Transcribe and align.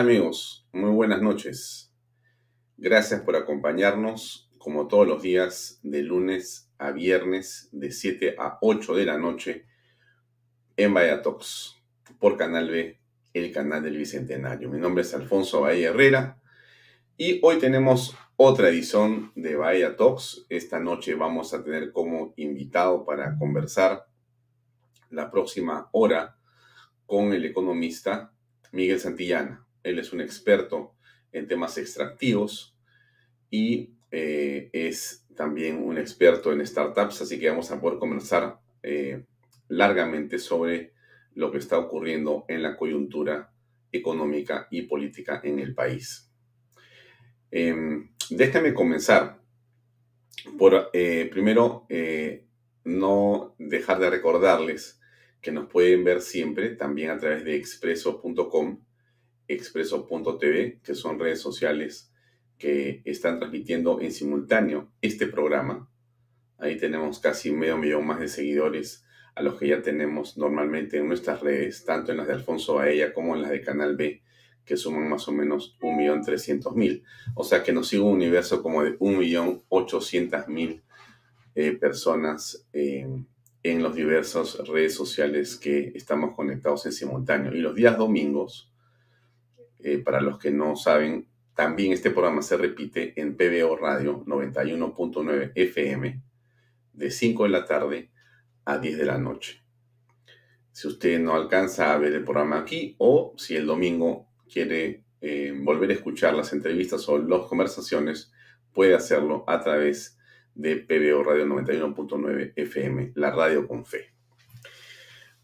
amigos? 0.00 0.68
Muy 0.72 0.90
buenas 0.90 1.22
noches. 1.22 1.90
Gracias 2.76 3.22
por 3.22 3.34
acompañarnos 3.34 4.50
como 4.58 4.88
todos 4.88 5.06
los 5.06 5.22
días 5.22 5.80
de 5.82 6.02
lunes 6.02 6.70
a 6.76 6.90
viernes 6.90 7.70
de 7.72 7.90
7 7.90 8.36
a 8.38 8.58
8 8.60 8.94
de 8.94 9.06
la 9.06 9.16
noche 9.16 9.64
en 10.76 10.92
Vallatox 10.92 11.76
por 12.18 12.36
Canal 12.36 12.70
B, 12.70 13.00
el 13.32 13.52
canal 13.52 13.82
del 13.82 13.96
Bicentenario. 13.96 14.68
Mi 14.68 14.78
nombre 14.78 15.02
es 15.02 15.14
Alfonso 15.14 15.62
Bahía 15.62 15.88
Herrera 15.88 16.42
y 17.16 17.40
hoy 17.42 17.58
tenemos 17.58 18.14
otra 18.36 18.68
edición 18.68 19.32
de 19.34 19.56
Bahía 19.56 19.96
Talks. 19.96 20.44
Esta 20.50 20.78
noche 20.78 21.14
vamos 21.14 21.54
a 21.54 21.64
tener 21.64 21.90
como 21.92 22.34
invitado 22.36 23.06
para 23.06 23.38
conversar 23.38 24.06
la 25.08 25.30
próxima 25.30 25.88
hora 25.92 26.36
con 27.06 27.32
el 27.32 27.46
economista 27.46 28.34
Miguel 28.72 29.00
Santillana. 29.00 29.65
Él 29.86 29.98
es 29.98 30.12
un 30.12 30.20
experto 30.20 30.94
en 31.32 31.46
temas 31.46 31.78
extractivos 31.78 32.76
y 33.50 33.94
eh, 34.10 34.68
es 34.72 35.26
también 35.36 35.82
un 35.82 35.98
experto 35.98 36.52
en 36.52 36.66
startups, 36.66 37.22
así 37.22 37.38
que 37.38 37.48
vamos 37.48 37.70
a 37.70 37.80
poder 37.80 37.98
conversar 37.98 38.58
eh, 38.82 39.24
largamente 39.68 40.38
sobre 40.38 40.92
lo 41.34 41.52
que 41.52 41.58
está 41.58 41.78
ocurriendo 41.78 42.44
en 42.48 42.62
la 42.62 42.76
coyuntura 42.76 43.52
económica 43.92 44.66
y 44.70 44.82
política 44.82 45.40
en 45.44 45.58
el 45.58 45.74
país. 45.74 46.30
Em, 47.50 48.10
déjame 48.30 48.74
comenzar 48.74 49.40
por 50.58 50.90
eh, 50.92 51.28
primero 51.30 51.86
no 52.84 53.54
dejar 53.58 53.98
de 53.98 54.10
recordarles 54.10 55.00
que 55.40 55.52
nos 55.52 55.68
pueden 55.68 56.04
ver 56.04 56.22
siempre 56.22 56.70
también 56.70 57.10
a 57.10 57.18
través 57.18 57.44
de 57.44 57.56
expreso.com, 57.56 58.85
expreso.tv, 59.48 60.80
que 60.82 60.94
son 60.94 61.18
redes 61.18 61.40
sociales 61.40 62.12
que 62.58 63.02
están 63.04 63.38
transmitiendo 63.38 64.00
en 64.00 64.12
simultáneo 64.12 64.90
este 65.00 65.26
programa. 65.26 65.90
Ahí 66.58 66.76
tenemos 66.78 67.18
casi 67.18 67.52
medio 67.52 67.76
millón 67.76 68.06
más 68.06 68.20
de 68.20 68.28
seguidores 68.28 69.04
a 69.34 69.42
los 69.42 69.58
que 69.58 69.68
ya 69.68 69.82
tenemos 69.82 70.38
normalmente 70.38 70.96
en 70.96 71.08
nuestras 71.08 71.40
redes, 71.40 71.84
tanto 71.84 72.10
en 72.10 72.18
las 72.18 72.26
de 72.26 72.32
Alfonso 72.32 72.76
Baella 72.76 73.12
como 73.12 73.36
en 73.36 73.42
las 73.42 73.50
de 73.50 73.60
Canal 73.60 73.94
B, 73.94 74.22
que 74.64 74.78
suman 74.78 75.08
más 75.08 75.28
o 75.28 75.32
menos 75.32 75.76
1.300.000. 75.80 77.02
O 77.34 77.44
sea 77.44 77.62
que 77.62 77.72
nos 77.72 77.88
sigue 77.88 78.02
un 78.02 78.14
universo 78.14 78.62
como 78.62 78.82
de 78.82 78.98
1.800.000 78.98 80.82
eh, 81.54 81.72
personas 81.72 82.66
eh, 82.72 83.06
en 83.62 83.82
los 83.82 83.94
diversas 83.94 84.58
redes 84.66 84.94
sociales 84.94 85.56
que 85.56 85.92
estamos 85.94 86.34
conectados 86.34 86.86
en 86.86 86.92
simultáneo. 86.92 87.54
Y 87.54 87.60
los 87.60 87.74
días 87.74 87.98
domingos, 87.98 88.72
eh, 89.86 89.98
para 89.98 90.20
los 90.20 90.40
que 90.40 90.50
no 90.50 90.74
saben, 90.74 91.28
también 91.54 91.92
este 91.92 92.10
programa 92.10 92.42
se 92.42 92.56
repite 92.56 93.12
en 93.20 93.36
PBO 93.36 93.76
Radio 93.76 94.24
91.9 94.24 95.52
FM 95.54 96.22
de 96.92 97.10
5 97.12 97.44
de 97.44 97.48
la 97.48 97.64
tarde 97.64 98.10
a 98.64 98.78
10 98.78 98.98
de 98.98 99.04
la 99.04 99.16
noche. 99.16 99.62
Si 100.72 100.88
usted 100.88 101.20
no 101.20 101.36
alcanza 101.36 101.94
a 101.94 101.98
ver 101.98 102.14
el 102.14 102.24
programa 102.24 102.58
aquí 102.58 102.96
o 102.98 103.34
si 103.36 103.54
el 103.54 103.64
domingo 103.64 104.26
quiere 104.52 105.04
eh, 105.20 105.54
volver 105.56 105.90
a 105.90 105.94
escuchar 105.94 106.34
las 106.34 106.52
entrevistas 106.52 107.08
o 107.08 107.18
las 107.18 107.42
conversaciones, 107.42 108.32
puede 108.72 108.96
hacerlo 108.96 109.44
a 109.46 109.60
través 109.60 110.18
de 110.56 110.78
PBO 110.78 111.22
Radio 111.22 111.46
91.9 111.46 112.54
FM, 112.56 113.12
la 113.14 113.30
radio 113.30 113.68
con 113.68 113.86
fe. 113.86 114.15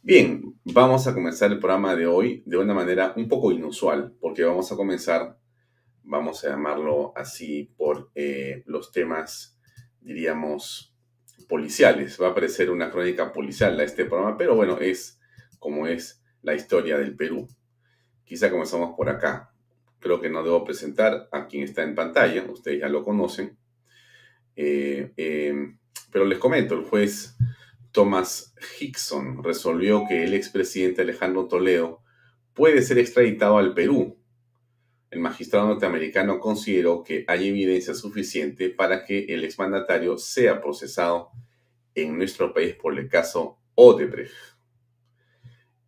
Bien, 0.04 0.42
vamos 0.64 1.06
a 1.06 1.14
comenzar 1.14 1.52
el 1.52 1.60
programa 1.60 1.94
de 1.94 2.08
hoy 2.08 2.42
de 2.44 2.56
una 2.56 2.74
manera 2.74 3.12
un 3.16 3.28
poco 3.28 3.52
inusual, 3.52 4.12
porque 4.20 4.42
vamos 4.42 4.72
a 4.72 4.74
comenzar, 4.74 5.38
vamos 6.02 6.42
a 6.42 6.48
llamarlo 6.48 7.12
así, 7.14 7.72
por 7.76 8.10
eh, 8.16 8.64
los 8.66 8.90
temas, 8.90 9.56
diríamos, 10.00 10.92
policiales. 11.48 12.20
Va 12.20 12.26
a 12.26 12.30
aparecer 12.32 12.68
una 12.68 12.90
crónica 12.90 13.32
policial 13.32 13.78
a 13.78 13.84
este 13.84 14.04
programa, 14.04 14.36
pero 14.36 14.56
bueno, 14.56 14.76
es 14.80 15.20
como 15.60 15.86
es 15.86 16.20
la 16.42 16.56
historia 16.56 16.98
del 16.98 17.14
Perú. 17.14 17.46
Quizá 18.24 18.50
comenzamos 18.50 18.96
por 18.96 19.08
acá. 19.08 19.54
Creo 20.00 20.20
que 20.20 20.30
no 20.30 20.42
debo 20.42 20.64
presentar 20.64 21.28
a 21.30 21.46
quien 21.46 21.62
está 21.62 21.84
en 21.84 21.94
pantalla, 21.94 22.44
ustedes 22.50 22.80
ya 22.80 22.88
lo 22.88 23.04
conocen. 23.04 23.56
Eh, 24.56 25.12
em, 25.16 25.78
pero 26.10 26.24
les 26.24 26.40
comento, 26.40 26.74
el 26.74 26.82
juez 26.82 27.36
Thomas 27.92 28.54
Hickson 28.80 29.44
resolvió 29.44 30.04
que 30.08 30.24
el 30.24 30.34
expresidente 30.34 31.02
Alejandro 31.02 31.46
Toledo 31.46 32.02
puede 32.54 32.82
ser 32.82 32.98
extraditado 32.98 33.58
al 33.58 33.74
Perú. 33.74 34.18
El 35.10 35.20
magistrado 35.20 35.68
norteamericano 35.68 36.40
consideró 36.40 37.04
que 37.04 37.24
hay 37.28 37.48
evidencia 37.48 37.94
suficiente 37.94 38.70
para 38.70 39.04
que 39.04 39.26
el 39.26 39.44
exmandatario 39.44 40.16
sea 40.16 40.62
procesado 40.62 41.30
en 41.94 42.16
nuestro 42.16 42.54
país 42.54 42.74
por 42.74 42.98
el 42.98 43.08
caso 43.08 43.58
Odebrecht. 43.74 44.32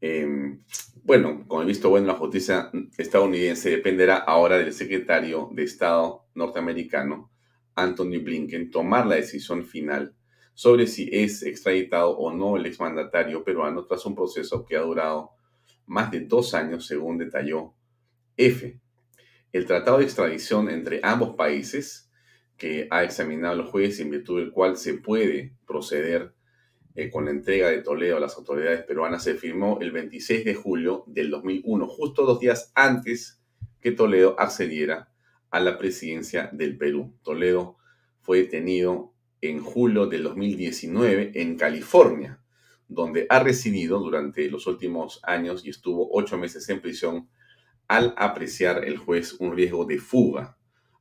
Em, 0.02 0.62
bueno, 1.02 1.46
como 1.48 1.62
he 1.62 1.66
visto 1.66 1.88
bueno, 1.88 2.06
la 2.06 2.14
justicia 2.14 2.70
estadounidense 2.98 3.70
dependerá 3.70 4.16
ahora 4.16 4.58
del 4.58 4.74
secretario 4.74 5.48
de 5.52 5.62
Estado 5.62 6.26
norteamericano 6.34 7.30
Anthony 7.74 8.18
Blinken 8.22 8.70
tomar 8.70 9.06
la 9.06 9.14
decisión 9.14 9.64
final 9.64 10.14
sobre 10.54 10.86
si 10.86 11.08
es 11.12 11.42
extraditado 11.42 12.16
o 12.16 12.32
no 12.32 12.56
el 12.56 12.66
exmandatario 12.66 13.44
peruano 13.44 13.84
tras 13.84 14.06
un 14.06 14.14
proceso 14.14 14.64
que 14.64 14.76
ha 14.76 14.80
durado 14.80 15.32
más 15.86 16.10
de 16.10 16.20
dos 16.20 16.54
años, 16.54 16.86
según 16.86 17.18
detalló 17.18 17.74
F. 18.36 18.80
El 19.52 19.66
tratado 19.66 19.98
de 19.98 20.04
extradición 20.04 20.70
entre 20.70 21.00
ambos 21.02 21.36
países, 21.36 22.10
que 22.56 22.86
ha 22.90 23.02
examinado 23.02 23.54
el 23.54 23.66
juez 23.66 23.98
en 24.00 24.10
virtud 24.10 24.38
del 24.38 24.52
cual 24.52 24.76
se 24.76 24.94
puede 24.94 25.54
proceder 25.66 26.34
eh, 26.94 27.10
con 27.10 27.24
la 27.24 27.32
entrega 27.32 27.68
de 27.68 27.82
Toledo 27.82 28.16
a 28.16 28.20
las 28.20 28.36
autoridades 28.36 28.84
peruanas, 28.84 29.24
se 29.24 29.34
firmó 29.34 29.78
el 29.80 29.90
26 29.90 30.44
de 30.44 30.54
julio 30.54 31.04
del 31.08 31.30
2001, 31.30 31.86
justo 31.88 32.24
dos 32.24 32.38
días 32.38 32.70
antes 32.74 33.42
que 33.80 33.90
Toledo 33.90 34.38
accediera 34.38 35.12
a 35.50 35.60
la 35.60 35.78
presidencia 35.78 36.48
del 36.52 36.76
Perú. 36.78 37.16
Toledo 37.22 37.76
fue 38.20 38.38
detenido 38.38 39.13
en 39.48 39.60
julio 39.60 40.06
del 40.06 40.22
2019 40.22 41.32
en 41.34 41.56
California, 41.56 42.40
donde 42.88 43.26
ha 43.28 43.40
residido 43.40 43.98
durante 43.98 44.48
los 44.50 44.66
últimos 44.66 45.20
años 45.22 45.64
y 45.64 45.70
estuvo 45.70 46.08
ocho 46.12 46.38
meses 46.38 46.68
en 46.68 46.80
prisión 46.80 47.28
al 47.86 48.14
apreciar 48.16 48.84
el 48.84 48.96
juez 48.96 49.34
un 49.40 49.54
riesgo 49.54 49.84
de 49.84 49.98
fuga, 49.98 50.56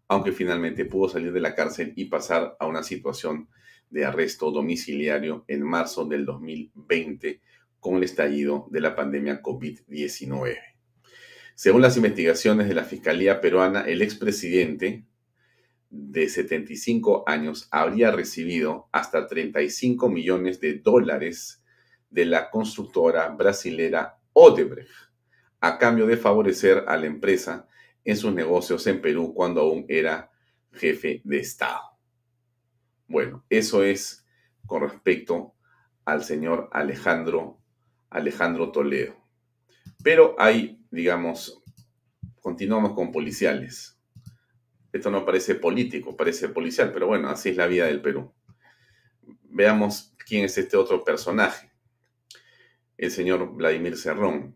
aunque 0.08 0.32
finalmente 0.32 0.86
pudo 0.86 1.08
salir 1.10 1.32
de 1.32 1.40
la 1.40 1.56
cárcel 1.56 1.94
y 1.96 2.06
pasar 2.06 2.58
a 2.60 2.68
una 2.68 2.84
situación 2.84 3.48
de 3.90 4.06
arresto 4.06 4.52
domiciliario 4.52 5.46
en 5.48 5.64
marzo 5.64 6.06
del 6.06 6.26
2020 6.26 7.42
con 7.80 7.96
el 7.96 8.04
estallido 8.04 8.68
de 8.72 8.82
la 8.82 8.96
pandemia 8.96 9.42
COVID-19. 9.42 10.58
Según 11.56 11.82
las 11.82 11.96
investigaciones 11.96 12.68
de 12.68 12.74
la 12.74 12.84
Fiscalía 12.84 13.40
peruana, 13.40 13.82
el 13.82 14.02
expresidente 14.02 15.06
de 15.96 16.28
75 16.28 17.24
años 17.28 17.68
habría 17.70 18.10
recibido 18.12 18.90
hasta 18.92 19.28
35 19.28 20.10
millones 20.10 20.60
de 20.60 20.80
dólares 20.80 21.64
de 22.10 22.26
la 22.26 22.50
constructora 22.50 23.30
brasilera 23.30 24.20
Odebrecht 24.34 24.90
a 25.62 25.78
cambio 25.78 26.08
de 26.08 26.18
favorecer 26.18 26.84
a 26.88 26.98
la 26.98 27.06
empresa 27.06 27.68
en 28.04 28.18
sus 28.18 28.34
negocios 28.34 28.86
en 28.88 29.02
Perú 29.02 29.34
cuando 29.34 29.62
aún 29.62 29.86
era 29.88 30.32
jefe 30.72 31.22
de 31.24 31.38
Estado. 31.38 31.82
Bueno, 33.08 33.46
eso 33.50 33.84
es 33.84 34.26
con 34.66 34.82
respecto 34.82 35.54
al 36.06 36.24
señor 36.24 36.70
Alejandro, 36.72 37.60
Alejandro 38.10 38.72
Toledo. 38.72 39.16
Pero 40.04 40.36
hay 40.40 40.84
digamos, 40.94 41.64
continuamos 42.40 42.94
con 42.94 43.12
policiales. 43.12 43.93
Esto 44.94 45.12
no 45.12 45.26
parece 45.26 45.56
político, 45.56 46.16
parece 46.16 46.48
policial, 46.48 46.92
pero 46.94 47.08
bueno, 47.08 47.30
así 47.30 47.50
es 47.50 47.58
la 47.58 47.68
vida 47.68 47.88
del 47.88 48.02
Perú. 48.02 48.32
Veamos 49.50 50.14
quién 50.26 50.46
es 50.46 50.58
este 50.58 50.78
otro 50.78 51.04
personaje, 51.04 51.72
el 52.98 53.12
señor 53.12 53.54
Vladimir 53.54 53.98
Cerrón. 53.98 54.56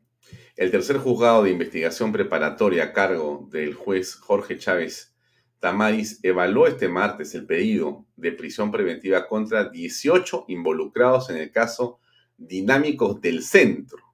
El 0.56 0.72
tercer 0.72 0.98
juzgado 0.98 1.44
de 1.44 1.52
investigación 1.52 2.12
preparatoria 2.12 2.86
a 2.86 2.94
cargo 2.94 3.50
del 3.52 3.74
juez 3.74 4.16
Jorge 4.16 4.58
Chávez 4.58 5.16
Tamaris 5.60 6.20
evaluó 6.24 6.68
este 6.68 6.88
martes 6.88 7.36
el 7.36 7.46
pedido 7.46 8.06
de 8.16 8.32
prisión 8.32 8.72
preventiva 8.72 9.28
contra 9.28 9.70
18 9.70 10.46
involucrados 10.48 11.30
en 11.30 11.38
el 11.38 11.52
caso 11.52 12.00
Dinámicos 12.38 13.20
del 13.20 13.44
Centro 13.44 14.08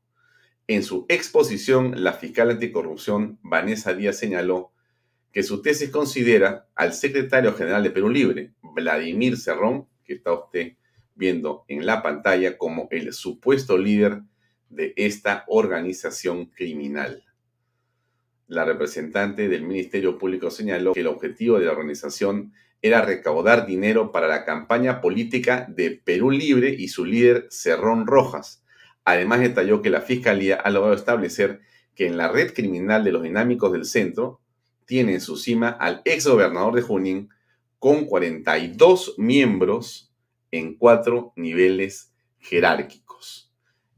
en 0.68 0.82
su 0.82 1.06
exposición, 1.10 2.04
la 2.04 2.14
fiscal 2.14 2.50
anticorrupción 2.50 3.38
Vanessa 3.42 3.94
Díaz 3.94 4.18
señaló 4.18 4.72
que 5.34 5.42
su 5.42 5.64
tesis 5.64 5.90
considera 5.90 6.70
al 6.76 6.94
secretario 6.94 7.54
general 7.56 7.82
de 7.84 7.90
Perú 7.90 8.10
Libre, 8.10 8.54
Vladimir 8.62 9.36
Cerrón, 9.36 9.88
que 10.06 10.14
está 10.14 10.32
usted 10.32 10.74
viendo 11.16 11.66
en 11.68 11.88
la 11.88 12.04
pantalla, 12.04 12.58
como 12.58 12.88
el 12.92 13.12
supuesto 13.14 13.78
líder 13.78 14.22
de 14.70 14.94
esta 14.96 15.44
organización 15.48 16.46
criminal. 16.46 17.24
la 18.48 18.66
representante 18.66 19.48
del 19.48 19.64
Ministerio 19.64 20.20
Público 20.20 20.52
señaló 20.52 20.94
que 20.94 21.00
el 21.00 21.08
objetivo 21.08 21.58
de 21.58 21.66
la 21.66 21.72
organización 21.72 22.54
era 22.84 23.02
recaudar 23.02 23.66
dinero 23.66 24.12
para 24.12 24.28
la 24.28 24.46
campaña 24.46 25.02
política 25.02 25.66
de 25.70 25.90
Perú 25.92 26.30
Libre 26.30 26.70
y 26.70 26.90
su 26.90 27.06
líder 27.06 27.48
Cerrón 27.50 28.06
Rojas. 28.06 28.64
Además 29.06 29.40
detalló 29.40 29.82
que 29.82 29.90
la 29.90 30.02
Fiscalía 30.02 30.58
ha 30.58 30.70
logrado 30.70 30.94
establecer 30.94 31.62
que 31.96 32.06
en 32.06 32.18
la 32.18 32.28
red 32.28 32.54
criminal 32.54 33.04
de 33.04 33.12
los 33.12 33.24
dinámicos 33.24 33.72
del 33.72 33.86
centro 33.86 34.43
tiene 34.86 35.14
en 35.14 35.22
su 35.22 35.38
cima 35.38 35.70
al 35.70 36.02
ex 36.06 36.28
gobernador 36.28 36.76
de 36.76 36.82
Junín 36.82 37.30
con 37.80 38.06
42 38.06 39.16
miembros 39.18 40.14
en 40.52 40.76
cuatro 40.76 41.34
niveles 41.36 42.14
jerárquicos. 42.40 43.52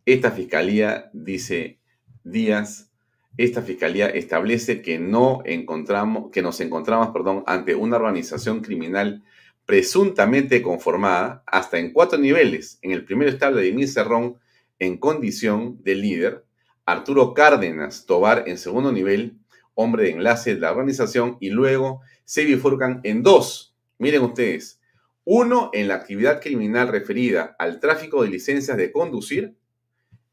Esta 0.06 0.32
fiscalía, 0.32 1.10
dice 1.14 1.80
Díaz, 2.24 2.92
esta 3.38 3.62
fiscalía 3.62 4.08
establece 4.08 4.82
que 4.82 4.98
no 4.98 5.42
encontramos, 5.46 6.32
que 6.32 6.42
nos 6.42 6.62
encontramos, 6.62 7.10
perdón, 7.10 7.44
ante 7.48 7.76
una 7.76 7.98
organización 7.98 8.62
criminal 8.62 9.24
presuntamente 9.66 10.62
conformada 10.62 11.44
hasta 11.46 11.78
en 11.80 11.92
cuatro 11.92 12.18
niveles. 12.18 12.80
En 12.82 12.92
el 12.92 13.04
primer 13.04 13.28
estable 13.28 13.62
de 13.62 13.70
Emil 13.70 13.88
Cerrón 13.88 14.38
en 14.80 14.98
condición 14.98 15.84
de 15.84 15.96
líder, 15.96 16.46
Arturo 16.86 17.34
Cárdenas 17.34 18.06
Tobar 18.06 18.44
en 18.48 18.58
segundo 18.58 18.92
nivel, 18.92 19.38
hombre 19.76 20.04
de 20.04 20.12
enlace 20.12 20.56
de 20.56 20.62
la 20.62 20.72
organización, 20.72 21.38
y 21.40 21.52
luego 21.52 22.02
se 22.24 22.44
bifurcan 22.44 23.02
en 23.04 23.22
dos. 23.22 23.76
Miren 24.00 24.24
ustedes, 24.24 24.82
uno 25.24 25.70
en 25.74 25.88
la 25.88 25.96
actividad 25.96 26.42
criminal 26.42 26.88
referida 26.88 27.56
al 27.60 27.80
tráfico 27.80 28.24
de 28.24 28.30
licencias 28.30 28.78
de 28.78 28.92
conducir 28.92 29.56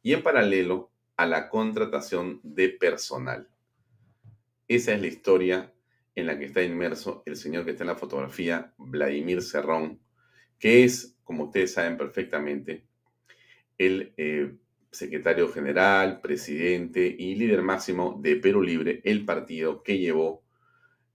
y 0.02 0.12
en 0.12 0.22
paralelo 0.22 0.90
a 1.16 1.26
la 1.26 1.48
contratación 1.48 2.40
de 2.42 2.70
personal. 2.70 3.48
Esa 4.68 4.94
es 4.94 5.00
la 5.00 5.06
historia 5.06 5.72
en 6.14 6.26
la 6.26 6.38
que 6.38 6.46
está 6.46 6.62
inmerso 6.62 7.22
el 7.26 7.36
señor 7.36 7.64
que 7.64 7.72
está 7.72 7.84
en 7.84 7.88
la 7.88 7.96
fotografía, 7.96 8.72
Vladimir 8.76 9.42
Cerrón, 9.42 10.00
que 10.58 10.84
es, 10.84 11.16
como 11.24 11.44
ustedes 11.44 11.72
saben 11.72 11.96
perfectamente, 11.96 12.84
el 13.78 14.12
eh, 14.16 14.54
secretario 14.92 15.48
general, 15.48 16.20
presidente 16.20 17.16
y 17.18 17.34
líder 17.34 17.62
máximo 17.62 18.20
de 18.22 18.36
Perú 18.36 18.62
Libre, 18.62 19.00
el 19.04 19.24
partido 19.24 19.82
que 19.82 19.98
llevó 19.98 20.44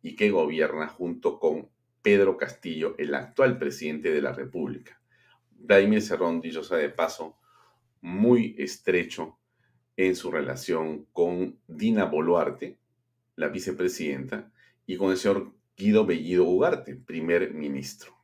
y 0.01 0.15
que 0.15 0.31
gobierna 0.31 0.87
junto 0.87 1.39
con 1.39 1.69
Pedro 2.01 2.37
Castillo, 2.37 2.95
el 2.97 3.13
actual 3.13 3.59
presidente 3.59 4.11
de 4.11 4.21
la 4.21 4.33
República. 4.33 4.99
Vladimir 5.51 6.01
Cerrón, 6.01 6.41
dicho 6.41 6.61
de 6.61 6.89
paso, 6.89 7.37
muy 8.01 8.55
estrecho 8.57 9.37
en 9.95 10.15
su 10.15 10.31
relación 10.31 11.05
con 11.13 11.59
Dina 11.67 12.05
Boluarte, 12.05 12.79
la 13.35 13.49
vicepresidenta, 13.49 14.51
y 14.85 14.97
con 14.97 15.11
el 15.11 15.17
señor 15.17 15.53
Guido 15.75 16.05
Bellido 16.05 16.45
Ugarte, 16.45 16.95
primer 16.95 17.53
ministro. 17.53 18.16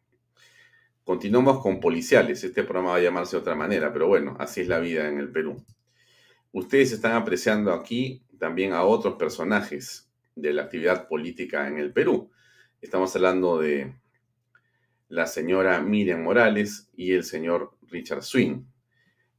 Continuamos 1.03 1.61
con 1.61 1.81
policiales. 1.81 2.45
Este 2.45 2.63
programa 2.63 2.91
va 2.91 2.95
a 2.95 3.01
llamarse 3.01 3.35
de 3.35 3.41
otra 3.41 3.55
manera, 3.55 3.91
pero 3.91 4.07
bueno, 4.07 4.37
así 4.39 4.61
es 4.61 4.69
la 4.69 4.79
vida 4.79 5.09
en 5.09 5.17
el 5.17 5.29
Perú. 5.29 5.61
Ustedes 6.53 6.93
están 6.93 7.11
apreciando 7.11 7.73
aquí 7.73 8.23
también 8.39 8.71
a 8.71 8.83
otros 8.83 9.15
personajes 9.15 10.09
de 10.33 10.53
la 10.53 10.63
actividad 10.63 11.09
política 11.09 11.67
en 11.67 11.77
el 11.77 11.91
Perú. 11.91 12.31
Estamos 12.81 13.13
hablando 13.17 13.59
de 13.59 13.93
la 15.09 15.27
señora 15.27 15.81
Miriam 15.81 16.23
Morales 16.23 16.89
y 16.95 17.11
el 17.11 17.25
señor 17.25 17.75
Richard 17.89 18.23
Swing. 18.23 18.63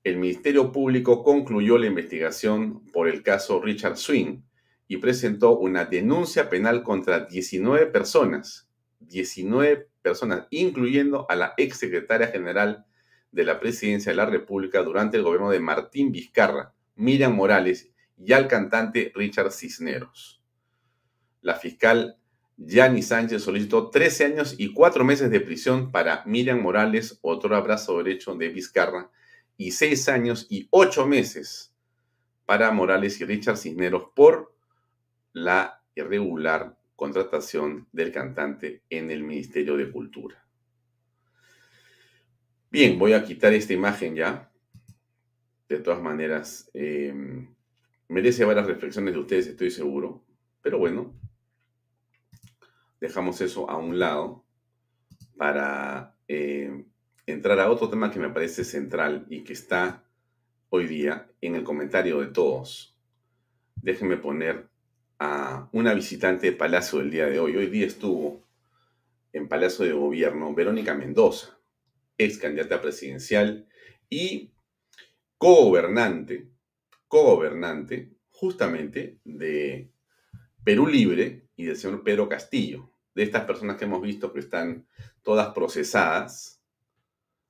El 0.02 0.18
Ministerio 0.18 0.70
Público 0.70 1.24
concluyó 1.24 1.78
la 1.78 1.86
investigación 1.86 2.84
por 2.92 3.08
el 3.08 3.22
caso 3.22 3.62
Richard 3.62 3.96
Swing 3.96 4.42
y 4.86 4.98
presentó 4.98 5.56
una 5.56 5.86
denuncia 5.86 6.50
penal 6.50 6.82
contra 6.82 7.20
19 7.20 7.86
personas, 7.86 8.68
19 9.00 9.93
personas, 10.04 10.46
incluyendo 10.50 11.26
a 11.30 11.34
la 11.34 11.54
exsecretaria 11.56 12.28
general 12.28 12.84
de 13.32 13.44
la 13.44 13.58
Presidencia 13.58 14.12
de 14.12 14.16
la 14.16 14.26
República 14.26 14.82
durante 14.82 15.16
el 15.16 15.24
gobierno 15.24 15.50
de 15.50 15.58
Martín 15.58 16.12
Vizcarra, 16.12 16.74
Miriam 16.94 17.34
Morales, 17.34 17.90
y 18.16 18.32
al 18.32 18.46
cantante 18.46 19.10
Richard 19.16 19.50
Cisneros. 19.50 20.40
La 21.40 21.54
fiscal 21.54 22.16
Yanni 22.56 23.02
Sánchez 23.02 23.42
solicitó 23.42 23.90
13 23.90 24.24
años 24.26 24.54
y 24.56 24.72
4 24.72 25.04
meses 25.04 25.30
de 25.30 25.40
prisión 25.40 25.90
para 25.90 26.22
Miriam 26.26 26.60
Morales, 26.60 27.18
otro 27.22 27.56
abrazo 27.56 27.98
derecho 27.98 28.34
de 28.36 28.50
Vizcarra, 28.50 29.10
y 29.56 29.72
6 29.72 30.08
años 30.10 30.46
y 30.50 30.68
8 30.70 31.06
meses 31.06 31.74
para 32.46 32.70
Morales 32.70 33.20
y 33.20 33.24
Richard 33.24 33.56
Cisneros 33.56 34.04
por 34.14 34.54
la 35.32 35.82
irregular 35.94 36.76
contratación 36.96 37.88
del 37.92 38.12
cantante 38.12 38.82
en 38.90 39.10
el 39.10 39.22
Ministerio 39.22 39.76
de 39.76 39.90
Cultura. 39.90 40.44
Bien, 42.70 42.98
voy 42.98 43.12
a 43.12 43.24
quitar 43.24 43.52
esta 43.52 43.72
imagen 43.72 44.14
ya. 44.14 44.50
De 45.68 45.78
todas 45.78 46.02
maneras, 46.02 46.70
em, 46.74 47.54
merece 48.08 48.44
varias 48.44 48.66
reflexiones 48.66 49.14
de 49.14 49.20
ustedes, 49.20 49.46
estoy 49.46 49.70
seguro. 49.70 50.24
Pero 50.60 50.78
bueno, 50.78 51.14
dejamos 53.00 53.40
eso 53.40 53.68
a 53.70 53.76
un 53.76 53.98
lado 53.98 54.44
para 55.36 56.16
eh, 56.26 56.84
entrar 57.26 57.60
a 57.60 57.70
otro 57.70 57.88
tema 57.88 58.10
que 58.10 58.18
me 58.18 58.30
parece 58.30 58.64
central 58.64 59.26
y 59.28 59.44
que 59.44 59.52
está 59.52 60.04
hoy 60.70 60.86
día 60.86 61.30
en 61.40 61.54
el 61.54 61.64
comentario 61.64 62.20
de 62.20 62.28
todos. 62.28 62.98
Déjenme 63.76 64.16
poner 64.16 64.68
una 65.72 65.94
visitante 65.94 66.50
de 66.50 66.56
Palacio 66.56 66.98
del 66.98 67.10
día 67.10 67.26
de 67.26 67.38
hoy. 67.38 67.56
Hoy 67.56 67.66
día 67.66 67.86
estuvo 67.86 68.42
en 69.32 69.48
Palacio 69.48 69.84
de 69.84 69.92
Gobierno 69.92 70.54
Verónica 70.54 70.94
Mendoza, 70.94 71.58
ex 72.18 72.38
candidata 72.38 72.80
presidencial 72.80 73.66
y 74.08 74.52
co-gobernante, 75.38 76.48
co-gobernante 77.08 78.12
justamente 78.30 79.18
de 79.24 79.90
Perú 80.62 80.86
Libre 80.86 81.48
y 81.56 81.64
del 81.64 81.76
señor 81.76 82.02
Pedro 82.02 82.28
Castillo 82.28 82.90
de 83.14 83.22
estas 83.22 83.44
personas 83.44 83.76
que 83.76 83.84
hemos 83.84 84.02
visto 84.02 84.32
que 84.32 84.40
están 84.40 84.86
todas 85.22 85.54
procesadas, 85.54 86.60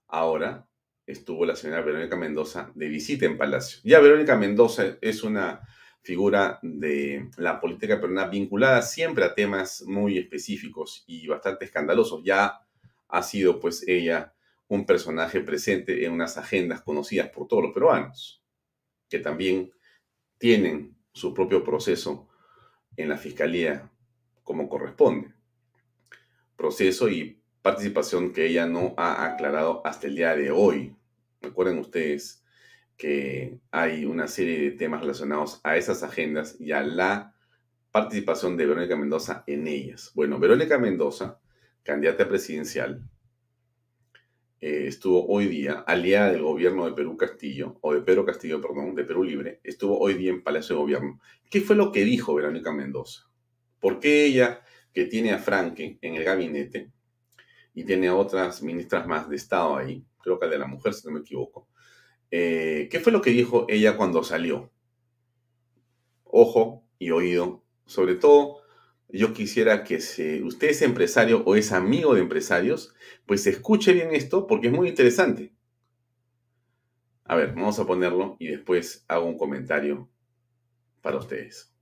ahora 0.09 0.69
estuvo 1.07 1.45
la 1.45 1.57
señora 1.57 1.83
Verónica 1.83 2.17
Mendoza 2.17 2.71
de 2.75 2.89
visita 2.89 3.27
en 3.27 3.39
Palacio. 3.39 3.81
Ya 3.85 4.01
Verónica 4.01 4.37
Mendoza 4.37 4.99
es 5.01 5.23
una 5.23 5.67
figura 6.05 6.61
de 6.63 7.29
la 7.37 7.61
política 7.61 8.01
peruana 8.01 8.29
vinculada 8.29 8.83
siempre 8.83 9.25
a 9.25 9.35
temas 9.35 9.83
muy 9.83 10.19
específicos 10.19 11.03
y 11.09 11.27
bastante 11.27 11.65
escandalosos. 11.65 12.23
Ya 12.23 12.61
ha 13.09 13.23
sido 13.23 13.59
pues 13.59 13.83
ella 13.89 14.33
un 14.69 14.87
personaje 14.87 15.41
presente 15.41 16.05
en 16.05 16.13
unas 16.13 16.39
agendas 16.39 16.83
conocidas 16.83 17.31
por 17.31 17.49
todos 17.49 17.65
los 17.65 17.73
peruanos, 17.73 18.45
que 19.09 19.19
también 19.19 19.73
tienen 20.39 20.97
su 21.13 21.35
propio 21.35 21.65
proceso 21.65 22.29
en 22.97 23.09
la 23.09 23.17
fiscalía 23.17 23.91
como 24.45 24.69
corresponde 24.69 25.35
proceso 26.57 27.09
y 27.09 27.43
participación 27.63 28.33
que 28.33 28.47
ella 28.47 28.67
no 28.67 28.95
ha 28.97 29.25
aclarado 29.25 29.83
hasta 29.85 30.07
el 30.07 30.17
día 30.17 30.37
de 30.37 30.51
hoy. 30.51 30.97
Recuerden 31.41 31.79
ustedes 31.79 32.44
que 32.97 33.59
hay 33.71 34.05
una 34.05 34.29
serie 34.29 34.59
de 34.61 34.71
temas 34.71 35.01
relacionados 35.01 35.61
a 35.65 35.77
esas 35.77 36.03
agendas 36.03 36.57
y 36.61 36.73
a 36.73 36.83
la 36.83 37.35
participación 37.91 38.57
de 38.57 38.67
Verónica 38.67 38.97
Mendoza 38.97 39.45
en 39.47 39.67
ellas. 39.67 40.13
Bueno, 40.15 40.39
Verónica 40.39 40.79
Mendoza, 40.79 41.41
candidata 41.83 42.29
presidencial, 42.29 43.09
eh, 44.61 44.87
estuvo 44.87 45.27
hoy 45.27 45.47
día, 45.47 45.85
aliada 45.87 46.33
del 46.33 46.43
gobierno 46.43 46.87
de 46.87 46.93
Perú 46.93 47.17
Castillo, 47.17 47.79
o 47.83 47.93
de 47.93 48.01
Pedro 48.01 48.25
Castillo, 48.25 48.61
perdón, 48.61 48.95
de 48.95 49.05
Perú 49.05 49.25
Libre, 49.25 49.61
estuvo 49.63 49.99
hoy 49.99 50.15
día 50.15 50.31
en 50.31 50.43
Palacio 50.43 50.77
de 50.77 50.83
Gobierno. 50.83 51.21
¿Qué 51.51 51.61
fue 51.61 51.77
lo 51.77 51.93
que 51.93 52.05
dijo 52.05 52.35
Verónica 52.35 52.73
Mendoza? 52.73 53.29
¿Por 53.81 54.01
qué 54.01 54.25
ella 54.25 54.63
que 54.95 55.07
tiene 55.07 55.33
a 55.33 55.39
Franke 55.39 55.99
en 56.01 56.15
el 56.15 56.25
gabinete 56.25 56.93
y 57.75 57.85
tiene 57.85 58.09
a 58.09 58.15
otras 58.15 58.63
ministras 58.63 59.07
más 59.07 59.29
de 59.29 59.37
Estado 59.37 59.77
ahí, 59.77 60.07
creo 60.23 60.39
que 60.39 60.47
de 60.47 60.57
la 60.57 60.69
mujer, 60.69 60.95
si 60.95 61.07
no 61.07 61.13
me 61.13 61.21
equivoco. 61.21 61.69
Eh, 62.37 62.89
¿Qué 62.91 62.99
fue 62.99 63.13
lo 63.13 63.23
que 63.23 63.31
dijo 63.31 63.65
ella 63.69 63.97
cuando 63.97 64.25
salió? 64.25 64.73
Ojo 66.25 66.85
y 66.99 67.13
oído. 67.13 67.63
Sobre 67.87 68.17
todo, 68.17 68.57
yo 69.09 69.33
quisiera 69.33 69.85
que 69.85 70.01
si 70.01 70.43
usted 70.43 70.71
es 70.71 70.83
empresario 70.83 71.45
o 71.47 71.55
es 71.55 71.71
amigo 71.71 72.13
de 72.13 72.23
empresarios, 72.23 72.93
pues 73.25 73.47
escuche 73.47 73.93
bien 73.93 74.13
esto 74.13 74.49
porque 74.49 74.67
es 74.67 74.73
muy 74.73 74.89
interesante. 74.89 75.55
A 77.23 77.37
ver, 77.37 77.55
vamos 77.55 77.79
a 77.79 77.87
ponerlo 77.87 78.35
y 78.41 78.49
después 78.49 79.05
hago 79.07 79.27
un 79.27 79.39
comentario 79.39 80.11
para 81.03 81.19
ustedes 81.19 81.75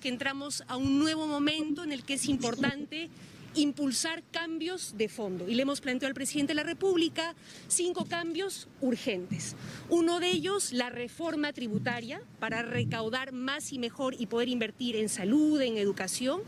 que 0.00 0.08
entramos 0.08 0.64
a 0.66 0.76
un 0.76 0.98
nuevo 0.98 1.28
momento 1.28 1.84
en 1.84 1.92
el 1.92 2.02
que 2.02 2.14
es 2.14 2.26
importante 2.26 3.08
impulsar 3.56 4.22
cambios 4.30 4.94
de 4.96 5.08
fondo. 5.08 5.48
Y 5.48 5.54
le 5.54 5.62
hemos 5.62 5.80
planteado 5.80 6.08
al 6.08 6.14
presidente 6.14 6.52
de 6.52 6.56
la 6.56 6.62
República 6.62 7.34
cinco 7.68 8.04
cambios 8.04 8.68
urgentes. 8.80 9.56
Uno 9.88 10.20
de 10.20 10.30
ellos, 10.30 10.72
la 10.72 10.90
reforma 10.90 11.52
tributaria 11.52 12.20
para 12.38 12.62
recaudar 12.62 13.32
más 13.32 13.72
y 13.72 13.78
mejor 13.78 14.14
y 14.18 14.26
poder 14.26 14.48
invertir 14.48 14.96
en 14.96 15.08
salud, 15.08 15.60
en 15.60 15.78
educación. 15.78 16.42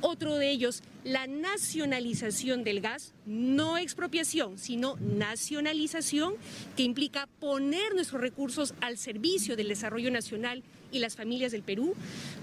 Otro 0.00 0.36
de 0.36 0.50
ellos, 0.50 0.82
la 1.04 1.26
nacionalización 1.26 2.64
del 2.64 2.80
gas, 2.80 3.14
no 3.24 3.78
expropiación, 3.78 4.58
sino 4.58 4.96
nacionalización, 4.96 6.34
que 6.76 6.82
implica 6.82 7.28
poner 7.40 7.94
nuestros 7.94 8.20
recursos 8.20 8.74
al 8.80 8.98
servicio 8.98 9.56
del 9.56 9.68
desarrollo 9.68 10.10
nacional 10.10 10.62
y 10.96 11.00
las 11.00 11.16
familias 11.16 11.52
del 11.52 11.62
Perú. 11.62 11.94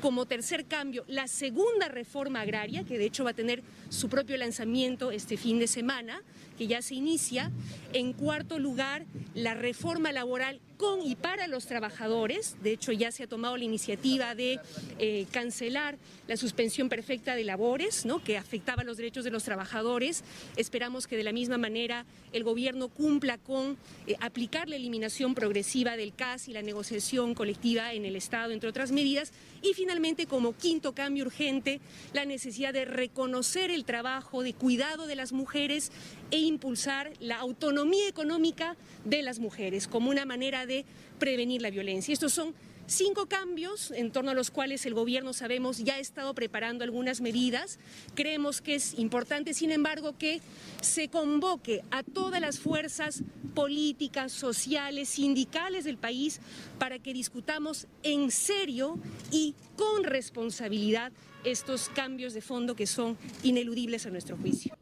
Como 0.01 0.25
tercer 0.25 0.65
cambio, 0.65 1.03
la 1.07 1.27
segunda 1.27 1.87
reforma 1.87 2.41
agraria, 2.41 2.83
que 2.83 2.97
de 2.97 3.05
hecho 3.05 3.23
va 3.23 3.31
a 3.31 3.35
tener 3.35 3.61
su 3.89 4.09
propio 4.09 4.37
lanzamiento 4.37 5.11
este 5.11 5.37
fin 5.37 5.59
de 5.59 5.67
semana, 5.67 6.21
que 6.57 6.67
ya 6.67 6.81
se 6.81 6.95
inicia. 6.95 7.51
En 7.93 8.13
cuarto 8.13 8.59
lugar, 8.59 9.05
la 9.33 9.53
reforma 9.53 10.11
laboral 10.11 10.59
con 10.77 11.01
y 11.01 11.15
para 11.15 11.47
los 11.47 11.65
trabajadores. 11.65 12.57
De 12.61 12.71
hecho, 12.71 12.91
ya 12.91 13.11
se 13.11 13.23
ha 13.23 13.27
tomado 13.27 13.55
la 13.57 13.63
iniciativa 13.63 14.35
de 14.35 14.59
eh, 14.99 15.25
cancelar 15.31 15.97
la 16.27 16.37
suspensión 16.37 16.89
perfecta 16.89 17.35
de 17.35 17.43
labores, 17.43 18.05
¿no? 18.05 18.23
que 18.23 18.37
afectaba 18.37 18.83
los 18.83 18.97
derechos 18.97 19.23
de 19.23 19.31
los 19.31 19.43
trabajadores. 19.43 20.23
Esperamos 20.57 21.07
que 21.07 21.17
de 21.17 21.23
la 21.23 21.31
misma 21.31 21.57
manera 21.57 22.05
el 22.31 22.43
gobierno 22.43 22.89
cumpla 22.89 23.37
con 23.37 23.77
eh, 24.07 24.15
aplicar 24.19 24.67
la 24.67 24.75
eliminación 24.75 25.35
progresiva 25.35 25.95
del 25.95 26.13
CAS 26.13 26.47
y 26.47 26.53
la 26.53 26.61
negociación 26.61 27.33
colectiva 27.35 27.93
en 27.93 28.05
el 28.05 28.15
Estado, 28.15 28.51
entre 28.51 28.69
otras 28.69 28.91
medidas. 28.91 29.31
Y 29.63 29.73
finalmente, 29.73 30.27
como 30.27 30.55
quinto 30.57 30.93
cambio 30.93 31.25
urgente, 31.25 31.79
la 32.11 32.25
necesidad 32.25 32.73
de 32.73 32.83
reconocer 32.83 33.71
el 33.71 33.85
trabajo 33.85 34.43
de 34.43 34.53
cuidado 34.53 35.07
de 35.07 35.15
las 35.15 35.31
mujeres 35.31 35.91
e 36.31 36.39
impulsar 36.39 37.13
la 37.21 37.37
autonomía 37.37 38.09
económica 38.09 38.75
de 39.05 39.21
las 39.21 39.39
mujeres 39.39 39.87
como 39.87 40.09
una 40.09 40.25
manera 40.25 40.65
de 40.65 40.83
prevenir 41.17 41.61
la 41.61 41.69
violencia. 41.69 42.13
Estos 42.13 42.33
son 42.33 42.53
cinco 42.87 43.27
cambios 43.27 43.91
en 43.91 44.11
torno 44.11 44.31
a 44.31 44.33
los 44.33 44.51
cuales 44.51 44.85
el 44.85 44.93
gobierno, 44.93 45.33
sabemos, 45.33 45.79
ya 45.79 45.95
ha 45.95 45.99
estado 45.99 46.33
preparando 46.33 46.83
algunas 46.83 47.21
medidas. 47.21 47.79
Creemos 48.15 48.61
que 48.61 48.75
es 48.75 48.97
importante, 48.97 49.53
sin 49.53 49.71
embargo, 49.71 50.17
que 50.17 50.41
se 50.81 51.09
convoque 51.09 51.83
a 51.91 52.03
todas 52.03 52.41
las 52.41 52.59
fuerzas 52.59 53.23
políticas, 53.53 54.31
sociales, 54.31 55.09
sindicales 55.09 55.83
del 55.83 55.97
país 55.97 56.39
para 56.79 56.99
que 56.99 57.13
discutamos 57.13 57.87
en 58.03 58.31
serio 58.31 58.97
y 59.31 59.55
con 59.75 60.03
responsabilidad 60.03 61.11
estos 61.43 61.89
cambios 61.89 62.33
de 62.33 62.41
fondo 62.41 62.75
que 62.75 62.87
son 62.87 63.17
ineludibles 63.43 64.05
a 64.05 64.09
nuestro 64.09 64.37
juicio. 64.37 64.75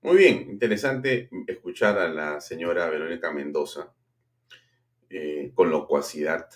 Muy 0.00 0.16
bien, 0.16 0.48
interesante 0.50 1.28
escuchar 1.46 1.98
a 1.98 2.08
la 2.08 2.40
señora 2.40 2.88
Verónica 2.88 3.32
Mendoza 3.32 3.92
eh, 5.10 5.52
con 5.54 5.70
locuacidad 5.70 6.48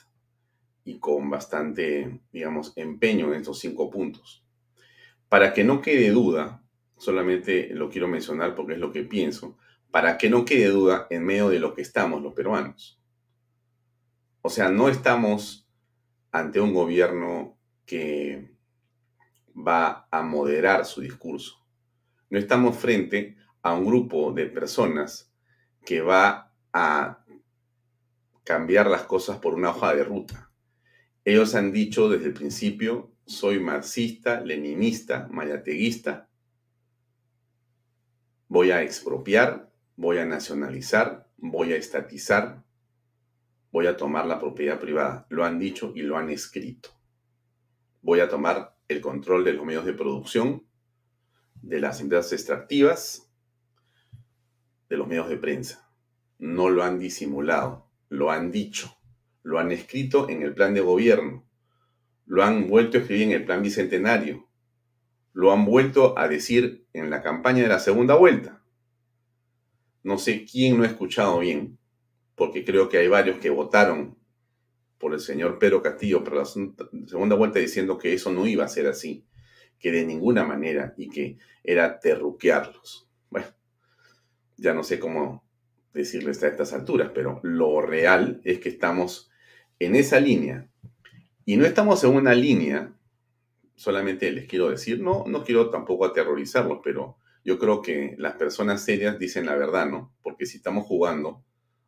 y 0.84 0.98
con 0.98 1.30
bastante, 1.30 2.20
digamos, 2.32 2.72
empeño 2.76 3.28
en 3.28 3.40
estos 3.40 3.58
cinco 3.58 3.90
puntos. 3.90 4.44
Para 5.28 5.52
que 5.52 5.64
no 5.64 5.80
quede 5.80 6.10
duda, 6.10 6.62
solamente 6.96 7.70
lo 7.72 7.88
quiero 7.88 8.08
mencionar 8.08 8.54
porque 8.54 8.74
es 8.74 8.78
lo 8.78 8.92
que 8.92 9.02
pienso, 9.02 9.56
para 9.90 10.18
que 10.18 10.28
no 10.28 10.44
quede 10.44 10.68
duda 10.68 11.06
en 11.10 11.24
medio 11.24 11.48
de 11.48 11.58
lo 11.58 11.74
que 11.74 11.82
estamos 11.82 12.22
los 12.22 12.34
peruanos. 12.34 13.00
O 14.40 14.48
sea, 14.48 14.68
no 14.70 14.88
estamos 14.88 15.68
ante 16.32 16.60
un 16.60 16.74
gobierno 16.74 17.56
que 17.86 18.50
va 19.56 20.08
a 20.10 20.22
moderar 20.22 20.84
su 20.84 21.00
discurso. 21.00 21.64
No 22.30 22.38
estamos 22.38 22.76
frente 22.76 23.36
a 23.62 23.74
un 23.74 23.84
grupo 23.84 24.32
de 24.32 24.46
personas 24.46 25.32
que 25.84 26.00
va 26.00 26.52
a 26.72 27.21
cambiar 28.44 28.88
las 28.88 29.02
cosas 29.02 29.38
por 29.38 29.54
una 29.54 29.70
hoja 29.70 29.94
de 29.94 30.04
ruta. 30.04 30.50
Ellos 31.24 31.54
han 31.54 31.72
dicho 31.72 32.08
desde 32.08 32.26
el 32.26 32.34
principio, 32.34 33.12
soy 33.26 33.60
marxista, 33.60 34.40
leninista, 34.40 35.28
mayateguista, 35.30 36.28
voy 38.48 38.70
a 38.70 38.82
expropiar, 38.82 39.72
voy 39.96 40.18
a 40.18 40.26
nacionalizar, 40.26 41.30
voy 41.38 41.72
a 41.72 41.76
estatizar, 41.76 42.62
voy 43.70 43.86
a 43.86 43.96
tomar 43.96 44.26
la 44.26 44.38
propiedad 44.38 44.78
privada. 44.78 45.26
Lo 45.30 45.44
han 45.44 45.58
dicho 45.58 45.92
y 45.94 46.02
lo 46.02 46.18
han 46.18 46.28
escrito. 46.28 46.90
Voy 48.02 48.20
a 48.20 48.28
tomar 48.28 48.76
el 48.88 49.00
control 49.00 49.44
de 49.44 49.54
los 49.54 49.64
medios 49.64 49.86
de 49.86 49.94
producción, 49.94 50.66
de 51.62 51.80
las 51.80 52.00
empresas 52.00 52.32
extractivas, 52.32 53.32
de 54.90 54.96
los 54.96 55.06
medios 55.06 55.28
de 55.28 55.38
prensa. 55.38 55.90
No 56.38 56.68
lo 56.68 56.82
han 56.82 56.98
disimulado, 56.98 57.91
lo 58.12 58.30
han 58.30 58.52
dicho, 58.52 58.94
lo 59.42 59.58
han 59.58 59.72
escrito 59.72 60.28
en 60.28 60.42
el 60.42 60.52
plan 60.52 60.74
de 60.74 60.82
gobierno, 60.82 61.48
lo 62.26 62.44
han 62.44 62.68
vuelto 62.68 62.98
a 62.98 63.00
escribir 63.00 63.28
en 63.28 63.32
el 63.32 63.44
plan 63.46 63.62
bicentenario, 63.62 64.50
lo 65.32 65.50
han 65.50 65.64
vuelto 65.64 66.18
a 66.18 66.28
decir 66.28 66.86
en 66.92 67.08
la 67.08 67.22
campaña 67.22 67.62
de 67.62 67.70
la 67.70 67.78
segunda 67.78 68.14
vuelta. 68.14 68.62
No 70.02 70.18
sé 70.18 70.44
quién 70.44 70.76
no 70.76 70.84
ha 70.84 70.88
escuchado 70.88 71.38
bien, 71.38 71.78
porque 72.34 72.66
creo 72.66 72.90
que 72.90 72.98
hay 72.98 73.08
varios 73.08 73.38
que 73.38 73.48
votaron 73.48 74.18
por 74.98 75.14
el 75.14 75.20
señor 75.20 75.58
Pedro 75.58 75.80
Castillo 75.80 76.22
para 76.22 76.40
la 76.40 76.44
segunda 76.44 77.34
vuelta 77.34 77.60
diciendo 77.60 77.96
que 77.96 78.12
eso 78.12 78.30
no 78.30 78.46
iba 78.46 78.64
a 78.64 78.68
ser 78.68 78.88
así 78.88 79.24
que 79.78 79.90
de 79.90 80.04
ninguna 80.04 80.44
manera 80.44 80.92
y 80.98 81.08
que 81.08 81.38
era 81.64 81.98
terruquearlos. 81.98 83.08
Bueno, 83.30 83.46
ya 84.58 84.74
no 84.74 84.84
sé 84.84 85.00
cómo 85.00 85.41
decirles 85.92 86.42
a 86.42 86.48
estas 86.48 86.72
alturas, 86.72 87.10
pero 87.14 87.40
lo 87.42 87.80
real 87.80 88.40
es 88.44 88.58
que 88.60 88.68
estamos 88.68 89.30
en 89.78 89.94
esa 89.96 90.20
línea. 90.20 90.68
Y 91.44 91.56
no 91.56 91.66
estamos 91.66 92.04
en 92.04 92.14
una 92.14 92.34
línea, 92.34 92.92
solamente 93.74 94.30
les 94.30 94.46
quiero 94.46 94.70
decir, 94.70 95.00
no, 95.00 95.24
no 95.26 95.44
quiero 95.44 95.70
tampoco 95.70 96.04
aterrorizarlos, 96.04 96.80
pero 96.82 97.18
yo 97.44 97.58
creo 97.58 97.82
que 97.82 98.14
las 98.18 98.36
personas 98.36 98.84
serias 98.84 99.18
dicen 99.18 99.46
la 99.46 99.56
verdad, 99.56 99.86
¿no? 99.86 100.14
Porque 100.22 100.46
si 100.46 100.58
estamos 100.58 100.86
jugando 100.86 101.44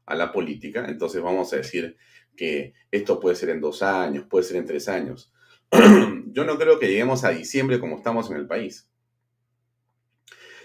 a 0.06 0.14
la 0.14 0.32
política, 0.32 0.84
entonces 0.88 1.23
vamos 1.23 1.52
a 1.52 1.56
decir 1.56 1.96
que 2.37 2.75
esto 2.90 3.20
puede 3.20 3.37
ser 3.37 3.50
en 3.50 3.61
dos 3.61 3.82
años, 3.82 4.26
puede 4.28 4.44
ser 4.44 4.56
en 4.56 4.66
tres 4.66 4.88
años. 4.88 5.32
yo 6.32 6.44
no 6.44 6.58
creo 6.58 6.78
que 6.78 6.88
lleguemos 6.88 7.25
a 7.25 7.30
diciembre 7.30 7.78
como 7.78 7.96
estamos 7.96 8.30
en 8.30 8.37
el 8.37 8.46
país. 8.46 8.90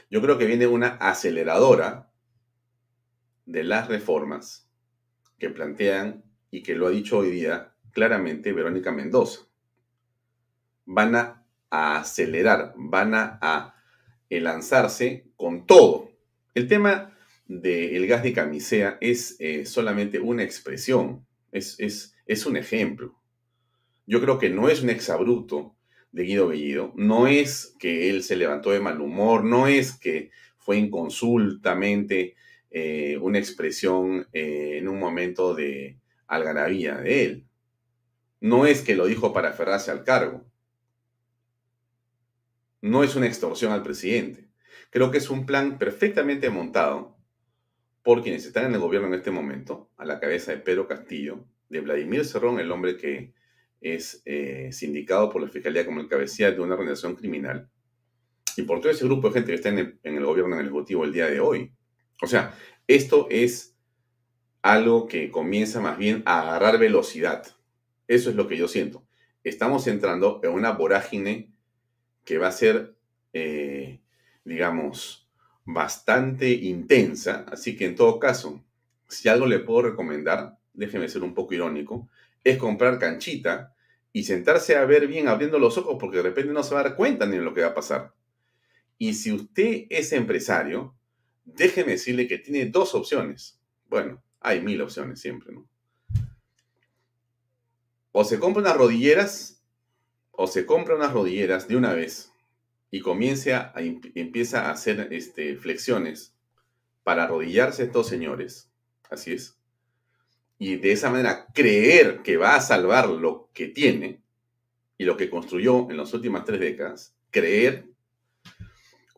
Yo 0.10 0.22
creo 0.22 0.40
que 0.40 0.46
viene 0.46 0.66
una 0.66 0.88
aceleradora 0.96 2.09
de 3.50 3.64
las 3.64 3.88
reformas 3.88 4.70
que 5.40 5.50
plantean 5.50 6.24
y 6.52 6.62
que 6.62 6.76
lo 6.76 6.86
ha 6.86 6.92
dicho 6.92 7.18
hoy 7.18 7.32
día 7.32 7.74
claramente 7.92 8.54
Verónica 8.54 8.92
Mendoza. 8.92 9.42
Van 10.86 11.16
a, 11.16 11.46
acelerar, 11.72 12.74
van 12.78 13.16
a, 13.16 13.76
lanzarse 14.30 15.32
con 15.36 15.66
todo. 15.66 16.12
El 16.54 16.68
tema 16.68 17.18
del 17.48 18.06
gas 18.06 18.22
de 18.22 18.34
camisea 18.34 19.00
es 19.02 19.36
eh, 19.40 19.66
solamente 19.66 20.20
una 20.20 20.44
expresión, 20.44 21.26
es, 21.52 21.76
es, 21.80 22.16
es 22.28 22.46
un 22.46 22.56
ejemplo. 22.56 23.20
Yo 24.06 24.22
creo 24.22 24.38
que 24.38 24.52
no 24.52 24.70
es 24.70 24.84
un 24.84 24.92
exabrupto 24.92 25.76
de 26.12 26.24
Guido 26.24 26.50
Bellido, 26.50 26.94
no 26.96 27.26
es 27.26 27.76
que 27.80 28.12
él 28.12 28.22
se 28.22 28.36
levantó 28.36 28.70
de 28.70 28.80
mal 28.80 29.02
humor, 29.02 29.44
no 29.44 29.68
es 29.68 29.94
que 29.94 30.30
fue 30.58 30.78
inconsultamente 30.78 32.36
eh, 32.72 33.18
una 33.22 33.40
expresión 33.40 34.28
eh, 34.34 34.78
en 34.78 34.88
un 34.88 35.00
momento 35.00 35.56
de 35.56 36.00
algarabía 36.28 36.98
de 36.98 37.26
él. 37.26 37.48
No 38.40 38.66
es 38.66 38.82
que 38.82 38.96
lo 38.96 39.06
dijo 39.06 39.34
para 39.34 39.50
aferrarse 39.50 39.92
al 39.92 40.04
cargo. 40.04 40.46
No 42.82 43.04
es 43.04 43.16
una 43.16 43.28
extorsión 43.28 43.72
al 43.72 43.84
presidente. 43.84 44.50
Creo 44.90 45.12
que 45.12 45.18
es 45.18 45.30
un 45.30 45.46
plan 45.46 45.78
perfectamente 45.78 46.50
montado 46.50 47.18
por 48.04 48.24
quienes 48.24 48.46
están 48.46 48.66
en 48.66 48.74
el 48.74 48.80
gobierno 48.80 49.08
en 49.08 49.16
este 49.16 49.32
momento, 49.32 49.92
a 49.98 50.06
la 50.06 50.20
cabeza 50.20 50.52
de 50.52 50.60
Pedro 50.60 50.88
Castillo, 50.88 51.46
de 51.68 51.82
Vladimir 51.82 52.26
Cerrón, 52.26 52.60
el 52.60 52.72
hombre 52.72 52.98
que 52.98 53.34
es 53.82 54.22
eh, 54.26 54.70
sindicado 54.72 55.30
por 55.30 55.42
la 55.42 55.50
Fiscalía 55.50 55.86
como 55.86 56.00
el 56.00 56.08
cabecilla 56.08 56.52
de 56.52 56.60
una 56.60 56.76
organización 56.76 57.16
criminal 57.16 57.70
y 58.60 58.64
por 58.64 58.82
todo 58.82 58.92
ese 58.92 59.06
grupo 59.06 59.30
de 59.30 59.36
gente 59.36 59.52
que 59.52 59.56
está 59.56 59.70
en 59.70 59.80
el, 59.80 60.00
en 60.04 60.16
el 60.18 60.26
gobierno, 60.26 60.56
en 60.56 60.62
el 60.62 60.68
Ejecutivo 60.68 61.06
el 61.06 61.14
día 61.14 61.28
de 61.28 61.40
hoy. 61.40 61.72
O 62.22 62.28
sea, 62.28 62.56
esto 62.88 63.28
es 63.30 63.76
algo 64.62 65.08
que 65.08 65.32
comienza 65.32 65.80
más 65.80 65.98
bien 65.98 66.24
a 66.26 66.42
agarrar 66.42 66.80
velocidad. 66.80 67.46
Eso 68.08 68.30
es 68.30 68.36
lo 68.36 68.48
que 68.48 68.58
yo 68.58 68.68
siento. 68.68 69.04
Estamos 69.44 69.88
entrando 69.88 70.42
en 70.44 70.52
una 70.52 70.72
vorágine 70.72 71.52
que 72.26 72.38
va 72.38 72.48
a 72.48 72.52
ser, 72.52 72.96
eh, 73.34 74.00
digamos, 74.44 75.30
bastante 75.66 76.50
intensa. 76.50 77.46
Así 77.52 77.78
que 77.78 77.86
en 77.86 77.96
todo 77.96 78.20
caso, 78.20 78.64
si 79.08 79.30
algo 79.30 79.46
le 79.46 79.60
puedo 79.60 79.84
recomendar, 79.84 80.58
déjeme 80.74 81.10
ser 81.10 81.24
un 81.24 81.34
poco 81.34 81.54
irónico, 81.54 82.10
es 82.44 82.58
comprar 82.58 83.00
canchita 83.00 83.76
y 84.12 84.24
sentarse 84.24 84.76
a 84.76 84.86
ver 84.86 85.08
bien 85.08 85.28
abriendo 85.28 85.60
los 85.60 85.78
ojos 85.78 85.98
porque 86.00 86.18
de 86.18 86.24
repente 86.24 86.52
no 86.52 86.64
se 86.64 86.74
va 86.74 86.82
a 86.82 86.84
dar 86.84 86.96
cuenta 86.96 87.26
ni 87.26 87.38
de 87.38 87.44
lo 87.44 87.54
que 87.54 87.62
va 87.62 87.68
a 87.68 87.74
pasar. 87.76 88.14
Y 88.98 89.14
si 89.14 89.32
usted 89.32 89.86
es 89.90 90.12
empresario, 90.12 90.96
déjeme 91.56 91.94
decirle 91.94 92.28
que 92.28 92.38
tiene 92.38 92.66
dos 92.66 92.96
opciones. 92.96 93.60
Bueno, 93.88 94.22
hay 94.40 94.62
mil 94.62 94.82
opciones 94.82 95.20
siempre, 95.20 95.54
¿no? 95.54 95.68
O 98.12 98.24
se 98.24 98.40
compra 98.40 98.62
unas 98.62 98.78
rodilleras, 98.78 99.64
o 100.32 100.48
se 100.48 100.66
compra 100.66 100.96
unas 100.96 101.14
rodilleras 101.14 101.68
de 101.68 101.76
una 101.76 101.94
vez 101.94 102.32
y 102.92 103.02
comienza 103.02 103.72
a, 103.76 103.82
empieza 103.82 104.68
a 104.68 104.72
hacer 104.72 105.10
este, 105.12 105.56
flexiones 105.56 106.36
para 107.04 107.24
arrodillarse 107.24 107.84
estos 107.84 108.08
señores. 108.08 108.72
Así 109.10 109.34
es. 109.34 109.58
Y 110.58 110.76
de 110.78 110.92
esa 110.92 111.10
manera 111.10 111.48
creer 111.54 112.22
que 112.22 112.38
va 112.38 112.56
a 112.56 112.62
salvar 112.62 113.10
lo 113.10 113.50
que 113.54 113.68
tiene 113.68 114.22
y 114.98 115.06
lo 115.06 115.16
que 115.16 115.30
construyó 115.30 115.90
en 115.90 115.98
las 115.98 116.14
últimas 116.14 116.46
tres 116.46 116.60
décadas. 116.60 117.16
Creer. 117.32 117.86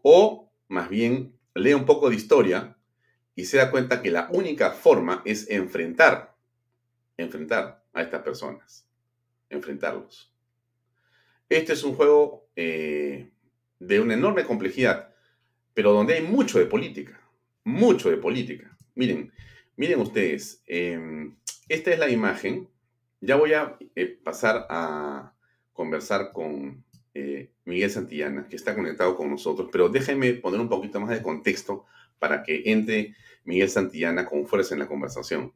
O 0.04 0.52
más 0.68 0.90
bien 0.90 1.34
lee 1.56 1.74
un 1.74 1.86
poco 1.86 2.10
de 2.10 2.16
historia 2.16 2.78
y 3.36 3.46
se 3.46 3.58
da 3.58 3.72
cuenta 3.72 4.02
que 4.02 4.12
la 4.12 4.30
única 4.32 4.72
forma 4.72 5.22
es 5.26 5.50
enfrentar, 5.50 6.36
enfrentar 7.18 7.84
a 7.94 8.02
estas 8.02 8.22
personas, 8.22 8.88
enfrentarlos. 9.50 10.34
Este 11.50 11.74
es 11.74 11.84
un 11.84 11.96
juego 11.96 12.50
eh, 12.56 13.30
de 13.80 14.00
una 14.00 14.14
enorme 14.14 14.46
complejidad, 14.46 15.14
pero 15.74 15.92
donde 15.92 16.16
hay 16.16 16.22
mucho 16.22 16.60
de 16.60 16.66
política, 16.66 17.20
mucho 17.64 18.10
de 18.10 18.18
política. 18.18 18.78
Miren, 18.96 19.32
miren 19.76 20.00
ustedes, 20.00 20.64
em, 20.68 21.36
esta 21.68 21.92
es 21.92 22.00
la 22.00 22.10
imagen. 22.10 22.70
Ya 23.20 23.36
voy 23.36 23.54
a 23.54 23.78
eh, 23.96 24.06
pasar 24.24 24.66
a 24.70 25.34
conversar 25.74 26.32
con 26.32 26.84
eh, 27.14 27.52
Miguel 27.66 27.92
Santillana, 27.92 28.48
que 28.48 28.56
está 28.56 28.76
conectado 28.76 29.16
con 29.16 29.30
nosotros, 29.30 29.70
pero 29.72 29.90
déjenme 29.90 30.34
poner 30.34 30.60
un 30.60 30.70
poquito 30.70 31.00
más 31.00 31.10
de 31.10 31.22
contexto 31.22 31.86
para 32.20 32.44
que 32.44 32.64
entre 32.66 33.16
Miguel 33.44 33.70
Santillana 33.70 34.26
con 34.26 34.48
fuerza 34.48 34.76
en 34.76 34.80
la 34.80 34.88
conversación. 34.88 35.54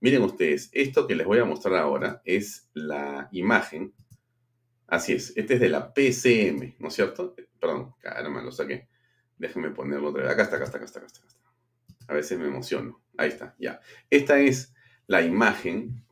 Miren 0.00 0.22
ustedes, 0.22 0.70
esto 0.72 1.06
que 1.06 1.14
les 1.14 1.26
voy 1.26 1.38
a 1.38 1.44
mostrar 1.44 1.76
ahora 1.76 2.22
es 2.24 2.68
la 2.74 3.28
imagen. 3.30 3.94
Así 4.88 5.12
es, 5.12 5.32
este 5.36 5.54
es 5.54 5.60
de 5.60 5.68
la 5.68 5.94
PCM, 5.94 6.74
¿no 6.80 6.88
es 6.88 6.94
cierto? 6.94 7.36
Perdón, 7.60 7.94
caramba, 8.00 8.42
lo 8.42 8.50
saqué. 8.50 8.88
Déjenme 9.38 9.70
ponerlo 9.70 10.08
otra 10.08 10.22
vez. 10.22 10.32
Acá 10.32 10.42
está, 10.42 10.56
acá 10.56 10.64
está, 10.64 10.78
acá 10.78 10.86
está, 10.86 10.98
acá 10.98 11.06
está. 11.06 11.28
A 12.08 12.14
veces 12.14 12.38
me 12.38 12.46
emociono. 12.46 13.00
Ahí 13.16 13.28
está, 13.28 13.54
ya. 13.58 13.80
Esta 14.10 14.40
es 14.40 14.74
la 15.06 15.22
imagen 15.22 16.04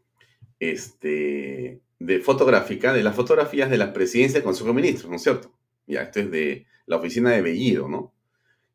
este, 0.60 1.80
de 2.00 2.18
fotográfica 2.20 2.92
de 2.94 3.02
las 3.02 3.14
fotografías 3.14 3.70
de 3.70 3.76
la 3.76 3.92
presidencia 3.92 4.38
del 4.38 4.44
Consejo 4.44 4.68
de 4.68 4.74
Ministros, 4.74 5.10
¿no 5.10 5.16
es 5.16 5.22
cierto? 5.22 5.54
Ya, 5.86 6.02
esto 6.02 6.20
es 6.20 6.30
de 6.30 6.66
la 6.86 6.96
oficina 6.96 7.30
de 7.30 7.42
Bellido, 7.42 7.88
¿no? 7.88 8.12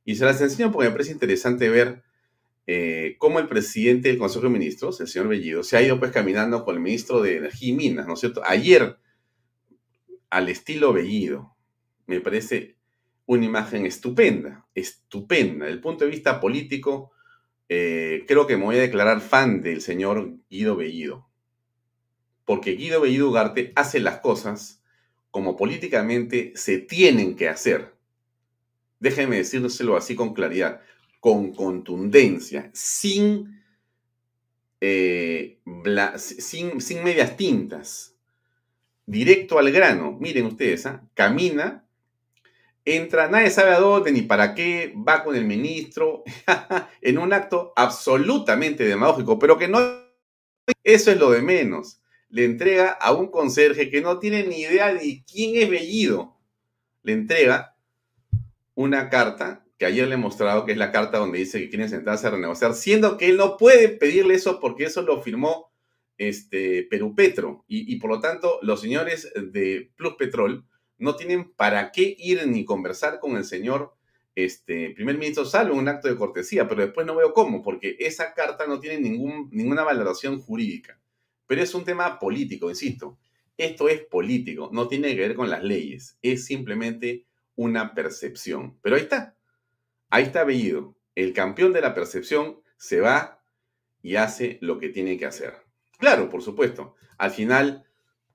Y 0.05 0.15
se 0.15 0.25
las 0.25 0.39
enseño 0.41 0.71
porque 0.71 0.89
me 0.89 0.93
parece 0.93 1.11
interesante 1.11 1.67
ver 1.69 2.03
eh, 2.67 3.15
cómo 3.17 3.39
el 3.39 3.47
presidente 3.47 4.09
del 4.09 4.19
Consejo 4.19 4.43
de 4.43 4.51
Ministros, 4.51 5.01
el 5.01 5.07
señor 5.07 5.27
Bellido, 5.27 5.63
se 5.63 5.75
ha 5.75 5.81
ido 5.81 5.99
pues 5.99 6.11
caminando 6.11 6.63
con 6.63 6.75
el 6.75 6.81
ministro 6.81 7.21
de 7.21 7.37
Energía 7.37 7.69
y 7.69 7.73
Minas, 7.73 8.05
¿no 8.05 8.13
es 8.13 8.19
cierto? 8.19 8.43
Ayer, 8.45 8.97
al 10.29 10.47
estilo 10.47 10.93
Bellido, 10.93 11.55
me 12.05 12.21
parece 12.21 12.75
una 13.25 13.45
imagen 13.45 13.87
estupenda, 13.87 14.67
estupenda. 14.75 15.65
Desde 15.65 15.77
el 15.77 15.81
punto 15.81 16.05
de 16.05 16.11
vista 16.11 16.39
político, 16.39 17.11
eh, 17.69 18.23
creo 18.27 18.45
que 18.45 18.55
me 18.55 18.65
voy 18.65 18.75
a 18.75 18.81
declarar 18.81 19.19
fan 19.19 19.63
del 19.63 19.81
señor 19.81 20.37
Guido 20.47 20.75
Bellido 20.75 21.24
porque 22.45 22.71
Guido 22.71 23.01
Bellido 23.01 23.29
Ugarte 23.29 23.73
hace 23.75 23.99
las 23.99 24.19
cosas 24.19 24.81
como 25.31 25.57
políticamente 25.57 26.53
se 26.55 26.77
tienen 26.77 27.35
que 27.35 27.49
hacer. 27.49 27.93
Déjenme 28.99 29.37
decírselo 29.37 29.97
así 29.97 30.15
con 30.15 30.33
claridad, 30.33 30.81
con 31.19 31.51
contundencia, 31.51 32.69
sin, 32.73 33.61
eh, 34.79 35.59
sin, 36.17 37.03
medias 37.03 37.35
tintas, 37.35 38.15
directo 39.05 39.59
al 39.59 39.71
grano. 39.71 40.17
Miren 40.19 40.45
ustedes, 40.45 40.85
¿ah? 40.85 41.03
camina, 41.13 41.85
entra, 42.85 43.27
nadie 43.27 43.49
sabe 43.49 43.71
a 43.71 43.79
dónde 43.79 44.11
ni 44.11 44.21
para 44.21 44.55
qué, 44.55 44.93
va 44.95 45.23
con 45.23 45.35
el 45.35 45.45
ministro, 45.45 46.23
en 47.01 47.17
un 47.17 47.33
acto 47.33 47.73
absolutamente 47.75 48.85
demagógico, 48.85 49.37
pero 49.37 49.57
que 49.57 49.67
no... 49.67 49.79
Eso 50.83 51.11
es 51.11 51.19
lo 51.19 51.31
de 51.31 51.41
menos 51.41 51.99
le 52.35 52.43
entrega 52.43 52.89
a 52.89 53.13
un 53.13 53.27
conserje 53.27 53.89
que 53.89 54.01
no 54.01 54.19
tiene 54.19 54.45
ni 54.45 54.59
idea 54.59 54.93
de 54.93 55.23
quién 55.25 55.55
es 55.55 55.69
Bellido. 55.69 56.35
Le 57.01 57.13
entrega 57.13 57.77
una 58.73 59.09
carta 59.09 59.65
que 59.77 59.85
ayer 59.85 60.05
le 60.05 60.15
he 60.15 60.17
mostrado, 60.17 60.65
que 60.65 60.73
es 60.73 60.77
la 60.77 60.91
carta 60.91 61.17
donde 61.17 61.37
dice 61.39 61.61
que 61.61 61.69
quieren 61.69 61.87
sentarse 61.87 62.27
a 62.27 62.31
renegociar, 62.31 62.73
siendo 62.73 63.15
que 63.15 63.29
él 63.29 63.37
no 63.37 63.55
puede 63.55 63.87
pedirle 63.87 64.33
eso 64.33 64.59
porque 64.59 64.83
eso 64.83 65.01
lo 65.01 65.21
firmó 65.21 65.71
este, 66.17 66.83
Perú 66.89 67.15
Petro. 67.15 67.63
Y, 67.69 67.95
por 67.99 68.09
lo 68.09 68.19
tanto, 68.19 68.59
los 68.61 68.81
señores 68.81 69.31
de 69.33 69.93
Plus 69.95 70.15
Petrol 70.15 70.65
no 70.97 71.15
tienen 71.15 71.53
para 71.53 71.93
qué 71.93 72.17
ir 72.19 72.45
ni 72.47 72.65
conversar 72.65 73.21
con 73.21 73.37
el 73.37 73.45
señor 73.45 73.93
este, 74.35 74.89
primer 74.89 75.17
ministro, 75.17 75.45
salvo 75.45 75.75
un 75.75 75.87
acto 75.87 76.09
de 76.09 76.17
cortesía, 76.17 76.67
pero 76.67 76.81
después 76.81 77.07
no 77.07 77.15
veo 77.15 77.31
cómo, 77.31 77.63
porque 77.63 77.95
esa 77.97 78.33
carta 78.33 78.67
no 78.67 78.81
tiene 78.81 78.99
ningún, 78.99 79.47
ninguna 79.53 79.85
valoración 79.85 80.41
jurídica. 80.41 80.99
Pero 81.47 81.61
es 81.61 81.73
un 81.73 81.83
tema 81.83 82.19
político, 82.19 82.69
insisto. 82.69 83.17
Esto 83.57 83.87
es 83.87 84.01
político, 84.01 84.69
no 84.73 84.87
tiene 84.87 85.15
que 85.15 85.21
ver 85.21 85.35
con 85.35 85.49
las 85.49 85.63
leyes, 85.63 86.17
es 86.21 86.45
simplemente 86.45 87.25
una 87.55 87.93
percepción. 87.93 88.77
Pero 88.81 88.97
ahí 88.97 89.03
está, 89.03 89.37
ahí 90.09 90.23
está 90.23 90.43
Bellido. 90.43 90.97
El 91.15 91.31
campeón 91.31 91.71
de 91.71 91.81
la 91.81 91.93
percepción 91.93 92.59
se 92.77 92.99
va 92.99 93.41
y 94.01 94.17
hace 94.17 94.57
lo 94.61 94.77
que 94.77 94.89
tiene 94.89 95.17
que 95.17 95.25
hacer. 95.25 95.53
Claro, 95.97 96.29
por 96.29 96.41
supuesto. 96.41 96.95
Al 97.17 97.31
final, 97.31 97.85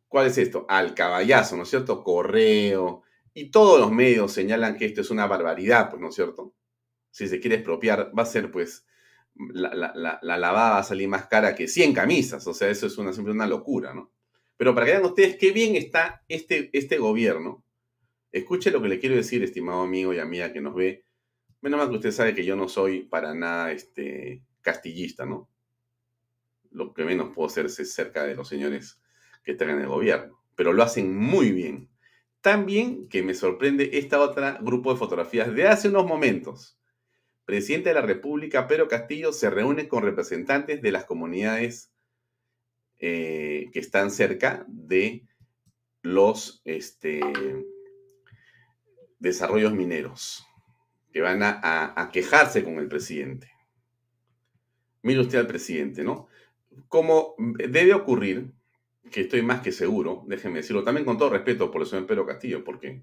¿cuál 0.09 0.27
es 0.27 0.39
esto? 0.39 0.65
Al 0.69 0.95
caballazo, 0.95 1.57
¿no 1.57 1.65
es 1.65 1.71
cierto? 1.71 2.03
Correo. 2.03 3.03
Y 3.35 3.51
todos 3.51 3.79
los 3.79 3.93
medios 3.93 4.33
señalan 4.33 4.77
que 4.77 4.87
esto 4.87 5.03
es 5.03 5.11
una 5.11 5.27
barbaridad, 5.27 5.91
pues, 5.91 6.01
¿no 6.01 6.09
es 6.09 6.15
cierto? 6.15 6.55
Si 7.11 7.29
se 7.29 7.41
quiere 7.41 7.57
expropiar, 7.57 8.11
va 8.19 8.23
a 8.23 8.27
ser, 8.27 8.51
pues, 8.51 8.87
la, 9.53 9.93
la, 9.95 10.39
lavada 10.39 10.71
va 10.71 10.79
a 10.79 10.83
salir 10.83 11.09
más 11.09 11.27
cara 11.27 11.55
que 11.55 11.69
100 11.69 11.93
camisas. 11.93 12.47
O 12.47 12.55
sea, 12.55 12.69
eso 12.69 12.87
es 12.87 12.99
una, 12.99 13.13
siempre 13.13 13.33
una 13.33 13.47
locura, 13.47 13.95
¿no? 13.95 14.13
Pero 14.57 14.75
para 14.75 14.87
que 14.87 14.93
vean 14.93 15.05
ustedes 15.05 15.37
qué 15.37 15.53
bien 15.53 15.77
está 15.77 16.23
este, 16.29 16.71
este 16.73 16.99
gobierno, 16.99 17.65
escuche 18.31 18.71
lo 18.71 18.83
que 18.83 18.89
le 18.89 18.99
quiero 18.99 19.17
decir, 19.17 19.43
estimado 19.43 19.83
amigo 19.83 20.13
y 20.13 20.19
amiga 20.19 20.53
que 20.53 20.61
nos 20.61 20.75
ve. 20.75 21.05
Menos 21.63 21.79
mal 21.79 21.89
que 21.89 21.97
usted 21.97 22.13
sabe 22.13 22.35
que 22.35 22.45
yo 22.45 22.57
no 22.57 22.69
soy 22.69 23.03
para 23.03 23.35
nada 23.35 23.73
este, 23.73 24.43
castillista, 24.61 25.25
¿no? 25.25 25.49
Lo 26.71 26.93
que 26.93 27.05
menos 27.05 27.31
puedo 27.35 27.49
hacer 27.49 27.67
es 27.67 27.95
cerca 27.95 28.25
de 28.25 28.35
los 28.35 28.49
señores 28.49 29.01
que 29.43 29.53
están 29.53 29.71
en 29.71 29.81
el 29.81 29.89
gobierno. 29.89 30.43
Pero 30.55 30.73
lo 30.73 30.83
hacen 30.83 31.17
muy 31.17 31.53
bien. 31.53 31.89
Tan 32.41 32.65
bien 32.67 33.09
que 33.09 33.23
me 33.23 33.35
sorprende 33.35 33.91
esta 33.95 34.21
otra 34.21 34.59
grupo 34.63 34.93
de 34.93 34.99
fotografías 34.99 35.53
de 35.55 35.69
hace 35.69 35.89
unos 35.89 36.07
momentos 36.07 36.80
presidente 37.45 37.91
de 37.91 37.95
la 37.95 38.03
República, 38.03 38.67
Pedro 38.67 38.89
Castillo, 38.89 39.33
se 39.33 39.51
reúne 39.51 39.89
con 39.89 40.03
representantes 40.03 40.83
de 40.83 40.93
las 40.93 41.05
comunidades 41.05 41.93
eh, 42.99 43.71
que 43.73 43.81
están 43.81 44.11
cerca 44.11 44.65
de 44.69 45.27
los 46.03 46.63
este, 46.65 47.21
desarrollos 49.19 49.73
mineros, 49.73 50.45
que 51.13 51.21
van 51.21 51.41
a, 51.43 52.11
quejarse 52.13 52.65
con 52.65 52.79
el 52.79 52.89
presidente. 52.89 53.51
Mire 55.03 55.21
usted 55.21 55.39
al 55.39 55.47
presidente, 55.47 56.05
¿no? 56.05 56.29
Como 56.89 57.35
debe 57.39 57.95
ocurrir, 57.95 58.53
que 59.11 59.23
estoy 59.23 59.43
más 59.43 59.61
que 59.61 59.73
seguro, 59.73 60.25
déjeme 60.27 60.59
decirlo, 60.59 60.85
también 60.85 61.05
con 61.05 61.19
todo 61.19 61.31
respeto 61.31 61.71
por 61.71 61.83
el 61.83 61.87
señor 61.89 62.07
Pedro 62.07 62.27
Castillo, 62.27 62.65
porque 62.65 63.03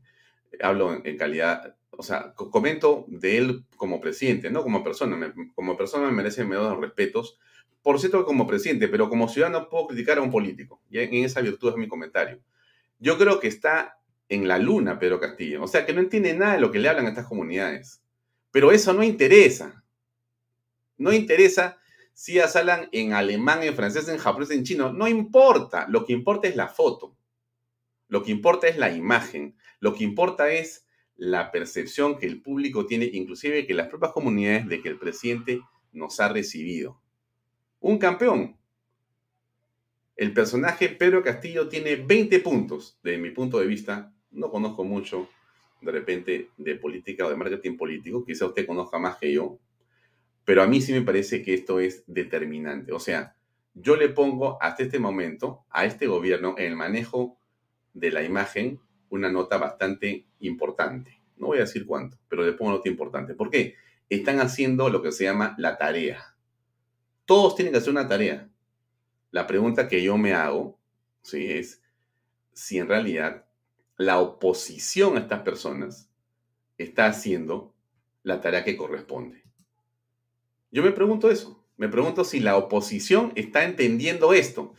hablo 0.62 1.02
en 1.04 1.18
calidad 1.18 1.78
o 1.98 2.04
sea, 2.04 2.34
comento 2.36 3.06
de 3.08 3.38
él 3.38 3.66
como 3.76 4.00
presidente, 4.00 4.52
no 4.52 4.62
como 4.62 4.84
persona. 4.84 5.34
como 5.56 5.76
persona 5.76 6.06
me 6.06 6.14
merece 6.14 6.44
dos 6.44 6.80
respetos. 6.80 7.40
Por 7.82 8.00
cierto, 8.00 8.24
como 8.24 8.46
presidente, 8.46 8.88
pero 8.88 9.10
como 9.10 9.28
ciudadano 9.28 9.68
puedo 9.68 9.88
criticar 9.88 10.20
a 10.20 10.22
un 10.22 10.30
político. 10.30 10.82
Y 10.90 11.00
en 11.00 11.26
esa 11.26 11.42
virtud 11.42 11.72
es 11.72 11.78
mi 11.78 11.88
comentario. 11.88 12.40
Yo 13.00 13.18
creo 13.18 13.40
que 13.40 13.48
está 13.48 14.00
en 14.30 14.48
la 14.48 14.60
luna 14.60 15.00
Pedro 15.00 15.20
Castillo. 15.20 15.64
O 15.64 15.68
sea, 15.68 15.86
que 15.86 15.94
no 15.94 16.02
entiende 16.02 16.36
nada 16.36 16.54
de 16.54 16.62
lo 16.62 16.72
que 16.72 16.80
le 16.80 16.90
hablan 16.90 17.08
a 17.08 17.10
estas 17.10 17.28
comunidades. 17.28 18.02
Pero 18.52 18.72
eso 18.72 18.94
no 18.94 19.04
interesa. 19.04 19.84
No 20.98 21.14
interesa 21.14 21.78
si 22.14 22.40
hablan 22.40 22.90
en 22.92 23.14
alemán, 23.14 23.64
en 23.64 23.76
francés, 23.76 24.08
en 24.08 24.18
japonés, 24.18 24.52
en 24.52 24.64
chino. 24.64 24.94
No 24.94 25.08
importa. 25.08 25.88
Lo 25.90 26.06
que 26.06 26.14
importa 26.14 26.48
es 26.48 26.56
la 26.56 26.68
foto. 26.68 27.16
Lo 28.08 28.22
que 28.22 28.32
importa 28.32 28.68
es 28.68 28.78
la 28.78 28.92
imagen. 28.92 29.57
Lo 29.80 29.94
que 29.94 30.04
importa 30.04 30.52
es 30.52 30.88
la 31.16 31.52
percepción 31.52 32.18
que 32.18 32.28
el 32.28 32.42
público 32.42 32.86
tiene, 32.86 33.10
inclusive 33.12 33.66
que 33.66 33.74
las 33.74 33.88
propias 33.88 34.12
comunidades, 34.12 34.68
de 34.68 34.82
que 34.82 34.90
el 34.90 35.00
presidente 35.00 35.62
nos 35.92 36.20
ha 36.20 36.30
recibido. 36.30 37.02
Un 37.80 37.98
campeón. 37.98 38.58
El 40.16 40.34
personaje 40.34 40.90
Pedro 40.90 41.24
Castillo 41.24 41.68
tiene 41.68 41.96
20 41.96 42.40
puntos, 42.40 43.00
desde 43.04 43.18
mi 43.20 43.32
punto 43.32 43.60
de 43.60 43.68
vista. 43.68 44.14
No 44.32 44.50
conozco 44.50 44.84
mucho 44.84 45.30
de 45.82 45.92
repente 45.92 46.50
de 46.58 46.76
política 46.76 47.26
o 47.26 47.30
de 47.30 47.36
marketing 47.36 47.78
político, 47.78 48.26
quizá 48.26 48.46
usted 48.46 48.66
conozca 48.66 48.98
más 48.98 49.18
que 49.18 49.32
yo, 49.32 49.60
pero 50.44 50.64
a 50.64 50.68
mí 50.68 50.82
sí 50.82 50.92
me 50.94 51.02
parece 51.02 51.44
que 51.44 51.54
esto 51.54 51.80
es 51.80 52.04
determinante. 52.08 52.92
O 52.94 53.00
sea, 53.00 53.36
yo 53.74 53.96
le 53.96 54.10
pongo 54.10 54.58
hasta 54.62 54.84
este 54.84 54.98
momento 55.00 55.66
a 55.70 55.86
este 55.86 56.08
gobierno 56.08 56.56
en 56.58 56.66
el 56.66 56.76
manejo 56.76 57.38
de 57.94 58.12
la 58.12 58.24
imagen 58.24 58.80
una 59.10 59.32
nota 59.32 59.58
bastante 59.58 60.26
importante. 60.40 61.22
No 61.38 61.48
voy 61.48 61.58
a 61.58 61.62
decir 61.62 61.86
cuánto, 61.86 62.18
pero 62.28 62.44
le 62.44 62.54
pongo 62.54 62.72
nota 62.72 62.90
importante. 62.90 63.36
¿Por 63.36 63.50
qué? 63.50 63.76
Están 64.10 64.40
haciendo 64.40 64.90
lo 64.90 65.02
que 65.02 65.12
se 65.12 65.26
llama 65.26 65.56
la 65.58 65.78
tarea. 65.78 66.36
Todos 67.26 67.56
tienen 67.56 67.74
que 67.74 67.80
hacer 67.80 67.92
una 67.92 68.08
tarea. 68.08 68.50
La 69.32 69.46
pregunta 69.48 69.88
que 69.88 70.02
yo 70.02 70.18
me 70.18 70.34
hago 70.34 70.80
¿sí? 71.22 71.46
es 71.52 71.82
si 72.54 72.80
en 72.80 72.88
realidad 72.88 73.46
la 73.98 74.20
oposición 74.20 75.18
a 75.18 75.22
estas 75.22 75.42
personas 75.42 76.10
está 76.78 77.08
haciendo 77.08 77.74
la 78.24 78.42
tarea 78.42 78.64
que 78.64 78.78
corresponde. 78.78 79.44
Yo 80.72 80.84
me 80.84 80.92
pregunto 80.92 81.30
eso. 81.30 81.64
Me 81.78 81.90
pregunto 81.90 82.24
si 82.24 82.40
la 82.40 82.58
oposición 82.58 83.32
está 83.36 83.64
entendiendo 83.64 84.34
esto. 84.34 84.74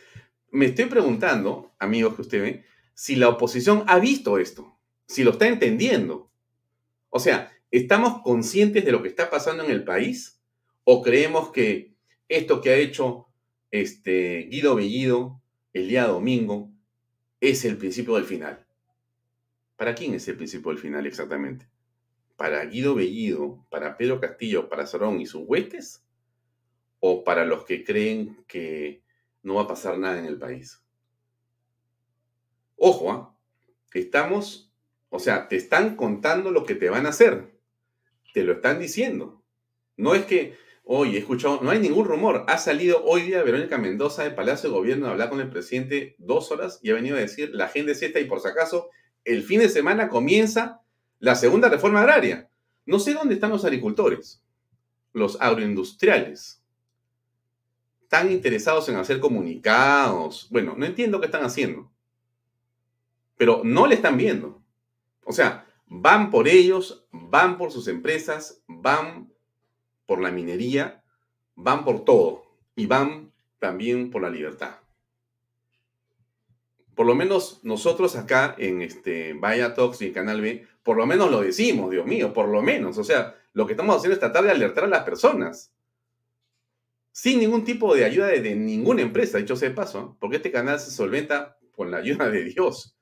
Me 0.51 0.67
estoy 0.67 0.87
preguntando, 0.87 1.73
amigos 1.79 2.15
que 2.15 2.23
usted 2.23 2.43
ve, 2.43 2.65
si 2.99 3.15
la 3.15 3.29
oposición 3.29 3.85
ha 3.87 4.01
visto 4.01 4.39
esto, 4.39 4.77
si 5.07 5.23
lo 5.23 5.31
está 5.31 5.47
entendiendo. 5.47 6.33
O 7.11 7.21
sea, 7.21 7.57
¿estamos 7.71 8.23
conscientes 8.23 8.85
de 8.85 8.91
lo 8.91 9.03
que 9.03 9.09
está 9.09 9.31
pasando 9.31 9.63
en 9.63 9.71
el 9.71 9.85
país? 9.85 10.41
¿O 10.83 11.01
creemos 11.01 11.53
que 11.53 11.95
esto 12.29 12.61
que 12.61 12.71
ha 12.71 12.75
hecho 12.75 13.29
este, 13.71 14.49
Guido 14.51 14.75
Bellido 14.75 15.41
el 15.75 15.87
día 15.87 16.09
domingo 16.09 16.73
es 17.41 17.65
el 17.65 17.77
principio 17.77 18.17
del 18.17 18.25
final? 18.25 18.67
¿Para 19.77 19.95
quién 19.95 20.15
es 20.15 20.27
el 20.27 20.37
principio 20.37 20.73
del 20.73 20.81
final 20.81 21.07
exactamente? 21.07 21.69
¿Para 22.37 22.65
Guido 22.65 22.97
Bellido, 22.97 23.65
para 23.71 23.97
Pedro 23.97 24.19
Castillo, 24.19 24.69
para 24.69 24.89
Sorón 24.89 25.21
y 25.21 25.27
sus 25.27 25.45
huestes? 25.47 26.03
¿O 26.99 27.23
para 27.23 27.45
los 27.45 27.65
que 27.65 27.85
creen 27.85 28.45
que 28.49 29.05
no 29.45 29.55
va 29.55 29.63
a 29.63 29.69
pasar 29.69 29.97
nada 29.99 30.19
en 30.19 30.25
el 30.25 30.37
país? 30.37 30.83
Ojo, 32.79 33.13
¿ah? 33.13 33.35
estamos, 33.99 34.73
o 35.11 35.19
sea, 35.19 35.49
te 35.49 35.57
están 35.57 35.97
contando 35.97 36.51
lo 36.51 36.65
que 36.65 36.75
te 36.75 36.89
van 36.89 37.07
a 37.07 37.11
hacer. 37.11 37.53
Te 38.33 38.45
lo 38.45 38.55
están 38.55 38.79
diciendo. 38.79 39.43
No 39.97 40.15
es 40.15 40.25
que, 40.25 40.57
oye, 40.85 41.17
he 41.17 41.19
escuchado, 41.19 41.61
no 41.63 41.71
hay 41.71 41.81
ningún 41.81 42.07
rumor. 42.07 42.45
Ha 42.49 42.59
salido 42.59 43.05
hoy 43.05 43.23
día 43.23 43.43
Verónica 43.43 43.79
Mendoza 43.79 44.23
del 44.23 44.35
Palacio 44.35 44.71
de 44.71 44.77
Gobierno 44.77 45.07
a 45.07 45.11
hablar 45.11 45.29
con 45.29 45.41
el 45.41 45.51
presidente 45.51 46.15
dos 46.19 46.51
horas 46.53 46.79
y 46.83 46.91
ha 46.91 46.95
venido 46.95 47.17
a 47.17 47.21
decir 47.21 47.51
la 47.53 47.67
agenda 47.67 47.93
es 47.93 48.03
esta 48.03 48.21
y 48.21 48.25
por 48.25 48.41
si 48.41 48.49
acaso 48.49 48.91
el 49.25 49.43
fin 49.43 49.61
de 49.61 49.69
semana 49.69 50.09
comienza 50.09 50.83
la 51.19 51.35
segunda 51.35 51.69
reforma 51.69 52.01
agraria. 52.01 52.49
No 52.87 52.99
sé 52.99 53.13
dónde 53.13 53.35
están 53.35 53.51
los 53.51 53.65
agricultores, 53.65 54.43
los 55.13 55.41
agroindustriales. 55.41 56.63
Están 58.03 58.31
interesados 58.33 58.89
en 58.89 58.97
hacer 58.97 59.21
comunicados. 59.21 60.49
Bueno, 60.51 60.75
no 60.79 60.87
entiendo 60.87 61.21
qué 61.21 61.27
están 61.27 61.45
haciendo. 61.45 61.91
Pero 63.39 63.63
no 63.65 63.87
le 63.87 63.95
están 63.95 64.19
viendo. 64.19 64.63
O 65.25 65.33
sea, 65.33 65.67
van 65.87 66.31
por 66.31 66.47
ellos, 66.47 67.09
van 67.11 67.57
por 67.57 67.73
sus 67.73 67.89
empresas, 67.89 68.63
van 68.67 69.33
por 70.05 70.21
la 70.21 70.31
minería, 70.31 71.03
van 71.55 71.87
por 71.87 72.05
todo. 72.05 72.45
Y 72.77 72.85
van 72.85 73.33
también 73.59 74.11
por 74.11 74.21
la 74.21 74.29
libertad 74.29 74.81
por 76.99 77.07
lo 77.07 77.15
menos 77.15 77.61
nosotros 77.63 78.17
acá 78.17 78.57
en 78.59 78.83
este 78.83 79.33
Vaya 79.33 79.73
Talks 79.73 80.03
y 80.03 80.07
en 80.07 80.13
Canal 80.13 80.41
B, 80.41 80.67
por 80.83 80.97
lo 80.97 81.07
menos 81.07 81.31
lo 81.31 81.43
decimos, 81.43 81.93
Dios 81.93 82.05
mío, 82.05 82.33
por 82.33 82.49
lo 82.49 82.61
menos. 82.61 82.99
O 82.99 83.05
sea, 83.05 83.37
lo 83.53 83.69
que 83.69 83.75
estamos 83.75 83.95
haciendo 83.95 84.15
es 84.15 84.19
tratar 84.19 84.43
de 84.43 84.51
alertar 84.51 84.83
a 84.83 84.89
las 84.89 85.05
personas. 85.05 85.73
Sin 87.13 87.39
ningún 87.39 87.63
tipo 87.63 87.95
de 87.95 88.05
ayuda 88.05 88.27
de, 88.27 88.57
ninguna 88.57 89.03
empresa, 89.03 89.39
dicho 89.39 89.55
sea 89.55 89.69
de 89.69 89.77
paso, 89.77 90.17
porque 90.19 90.39
este 90.39 90.51
canal 90.51 90.81
se 90.81 90.91
solventa 90.91 91.57
con 91.71 91.93
la 91.93 91.99
ayuda 91.99 92.31
de 92.31 92.43
Dios. 92.43 92.98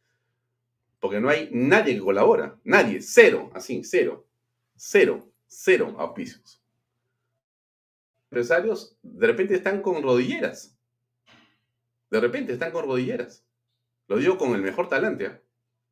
Porque 1.01 1.21
no 1.21 1.29
hay 1.29 1.51
nadie 1.53 1.95
que 1.95 2.01
colabora, 2.01 2.59
nadie, 2.65 3.01
cero, 3.03 3.51
así, 3.55 3.83
cero, 3.85 4.27
cero, 4.77 5.31
cero 5.47 5.95
auspicios. 5.99 6.63
Empresarios 8.31 8.99
de 9.03 9.27
repente 9.27 9.55
están 9.55 9.83
con 9.83 10.03
rodilleras. 10.03 10.77
De 12.11 12.21
repente 12.21 12.53
están 12.53 12.73
con 12.73 12.85
rodilleras. 12.85 13.45
Lo 14.09 14.19
digo 14.19 14.39
con 14.39 14.55
el 14.55 14.63
mejor 14.63 14.89
talante 14.89 15.27
¿ah? 15.27 15.41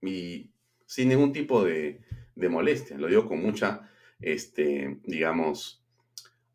y 0.03 0.51
sin 0.87 1.09
ningún 1.09 1.33
tipo 1.33 1.65
de, 1.65 2.01
molestia. 2.37 2.97
Lo 2.99 3.09
digo 3.09 3.27
con 3.27 3.41
mucha, 3.41 3.91
este, 4.21 5.01
digamos, 5.05 5.85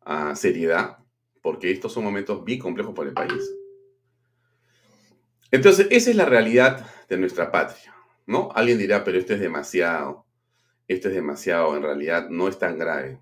ah, 0.02 0.34
seriedad, 0.34 0.98
porque 1.42 1.70
estos 1.70 1.92
son 1.92 2.04
momentos 2.04 2.44
bien 2.44 2.58
complejos 2.58 2.94
para 2.94 3.08
el 3.08 3.14
país. 3.14 3.50
Entonces, 5.50 5.88
esa 5.90 6.10
es 6.10 6.16
la 6.16 6.26
realidad 6.26 6.86
de 7.08 7.18
nuestra 7.18 7.50
patria, 7.50 7.94
¿no? 8.30 8.48
Alguien 8.54 8.78
dirá, 8.78 9.02
pero 9.02 9.18
esto 9.18 9.34
es 9.34 9.40
demasiado, 9.40 10.24
esto 10.86 11.08
es 11.08 11.14
demasiado, 11.14 11.76
en 11.76 11.82
realidad 11.82 12.28
no 12.30 12.46
es 12.46 12.60
tan 12.60 12.78
grave. 12.78 13.18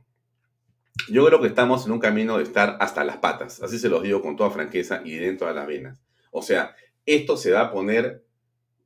Yo 1.08 1.24
creo 1.24 1.40
que 1.40 1.46
estamos 1.46 1.86
en 1.86 1.92
un 1.92 1.98
camino 1.98 2.36
de 2.36 2.42
estar 2.42 2.76
hasta 2.78 3.04
las 3.04 3.16
patas, 3.16 3.62
así 3.62 3.78
se 3.78 3.88
los 3.88 4.02
digo 4.02 4.20
con 4.20 4.36
toda 4.36 4.50
franqueza 4.50 5.00
y 5.02 5.16
dentro 5.16 5.46
de 5.48 5.54
las 5.54 5.66
venas. 5.66 6.02
O 6.30 6.42
sea, 6.42 6.76
esto 7.06 7.38
se 7.38 7.52
va 7.52 7.62
a 7.62 7.72
poner 7.72 8.22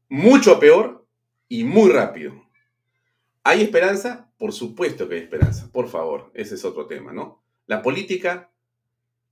mucho 0.09 0.61
peor 0.61 1.05
y 1.49 1.65
muy 1.65 1.91
rápido. 1.91 2.41
¿Hay 3.43 3.61
esperanza? 3.61 4.31
Por 4.39 4.53
supuesto 4.53 5.09
que 5.09 5.17
hay 5.17 5.23
esperanza. 5.23 5.73
Por 5.73 5.89
favor, 5.89 6.31
ese 6.35 6.55
es 6.55 6.65
otro 6.65 6.87
tema, 6.87 7.13
¿no? 7.13 7.43
La 7.67 7.83
política 7.83 8.53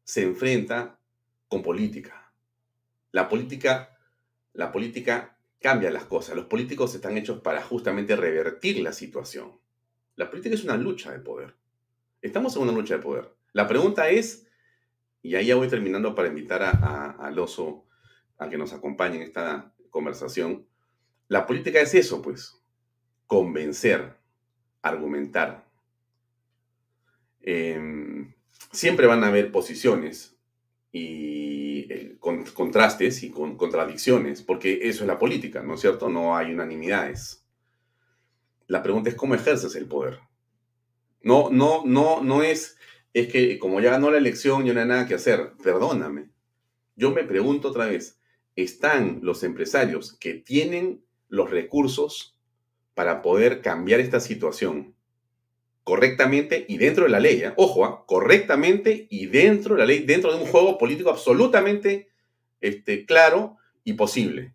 se 0.03 0.22
enfrenta 0.22 0.98
con 1.46 1.62
política. 1.62 2.33
La 3.12 3.29
política, 3.29 3.96
la 4.55 4.72
política 4.72 5.39
cambia 5.61 5.90
las 5.90 6.05
cosas. 6.05 6.35
Los 6.35 6.46
políticos 6.46 6.94
están 6.94 7.16
hechos 7.16 7.40
para 7.40 7.62
justamente 7.62 8.16
revertir 8.16 8.81
la 8.81 8.92
situación. 8.92 9.61
La 10.16 10.31
política 10.31 10.55
es 10.55 10.64
una 10.64 10.77
lucha 10.77 11.12
de 11.12 11.20
poder. 11.20 11.55
Estamos 12.23 12.57
en 12.57 12.62
una 12.62 12.73
lucha 12.73 12.96
de 12.96 13.03
poder. 13.03 13.35
La 13.53 13.68
pregunta 13.68 14.09
es, 14.09 14.46
y 15.23 15.35
ahí 15.35 15.46
ya 15.46 15.57
voy 15.57 15.68
terminando 15.68 16.14
para 16.14 16.29
invitar 16.29 16.62
a, 16.62 17.33
oso 17.38 17.87
a 18.38 18.49
que 18.49 18.59
nos 18.59 18.73
acompañe 18.73 19.16
en 19.16 19.23
esta 19.23 19.75
conversación, 19.90 20.66
la 21.29 21.46
política 21.46 21.81
es 21.81 21.94
eso, 21.94 22.23
pues, 22.23 22.61
convencer, 23.27 24.16
argumentar. 24.83 25.68
Em, 27.42 28.35
siempre 28.73 29.07
van 29.07 29.25
a 29.25 29.29
haber 29.29 29.53
posiciones 29.53 30.39
y 30.92 31.92
eh, 31.92 32.16
contrastes 32.18 33.22
y 33.22 33.31
con 33.31 33.57
contradicciones, 33.57 34.42
porque 34.42 34.81
eso 34.83 35.05
es 35.05 35.09
la 35.09 35.18
política, 35.18 35.62
¿no 35.62 35.74
es 35.74 35.81
cierto? 35.81 36.09
No 36.09 36.37
hay 36.37 36.53
unanimidades. 36.53 37.44
La 38.66 38.83
pregunta 38.83 39.11
es 39.11 39.16
cómo 39.16 39.35
ejerces 39.35 39.74
el 39.76 39.87
poder. 39.87 40.20
No, 41.22 41.50
no, 41.50 41.85
no, 41.85 42.22
no 42.22 42.42
es, 42.42 42.76
es 43.12 43.29
que 43.29 43.59
como 43.59 43.81
ya 43.81 43.90
ganó 43.90 44.11
la 44.11 44.18
elección, 44.18 44.64
yo 44.64 44.74
no 44.74 44.81
hay 44.81 44.87
nada 44.87 45.07
que 45.07 45.14
hacer. 45.14 45.53
Perdóname. 45.62 46.31
Yo 46.96 47.11
me 47.12 47.24
pregunto 47.24 47.68
otra 47.68 47.87
vez, 47.87 48.20
¿están 48.57 49.20
los 49.22 49.42
empresarios 49.42 50.16
que 50.18 50.35
tienen 50.35 51.05
los 51.29 51.50
recursos 51.50 52.37
para 52.94 53.22
poder 53.22 53.62
cambiar 53.62 54.00
esta 54.00 54.20
situación 54.20 54.94
correctamente 55.85 56.66
y 56.69 56.79
dentro 56.79 57.05
de 57.05 57.11
la 57.11 57.21
ley. 57.21 57.43
¿eh? 57.43 57.53
Ojo, 57.57 57.85
¿ah? 57.85 58.05
correctamente 58.07 59.07
y 59.11 59.27
dentro 59.27 59.75
de 59.75 59.81
la 59.81 59.87
ley, 59.87 60.01
dentro 60.01 60.33
de 60.33 60.43
un 60.43 60.49
juego 60.49 60.79
político 60.79 61.11
absolutamente 61.11 62.09
este, 62.61 63.07
claro 63.07 63.57
y 63.85 63.95
posible. 63.95 64.55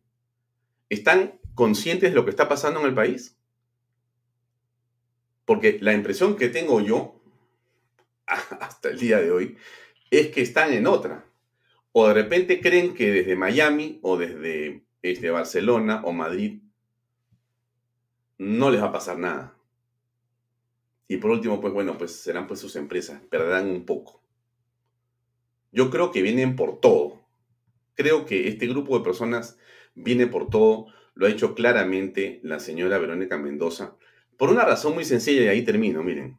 ¿Están 0.89 1.39
conscientes 1.55 2.11
de 2.11 2.15
lo 2.15 2.25
que 2.25 2.31
está 2.31 2.47
pasando 2.47 2.79
en 2.79 2.87
el 2.87 2.93
país? 2.93 3.37
Porque 5.45 5.77
la 5.81 5.93
impresión 5.93 6.35
que 6.35 6.49
tengo 6.49 6.81
yo 6.81 7.21
hasta 8.27 8.89
el 8.89 8.99
día 8.99 9.19
de 9.19 9.31
hoy 9.31 9.57
es 10.11 10.27
que 10.27 10.41
están 10.41 10.73
en 10.73 10.87
otra. 10.87 11.25
O 11.91 12.07
de 12.07 12.13
repente 12.13 12.59
creen 12.59 12.93
que 12.93 13.11
desde 13.11 13.35
Miami 13.35 13.99
o 14.01 14.17
desde 14.17 14.83
este, 15.01 15.29
Barcelona 15.29 16.01
o 16.03 16.11
Madrid 16.11 16.61
no 18.37 18.69
les 18.69 18.81
va 18.81 18.87
a 18.87 18.91
pasar 18.91 19.17
nada. 19.17 19.54
Y 21.07 21.17
por 21.17 21.31
último, 21.31 21.61
pues 21.61 21.73
bueno, 21.73 21.97
pues 21.97 22.11
serán 22.11 22.47
pues 22.47 22.59
sus 22.59 22.75
empresas, 22.75 23.21
perderán 23.29 23.69
un 23.69 23.85
poco. 23.85 24.21
Yo 25.71 25.89
creo 25.89 26.11
que 26.11 26.21
vienen 26.21 26.55
por 26.55 26.79
todo. 26.79 27.21
Creo 27.95 28.25
que 28.25 28.47
este 28.47 28.67
grupo 28.67 28.97
de 28.97 29.03
personas 29.03 29.57
viene 29.93 30.27
por 30.27 30.49
todo. 30.49 30.87
Lo 31.13 31.27
ha 31.27 31.29
hecho 31.29 31.53
claramente 31.53 32.39
la 32.43 32.59
señora 32.59 32.97
Verónica 32.97 33.37
Mendoza. 33.37 33.95
Por 34.37 34.49
una 34.49 34.65
razón 34.65 34.93
muy 34.93 35.05
sencilla 35.05 35.43
y 35.43 35.47
ahí 35.47 35.63
termino, 35.63 36.03
miren. 36.03 36.37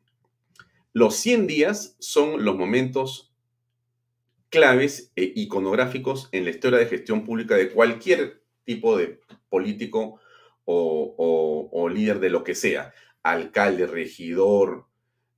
Los 0.92 1.16
100 1.16 1.46
días 1.46 1.96
son 1.98 2.44
los 2.44 2.56
momentos 2.56 3.30
claves 4.48 5.12
e 5.16 5.32
iconográficos 5.36 6.28
en 6.32 6.44
la 6.44 6.50
historia 6.50 6.78
de 6.78 6.86
gestión 6.86 7.24
pública 7.24 7.56
de 7.56 7.70
cualquier 7.70 8.42
tipo 8.64 8.96
de 8.96 9.20
político 9.48 10.18
o, 10.64 11.88
líder 11.92 12.18
de 12.20 12.30
lo 12.30 12.42
que 12.42 12.54
sea. 12.54 12.92
Alcalde, 13.30 13.86
regidor, 13.86 14.86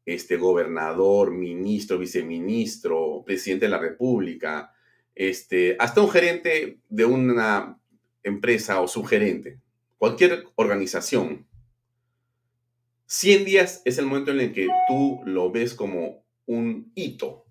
este 0.04 0.36
gobernador, 0.36 1.30
ministro, 1.30 1.98
viceministro, 1.98 3.22
presidente 3.24 3.66
de 3.66 3.70
la 3.70 3.78
República, 3.78 4.72
este, 5.14 5.76
hasta 5.78 6.00
un 6.00 6.10
gerente 6.10 6.80
de 6.88 7.04
una 7.04 7.78
empresa 8.22 8.80
o 8.80 8.88
subgerente, 8.88 9.60
cualquier 9.98 10.44
organización, 10.54 11.46
100 13.06 13.44
días 13.46 13.82
es 13.86 13.96
el 13.98 14.04
momento 14.04 14.32
en 14.32 14.40
el 14.40 14.52
que 14.52 14.68
tú 14.86 15.20
lo 15.24 15.50
ves 15.50 15.72
como 15.72 16.24
un 16.44 16.92
hito. 16.94 17.46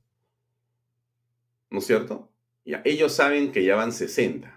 ¿No 1.71 1.79
es 1.79 1.85
cierto? 1.87 2.31
Ya, 2.63 2.81
ellos 2.85 3.13
saben 3.13 3.51
que 3.51 3.63
ya 3.63 3.75
van 3.75 3.91
60. 3.91 4.56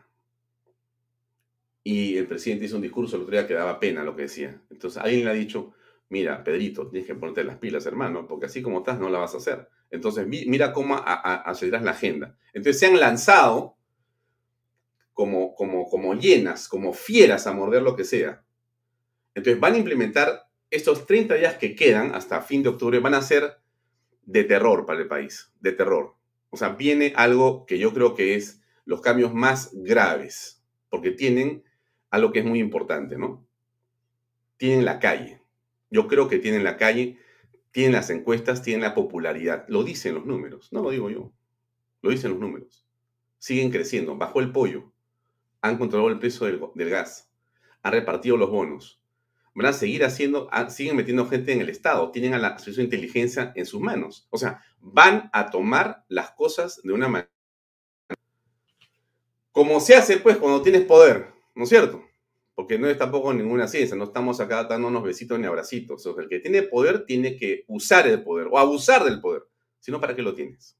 Y 1.92 2.16
el 2.16 2.28
presidente 2.28 2.66
hizo 2.66 2.76
un 2.76 2.82
discurso 2.82 3.16
el 3.16 3.22
otro 3.22 3.32
día 3.32 3.48
que 3.48 3.54
daba 3.54 3.80
pena 3.80 4.04
lo 4.04 4.14
que 4.14 4.22
decía. 4.22 4.62
Entonces 4.70 5.02
alguien 5.02 5.24
le 5.24 5.30
ha 5.32 5.34
dicho, 5.34 5.72
mira, 6.08 6.44
Pedrito, 6.44 6.88
tienes 6.88 7.04
que 7.04 7.16
ponerte 7.16 7.42
las 7.42 7.56
pilas, 7.56 7.84
hermano, 7.84 8.28
porque 8.28 8.46
así 8.46 8.62
como 8.62 8.78
estás 8.78 9.00
no 9.00 9.10
la 9.10 9.18
vas 9.18 9.34
a 9.34 9.38
hacer. 9.38 9.68
Entonces 9.90 10.24
mira 10.28 10.72
cómo 10.72 11.02
aceleras 11.04 11.82
la 11.82 11.90
agenda. 11.90 12.38
Entonces 12.54 12.78
se 12.78 12.86
han 12.86 13.00
lanzado 13.00 13.76
como, 15.12 15.52
como, 15.56 15.88
como 15.88 16.14
llenas, 16.14 16.68
como 16.68 16.92
fieras 16.92 17.48
a 17.48 17.52
morder 17.54 17.82
lo 17.82 17.96
que 17.96 18.04
sea. 18.04 18.44
Entonces 19.34 19.58
van 19.58 19.74
a 19.74 19.78
implementar 19.78 20.44
estos 20.70 21.06
30 21.06 21.34
días 21.34 21.56
que 21.56 21.74
quedan 21.74 22.14
hasta 22.14 22.40
fin 22.40 22.62
de 22.62 22.68
octubre, 22.68 23.00
van 23.00 23.14
a 23.14 23.22
ser 23.22 23.56
de 24.22 24.44
terror 24.44 24.86
para 24.86 25.00
el 25.00 25.08
país, 25.08 25.52
de 25.58 25.72
terror. 25.72 26.14
O 26.50 26.56
sea, 26.56 26.68
viene 26.68 27.12
algo 27.16 27.66
que 27.66 27.80
yo 27.80 27.92
creo 27.92 28.14
que 28.14 28.36
es 28.36 28.62
los 28.84 29.00
cambios 29.00 29.34
más 29.34 29.70
graves, 29.72 30.62
porque 30.88 31.10
tienen 31.10 31.64
algo 32.10 32.32
que 32.32 32.40
es 32.40 32.44
muy 32.44 32.58
importante, 32.58 33.16
¿no? 33.16 33.46
Tienen 34.56 34.84
la 34.84 34.98
calle. 34.98 35.40
Yo 35.90 36.06
creo 36.06 36.28
que 36.28 36.38
tienen 36.38 36.64
la 36.64 36.76
calle, 36.76 37.18
tienen 37.70 37.92
las 37.92 38.10
encuestas, 38.10 38.62
tienen 38.62 38.82
la 38.82 38.94
popularidad. 38.94 39.64
Lo 39.68 39.82
dicen 39.84 40.14
los 40.14 40.26
números, 40.26 40.72
no 40.72 40.82
lo 40.82 40.90
digo 40.90 41.10
yo. 41.10 41.32
Lo 42.02 42.10
dicen 42.10 42.30
los 42.30 42.40
números. 42.40 42.86
Siguen 43.38 43.70
creciendo. 43.70 44.16
Bajó 44.16 44.40
el 44.40 44.52
pollo. 44.52 44.92
Han 45.62 45.78
controlado 45.78 46.10
el 46.10 46.18
precio 46.18 46.46
del, 46.46 46.90
gas. 46.90 47.30
Han 47.82 47.92
repartido 47.92 48.36
los 48.36 48.50
bonos. 48.50 49.00
Van 49.54 49.66
a 49.66 49.72
seguir 49.72 50.04
haciendo, 50.04 50.48
ah, 50.52 50.70
siguen 50.70 50.96
metiendo 50.96 51.26
gente 51.26 51.52
en 51.52 51.60
el 51.60 51.68
Estado. 51.68 52.10
Tienen 52.10 52.34
a 52.34 52.38
la 52.38 52.56
de 52.56 52.82
inteligencia 52.82 53.52
en 53.54 53.66
sus 53.66 53.80
manos. 53.80 54.26
O 54.30 54.38
sea, 54.38 54.62
van 54.78 55.28
a 55.32 55.50
tomar 55.50 56.04
las 56.08 56.30
cosas 56.30 56.80
de 56.82 56.92
una 56.92 57.08
manera. 57.08 57.30
Como 59.52 59.80
se 59.80 59.96
hace, 59.96 60.18
pues, 60.18 60.36
cuando 60.36 60.62
tienes 60.62 60.82
poder. 60.82 61.39
¿No 61.54 61.64
es 61.64 61.68
cierto? 61.68 62.02
Porque 62.54 62.78
no 62.78 62.88
es 62.88 62.98
tampoco 62.98 63.32
ninguna 63.32 63.68
ciencia, 63.68 63.96
no 63.96 64.04
estamos 64.04 64.40
acá 64.40 64.64
dándonos 64.64 65.02
besitos 65.02 65.38
ni 65.38 65.46
abracitos. 65.46 66.04
O 66.06 66.18
el 66.20 66.28
que 66.28 66.40
tiene 66.40 66.62
poder 66.62 67.04
tiene 67.06 67.36
que 67.36 67.64
usar 67.68 68.06
el 68.06 68.22
poder 68.22 68.48
o 68.50 68.58
abusar 68.58 69.04
del 69.04 69.20
poder. 69.20 69.42
Si 69.78 69.90
no, 69.90 70.00
¿para 70.00 70.14
qué 70.14 70.22
lo 70.22 70.34
tienes? 70.34 70.76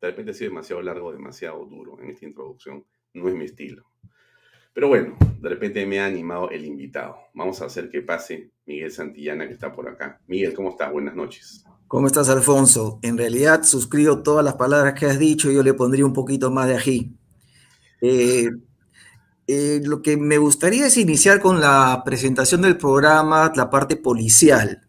De 0.00 0.08
repente 0.08 0.30
ha 0.32 0.34
sido 0.34 0.50
demasiado 0.50 0.82
largo, 0.82 1.12
demasiado 1.12 1.64
duro 1.66 2.00
en 2.00 2.10
esta 2.10 2.26
introducción. 2.26 2.84
No 3.14 3.28
es 3.28 3.34
mi 3.34 3.44
estilo. 3.44 3.86
Pero 4.72 4.88
bueno, 4.88 5.16
de 5.38 5.48
repente 5.48 5.84
me 5.84 6.00
ha 6.00 6.06
animado 6.06 6.50
el 6.50 6.64
invitado. 6.64 7.16
Vamos 7.34 7.60
a 7.60 7.66
hacer 7.66 7.90
que 7.90 8.00
pase 8.00 8.52
Miguel 8.64 8.90
Santillana, 8.90 9.46
que 9.46 9.52
está 9.52 9.70
por 9.70 9.86
acá. 9.86 10.20
Miguel, 10.26 10.54
¿cómo 10.54 10.70
estás? 10.70 10.90
Buenas 10.90 11.14
noches. 11.14 11.64
¿Cómo 11.86 12.06
estás, 12.06 12.30
Alfonso? 12.30 12.98
En 13.02 13.18
realidad 13.18 13.64
suscribo 13.64 14.22
todas 14.22 14.42
las 14.42 14.54
palabras 14.54 14.98
que 14.98 15.04
has 15.04 15.18
dicho 15.18 15.50
yo 15.50 15.62
le 15.62 15.74
pondría 15.74 16.06
un 16.06 16.14
poquito 16.14 16.50
más 16.50 16.68
de 16.68 16.76
ají. 16.76 17.14
Eh, 18.00 18.48
eh, 19.52 19.80
lo 19.84 20.00
que 20.00 20.16
me 20.16 20.38
gustaría 20.38 20.86
es 20.86 20.96
iniciar 20.96 21.40
con 21.42 21.60
la 21.60 22.02
presentación 22.06 22.62
del 22.62 22.78
programa, 22.78 23.52
la 23.54 23.68
parte 23.68 23.96
policial. 23.96 24.88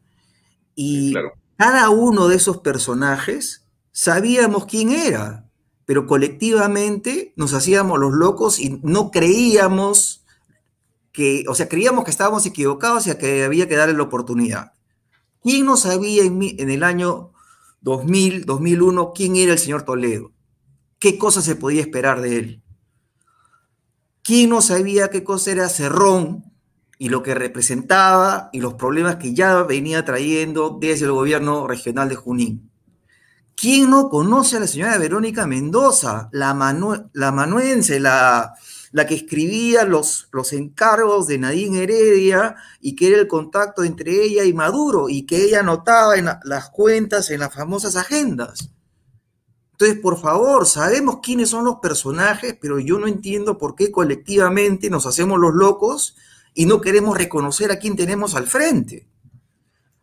Y 0.73 1.13
cada 1.57 1.89
uno 1.89 2.29
de 2.29 2.37
esos 2.37 2.59
personajes 2.59 3.67
sabíamos 3.91 4.65
quién 4.65 4.91
era, 4.91 5.49
pero 5.85 6.07
colectivamente 6.07 7.33
nos 7.35 7.53
hacíamos 7.53 7.99
los 7.99 8.13
locos 8.13 8.57
y 8.59 8.79
no 8.83 9.11
creíamos 9.11 10.23
que, 11.11 11.43
o 11.49 11.55
sea, 11.55 11.67
creíamos 11.67 12.05
que 12.05 12.11
estábamos 12.11 12.45
equivocados 12.45 13.05
y 13.07 13.15
que 13.15 13.43
había 13.43 13.67
que 13.67 13.75
darle 13.75 13.97
la 13.97 14.03
oportunidad. 14.03 14.71
¿Quién 15.41 15.65
no 15.65 15.75
sabía 15.75 16.23
en, 16.23 16.41
en 16.41 16.69
el 16.69 16.83
año 16.83 17.33
2000, 17.81 18.45
2001, 18.45 19.11
quién 19.13 19.35
era 19.35 19.51
el 19.51 19.59
señor 19.59 19.83
Toledo? 19.83 20.31
¿Qué 20.99 21.17
cosa 21.17 21.41
se 21.41 21.57
podía 21.57 21.81
esperar 21.81 22.21
de 22.21 22.37
él? 22.37 22.63
¿Quién 24.23 24.51
no 24.51 24.61
sabía 24.61 25.09
qué 25.09 25.21
cosa 25.25 25.51
era 25.51 25.67
Cerrón 25.67 26.45
y 26.97 27.09
lo 27.09 27.21
que 27.23 27.35
representaba 27.35 28.49
y 28.53 28.61
los 28.61 28.75
problemas 28.75 29.17
que 29.17 29.33
ya 29.33 29.63
venía 29.63 30.05
trayendo 30.05 30.77
desde 30.79 31.05
el 31.05 31.11
gobierno 31.11 31.67
regional 31.67 32.07
de 32.07 32.15
Junín? 32.15 32.71
¿Quién 33.53 33.89
no 33.89 34.07
conoce 34.07 34.55
a 34.55 34.61
la 34.61 34.67
señora 34.67 34.97
Verónica 34.97 35.45
Mendoza, 35.45 36.29
la, 36.31 36.53
la 37.11 37.31
manuense, 37.33 37.99
la, 37.99 38.53
la 38.93 39.05
que 39.05 39.15
escribía 39.15 39.83
los, 39.83 40.29
los 40.31 40.53
encargos 40.53 41.27
de 41.27 41.39
Nadine 41.39 41.83
Heredia 41.83 42.55
y 42.79 42.95
que 42.95 43.07
era 43.07 43.17
el 43.19 43.27
contacto 43.27 43.83
entre 43.83 44.23
ella 44.23 44.45
y 44.45 44.53
Maduro 44.53 45.09
y 45.09 45.25
que 45.25 45.43
ella 45.43 45.59
anotaba 45.59 46.15
en 46.15 46.29
las 46.45 46.69
cuentas 46.69 47.29
en 47.29 47.41
las 47.41 47.53
famosas 47.53 47.97
agendas? 47.97 48.69
Entonces, 49.83 50.01
por 50.01 50.17
favor, 50.17 50.65
sabemos 50.65 51.19
quiénes 51.21 51.49
son 51.49 51.65
los 51.65 51.79
personajes, 51.79 52.55
pero 52.61 52.79
yo 52.79 52.99
no 52.99 53.07
entiendo 53.07 53.57
por 53.57 53.75
qué 53.75 53.91
colectivamente 53.91 54.89
nos 54.89 55.05
hacemos 55.05 55.37
los 55.37 55.53
locos 55.53 56.15
y 56.53 56.65
no 56.65 56.79
queremos 56.79 57.17
reconocer 57.17 57.69
a 57.69 57.79
quién 57.79 57.97
tenemos 57.97 58.33
al 58.33 58.47
frente. 58.47 59.05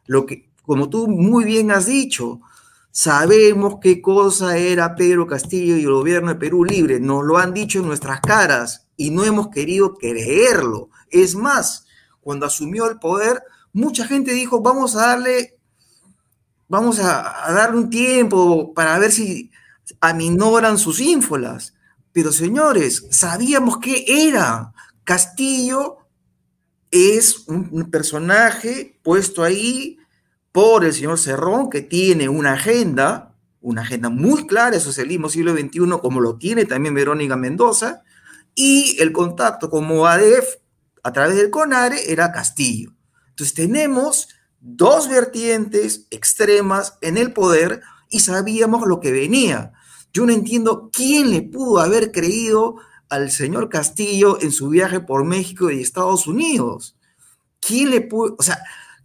Lo 0.04 0.26
que, 0.26 0.50
como 0.66 0.90
tú 0.90 1.08
muy 1.08 1.44
bien 1.44 1.70
has 1.70 1.86
dicho, 1.86 2.42
sabemos 2.90 3.76
qué 3.80 4.02
cosa 4.02 4.58
era 4.58 4.96
Pedro 4.96 5.26
Castillo 5.26 5.78
y 5.78 5.84
el 5.84 5.92
gobierno 5.92 6.28
de 6.28 6.38
Perú 6.38 6.62
Libre, 6.62 7.00
nos 7.00 7.24
lo 7.24 7.38
han 7.38 7.54
dicho 7.54 7.78
en 7.78 7.86
nuestras 7.86 8.20
caras 8.20 8.86
y 8.98 9.10
no 9.10 9.24
hemos 9.24 9.48
querido 9.48 9.94
creerlo. 9.94 10.90
Es 11.08 11.34
más, 11.34 11.86
cuando 12.20 12.44
asumió 12.44 12.86
el 12.90 12.98
poder, 12.98 13.42
mucha 13.72 14.06
gente 14.06 14.34
dijo, 14.34 14.60
vamos 14.60 14.94
a 14.94 15.06
darle, 15.06 15.58
vamos 16.68 16.98
a, 17.00 17.48
a 17.48 17.52
darle 17.54 17.78
un 17.78 17.88
tiempo 17.88 18.74
para 18.74 18.98
ver 18.98 19.10
si 19.10 19.49
aminoran 20.00 20.78
sus 20.78 21.00
ínfolas. 21.00 21.74
Pero 22.12 22.32
señores, 22.32 23.06
sabíamos 23.10 23.78
que 23.78 24.04
era. 24.28 24.72
Castillo 25.04 25.98
es 26.90 27.46
un 27.46 27.90
personaje 27.90 28.98
puesto 29.02 29.44
ahí 29.44 29.98
por 30.52 30.84
el 30.84 30.92
señor 30.92 31.18
Cerrón, 31.18 31.70
que 31.70 31.82
tiene 31.82 32.28
una 32.28 32.54
agenda, 32.54 33.34
una 33.60 33.82
agenda 33.82 34.08
muy 34.08 34.46
clara 34.46 34.72
de 34.72 34.80
socialismo 34.80 35.28
siglo 35.28 35.52
XXI, 35.52 35.98
como 36.00 36.20
lo 36.20 36.36
tiene 36.36 36.64
también 36.64 36.94
Verónica 36.94 37.36
Mendoza, 37.36 38.02
y 38.54 38.96
el 39.00 39.12
contacto 39.12 39.70
con 39.70 39.86
Moadef 39.86 40.56
a 41.02 41.12
través 41.12 41.36
del 41.36 41.50
CONARE 41.50 42.10
era 42.12 42.32
Castillo. 42.32 42.92
Entonces 43.28 43.54
tenemos 43.54 44.28
dos 44.60 45.08
vertientes 45.08 46.06
extremas 46.10 46.98
en 47.00 47.16
el 47.16 47.32
poder 47.32 47.80
y 48.10 48.20
sabíamos 48.20 48.86
lo 48.86 49.00
que 49.00 49.12
venía. 49.12 49.72
Yo 50.12 50.26
no 50.26 50.32
entiendo 50.32 50.90
quién 50.92 51.30
le 51.30 51.42
pudo 51.42 51.80
haber 51.80 52.10
creído 52.12 52.76
al 53.08 53.30
señor 53.30 53.68
Castillo 53.68 54.40
en 54.40 54.52
su 54.52 54.68
viaje 54.68 55.00
por 55.00 55.24
México 55.24 55.70
y 55.70 55.80
Estados 55.80 56.26
Unidos. 56.26 56.96
¿Quién 57.60 57.90
le 57.90 58.00
puede, 58.00 58.34
o 58.38 58.42
sea, 58.42 58.58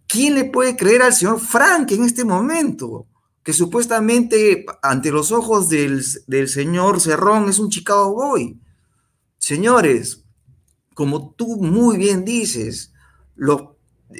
quién 0.06 0.34
le 0.34 0.44
puede 0.44 0.76
creer 0.76 1.02
al 1.02 1.12
señor 1.12 1.40
Frank 1.40 1.90
en 1.92 2.04
este 2.04 2.24
momento? 2.24 3.06
Que 3.42 3.52
supuestamente 3.52 4.64
ante 4.82 5.10
los 5.10 5.30
ojos 5.30 5.68
del, 5.68 6.02
señor 6.48 7.00
Cerrón 7.00 7.48
es 7.48 7.58
un 7.58 7.68
Chicago 7.68 8.12
Boy. 8.14 8.58
Señores, 9.38 10.24
como 10.94 11.30
tú 11.34 11.56
muy 11.56 11.98
bien 11.98 12.24
dices, 12.24 12.92
los, 13.34 13.62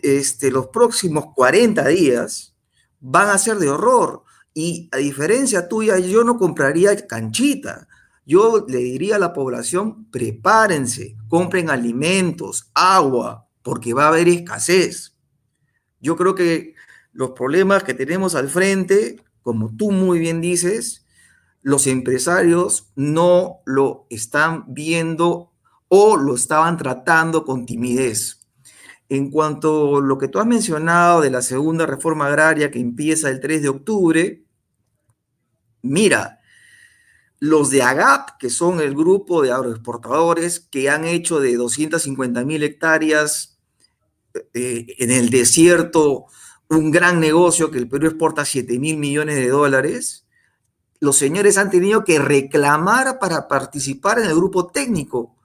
este, 0.03 0.51
los 0.51 0.68
próximos 0.68 1.27
40 1.35 1.88
días 1.88 2.55
van 3.01 3.31
a 3.31 3.38
ser 3.38 3.59
de 3.59 3.70
horror. 3.70 4.22
Y 4.58 4.88
a 4.90 4.96
diferencia 4.96 5.68
tuya, 5.68 5.98
yo 5.98 6.24
no 6.24 6.38
compraría 6.38 7.06
canchita. 7.06 7.88
Yo 8.24 8.64
le 8.66 8.78
diría 8.78 9.16
a 9.16 9.18
la 9.18 9.34
población, 9.34 10.10
prepárense, 10.10 11.14
compren 11.28 11.68
alimentos, 11.68 12.70
agua, 12.72 13.50
porque 13.60 13.92
va 13.92 14.04
a 14.04 14.08
haber 14.08 14.28
escasez. 14.28 15.14
Yo 16.00 16.16
creo 16.16 16.34
que 16.34 16.72
los 17.12 17.32
problemas 17.32 17.84
que 17.84 17.92
tenemos 17.92 18.34
al 18.34 18.48
frente, 18.48 19.22
como 19.42 19.76
tú 19.76 19.90
muy 19.90 20.20
bien 20.20 20.40
dices, 20.40 21.04
los 21.60 21.86
empresarios 21.86 22.90
no 22.96 23.58
lo 23.66 24.06
están 24.08 24.64
viendo 24.68 25.52
o 25.88 26.16
lo 26.16 26.34
estaban 26.34 26.78
tratando 26.78 27.44
con 27.44 27.66
timidez. 27.66 28.48
En 29.10 29.30
cuanto 29.30 29.98
a 29.98 30.00
lo 30.00 30.16
que 30.16 30.28
tú 30.28 30.38
has 30.38 30.46
mencionado 30.46 31.20
de 31.20 31.28
la 31.28 31.42
segunda 31.42 31.84
reforma 31.84 32.28
agraria 32.28 32.70
que 32.70 32.80
empieza 32.80 33.28
el 33.28 33.40
3 33.40 33.60
de 33.60 33.68
octubre, 33.68 34.45
Mira, 35.88 36.40
los 37.38 37.70
de 37.70 37.83
AGAP, 37.83 38.38
que 38.38 38.51
son 38.51 38.81
el 38.81 38.94
grupo 38.94 39.42
de 39.42 39.53
agroexportadores 39.53 40.61
que 40.61 40.90
han 40.90 41.05
hecho 41.05 41.40
de 41.40 41.57
250 41.57 42.44
mil 42.44 42.62
hectáreas 42.62 43.59
eh, 44.55 44.87
en 44.99 45.11
el 45.11 45.31
desierto 45.31 46.27
un 46.68 46.90
gran 46.90 47.20
negocio 47.20 47.70
que 47.70 47.79
el 47.79 47.88
Perú 47.88 48.09
exporta 48.09 48.44
7 48.44 48.79
mil 48.79 48.96
millones 48.96 49.37
de 49.37 49.49
dólares, 49.49 50.27
los 50.99 51.16
señores 51.16 51.59
han 51.59 51.70
tenido 51.70 52.05
que 52.05 52.18
reclamar 52.18 53.18
para 53.18 53.49
participar 53.49 54.18
en 54.18 54.27
el 54.27 54.35
grupo 54.35 54.66
técnico, 54.66 55.37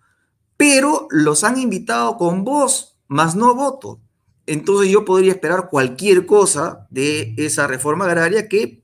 pero 0.57 1.07
los 1.11 1.43
han 1.43 1.59
invitado 1.59 2.17
con 2.17 2.43
voz, 2.43 2.97
más 3.07 3.35
no 3.35 3.53
voto. 3.53 3.99
Entonces 4.45 4.89
yo 4.89 5.05
podría 5.05 5.33
esperar 5.33 5.69
cualquier 5.69 6.25
cosa 6.25 6.87
de 6.89 7.35
esa 7.37 7.67
reforma 7.67 8.05
agraria 8.05 8.47
que 8.49 8.80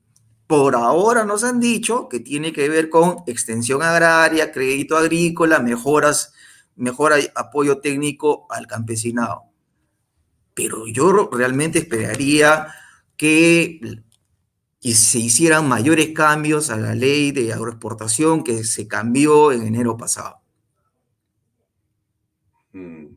por 0.48 0.76
ahora 0.76 1.26
nos 1.26 1.44
han 1.44 1.60
dicho 1.60 2.08
que 2.08 2.22
tiene 2.22 2.54
que 2.54 2.70
ver 2.70 2.90
con 2.90 3.18
extensión 3.28 3.84
agraria, 3.84 4.54
crédito 4.54 4.96
agrícola, 4.96 5.60
mejoras, 5.60 6.34
mejor 6.78 7.14
apoyo 7.36 7.80
técnico 7.80 8.48
al 8.50 8.66
campesinado. 8.66 9.44
Pero 10.54 10.88
yo 10.88 11.30
realmente 11.32 11.80
esperaría 11.80 12.74
que 13.18 14.02
se 14.82 15.20
hicieran 15.20 15.68
mayores 15.68 16.14
cambios 16.14 16.70
a 16.70 16.78
la 16.78 16.96
ley 16.96 17.32
de 17.32 17.52
agroexportación 17.52 18.44
que 18.44 18.64
se 18.64 18.88
cambió 18.88 19.52
en 19.52 19.68
enero 19.68 19.98
pasado. 19.98 20.42
Mm. 22.72 23.08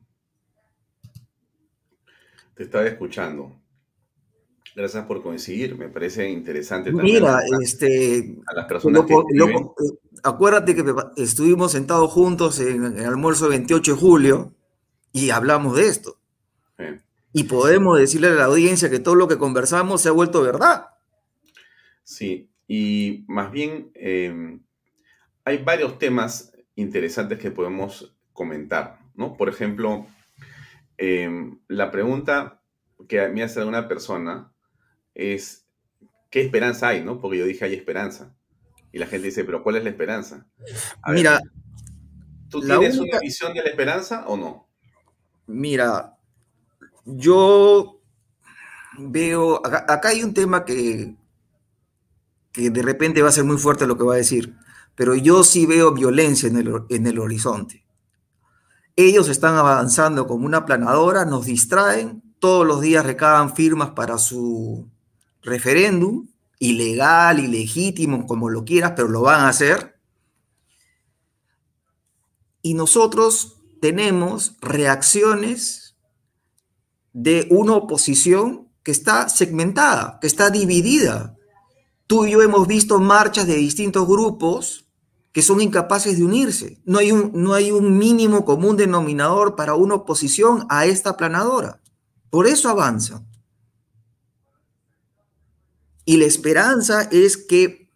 Te 2.55 2.65
estaba 2.65 2.87
escuchando. 2.87 3.60
Gracias 4.75 5.05
por 5.07 5.23
coincidir, 5.23 5.77
me 5.77 5.89
parece 5.89 6.29
interesante 6.29 6.93
también. 6.93 7.23
Mira, 7.23 7.41
este, 7.61 8.37
a 8.47 8.55
las 8.55 8.67
personas 8.67 9.05
que 9.05 9.15
eh, 9.15 9.65
acuérdate 10.23 10.75
que 10.75 10.85
estuvimos 11.17 11.73
sentados 11.73 12.11
juntos 12.13 12.61
en 12.61 12.85
el 12.99 13.05
almuerzo 13.05 13.49
28 13.49 13.95
de 13.95 13.99
julio 13.99 14.55
y 15.13 15.31
hablamos 15.31 15.77
de 15.77 15.89
esto. 15.89 16.17
Y 17.33 17.45
podemos 17.45 17.99
decirle 17.99 18.29
a 18.29 18.31
la 18.31 18.45
audiencia 18.47 18.91
que 18.91 18.99
todo 18.99 19.15
lo 19.15 19.29
que 19.29 19.39
conversamos 19.39 20.01
se 20.01 20.09
ha 20.09 20.13
vuelto 20.13 20.43
verdad. 20.43 20.87
Sí, 22.03 22.51
y 22.67 23.25
más 23.29 23.53
bien 23.53 23.91
em, 23.95 24.61
hay 25.45 25.59
varios 25.59 25.99
temas 25.99 26.53
interesantes 26.75 27.39
que 27.39 27.51
podemos 27.51 28.17
comentar, 28.33 28.99
¿no? 29.15 29.37
Por 29.37 29.49
ejemplo, 29.49 30.07
Em, 31.03 31.59
la 31.69 31.91
pregunta 31.91 32.61
que 33.09 33.27
me 33.29 33.43
hace 33.43 33.65
una 33.65 33.89
persona 33.89 34.53
es, 35.15 35.67
¿qué 36.31 36.43
esperanza 36.43 36.89
hay? 36.89 37.05
¿no? 37.05 37.21
Porque 37.21 37.39
yo 37.39 37.45
dije, 37.45 37.65
hay 37.65 37.75
esperanza. 37.75 38.35
Y 38.93 38.99
la 38.99 39.07
gente 39.07 39.29
dice, 39.29 39.45
pero 39.45 39.63
¿cuál 39.63 39.77
es 39.77 39.85
la 39.85 39.91
esperanza? 39.91 40.47
Mira, 41.09 41.41
¿tú 42.49 42.61
tienes 42.61 42.99
una 42.99 43.21
visión 43.21 43.55
de 43.55 43.63
la 43.63 43.71
esperanza 43.71 44.27
o 44.27 44.37
no? 44.37 44.69
Mira, 45.47 46.17
yo 47.05 48.01
veo, 48.99 49.65
acá, 49.65 50.09
hay 50.09 50.23
un 50.23 50.35
tema 50.35 50.65
que, 50.65 51.15
que 52.53 52.71
de 52.71 52.83
repente 52.83 53.23
va 53.23 53.29
a 53.29 53.33
ser 53.33 53.45
muy 53.45 53.59
fuerte 53.59 53.87
lo 53.87 53.97
que 53.97 54.05
va 54.05 54.15
a 54.15 54.19
decir, 54.19 54.57
pero 54.95 55.15
yo 55.15 55.45
sí 55.45 55.67
veo 55.67 55.93
violencia 55.93 56.49
en 56.49 56.57
el, 56.57 56.83
en 56.89 57.07
el 57.07 57.19
horizonte. 57.19 57.85
Ellos 58.97 59.29
están 59.29 59.57
avanzando 59.57 60.27
como 60.27 60.47
una 60.47 60.67
planadora, 60.67 61.25
nos 61.25 61.47
distraen, 61.47 62.23
todos 62.41 62.67
los 62.67 62.81
días 62.81 63.07
recaban 63.07 63.55
firmas 63.55 63.91
para 63.91 64.19
su 64.19 64.89
referéndum, 65.43 66.29
ilegal, 66.59 67.41
ilegítimo, 67.41 68.27
como 68.27 68.51
lo 68.51 68.65
quieras, 68.65 68.93
pero 68.97 69.09
lo 69.09 69.23
van 69.23 69.41
a 69.41 69.49
hacer. 69.49 69.99
Y 72.63 72.75
nosotros 72.75 73.57
tenemos 73.81 74.57
reacciones 74.61 75.97
de 77.13 77.47
una 77.51 77.75
oposición 77.75 78.69
que 78.83 78.93
está 78.93 79.29
segmentada, 79.29 80.19
que 80.21 80.27
está 80.27 80.51
dividida. 80.51 81.37
Tú 82.07 82.27
y 82.27 82.33
yo 82.33 82.43
hemos 82.43 82.67
visto 82.67 82.99
marchas 82.99 83.47
de 83.47 83.57
distintos 83.57 84.07
grupos 84.07 84.87
que 85.33 85.43
son 85.43 85.61
incapaces 85.61 86.19
de 86.19 86.25
unirse. 86.25 86.81
No 86.85 86.99
hay 86.99 87.13
un, 87.13 87.33
no 87.35 87.55
hay 87.55 87.71
un 87.71 87.97
mínimo 87.99 88.45
común 88.45 88.77
denominador 88.77 89.55
para 89.55 89.75
una 89.75 89.95
oposición 89.95 90.67
a 90.69 90.87
esta 90.87 91.17
planadora. 91.17 91.81
Por 92.31 92.47
eso 92.47 92.69
avanza. 92.69 93.25
Y 96.11 96.17
la 96.17 96.25
esperanza 96.25 97.03
es 97.13 97.37
que 97.37 97.89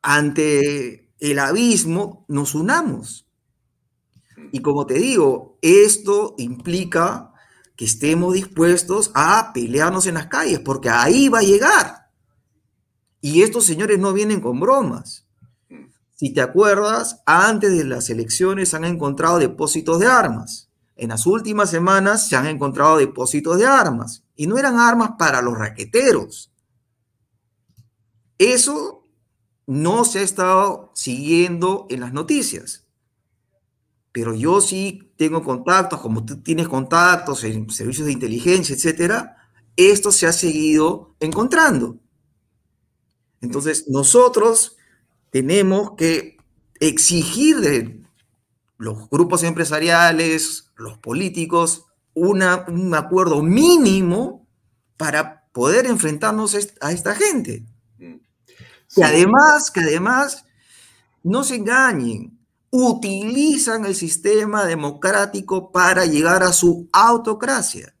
ante 0.00 1.12
el 1.20 1.38
abismo 1.38 2.24
nos 2.26 2.54
unamos. 2.54 3.26
Y 4.52 4.62
como 4.62 4.86
te 4.86 4.94
digo, 4.94 5.58
esto 5.60 6.34
implica 6.38 7.34
que 7.76 7.84
estemos 7.84 8.32
dispuestos 8.32 9.10
a 9.12 9.52
pelearnos 9.52 10.06
en 10.06 10.14
las 10.14 10.28
calles, 10.28 10.60
porque 10.60 10.88
ahí 10.88 11.28
va 11.28 11.40
a 11.40 11.42
llegar. 11.42 12.08
Y 13.20 13.42
estos 13.42 13.66
señores 13.66 13.98
no 13.98 14.14
vienen 14.14 14.40
con 14.40 14.58
bromas. 14.58 15.26
Si 16.14 16.32
te 16.32 16.40
acuerdas, 16.40 17.20
antes 17.26 17.76
de 17.76 17.84
las 17.84 18.08
elecciones 18.08 18.70
se 18.70 18.76
han 18.76 18.86
encontrado 18.86 19.38
depósitos 19.38 20.00
de 20.00 20.06
armas. 20.06 20.70
En 20.96 21.10
las 21.10 21.26
últimas 21.26 21.68
semanas 21.68 22.28
se 22.28 22.34
han 22.34 22.46
encontrado 22.46 22.96
depósitos 22.96 23.58
de 23.58 23.66
armas. 23.66 24.24
Y 24.36 24.46
no 24.46 24.56
eran 24.56 24.78
armas 24.78 25.10
para 25.18 25.42
los 25.42 25.58
raqueteros. 25.58 26.51
Eso 28.38 29.06
no 29.66 30.04
se 30.04 30.20
ha 30.20 30.22
estado 30.22 30.90
siguiendo 30.94 31.86
en 31.90 32.00
las 32.00 32.12
noticias. 32.12 32.86
Pero 34.12 34.34
yo 34.34 34.60
sí 34.60 35.12
tengo 35.16 35.42
contactos, 35.42 36.00
como 36.00 36.24
tú 36.24 36.42
tienes 36.42 36.68
contactos 36.68 37.44
en 37.44 37.70
servicios 37.70 38.06
de 38.06 38.12
inteligencia, 38.12 38.74
etcétera. 38.74 39.36
Esto 39.76 40.12
se 40.12 40.26
ha 40.26 40.32
seguido 40.32 41.16
encontrando. 41.18 41.98
Entonces, 43.40 43.88
nosotros 43.88 44.76
tenemos 45.30 45.92
que 45.96 46.36
exigir 46.78 47.60
de 47.60 48.02
los 48.76 49.08
grupos 49.08 49.42
empresariales, 49.44 50.72
los 50.76 50.98
políticos, 50.98 51.86
una, 52.14 52.66
un 52.68 52.94
acuerdo 52.94 53.42
mínimo 53.42 54.46
para 54.96 55.48
poder 55.52 55.86
enfrentarnos 55.86 56.56
a 56.80 56.92
esta 56.92 57.14
gente. 57.14 57.64
Que 58.94 59.04
además, 59.04 59.70
que 59.70 59.80
además, 59.80 60.44
no 61.22 61.44
se 61.44 61.56
engañen, 61.56 62.38
utilizan 62.70 63.84
el 63.84 63.94
sistema 63.94 64.64
democrático 64.64 65.72
para 65.72 66.06
llegar 66.06 66.42
a 66.42 66.52
su 66.52 66.88
autocracia. 66.92 67.94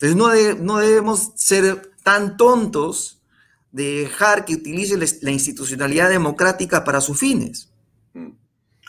Entonces 0.00 0.16
no, 0.16 0.64
no 0.64 0.78
debemos 0.78 1.32
ser 1.36 1.92
tan 2.02 2.36
tontos 2.36 3.22
dejar 3.70 4.44
que 4.44 4.54
utilice 4.54 4.96
la 5.22 5.30
institucionalidad 5.30 6.10
democrática 6.10 6.84
para 6.84 7.00
sus 7.00 7.18
fines. 7.18 7.72
Mm. 8.12 8.30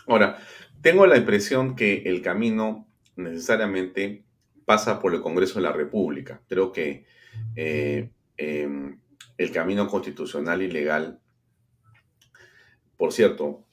Ahora, 0.08 0.39
tengo 0.82 1.08
la 1.08 1.18
impresión 1.18 1.76
que 1.76 2.04
el 2.06 2.22
camino 2.22 2.88
necesariamente 3.16 4.24
pasa 4.66 5.00
por 5.00 5.13
el 5.13 5.22
Congreso 5.22 5.56
de 5.56 5.62
la 5.62 5.72
República. 5.72 6.42
Creo 6.48 6.72
que 6.72 7.06
eh, 7.56 8.10
em, 8.38 9.00
el 9.38 9.52
camino 9.52 9.88
constitucional 9.88 10.62
y 10.62 10.72
legal, 10.72 11.19
por 12.98 13.12
cierto, 13.12 13.65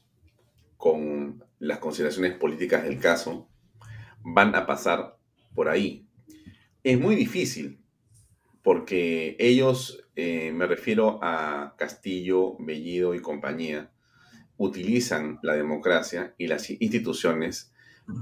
con 0.77 1.45
las 1.59 1.79
consideraciones 1.79 2.35
políticas 2.35 2.85
del 2.85 2.99
caso, 2.99 3.49
van 4.23 4.55
a 4.55 4.67
pasar 4.67 5.19
por 5.55 5.69
ahí. 5.69 6.07
Es 6.83 6.99
muy 6.99 7.15
difícil 7.15 7.81
porque 8.63 9.37
ellos 9.39 10.05
eh, 10.17 10.53
me 10.53 10.67
refiero 10.67 11.19
a 11.23 11.75
Castillo, 11.79 12.57
Bellido 12.59 13.15
y 13.15 13.21
compañía, 13.21 13.91
utilizan 14.57 15.39
la 15.43 15.55
democracia 15.55 16.35
y 16.37 16.47
las 16.47 16.69
instituciones 16.69 17.73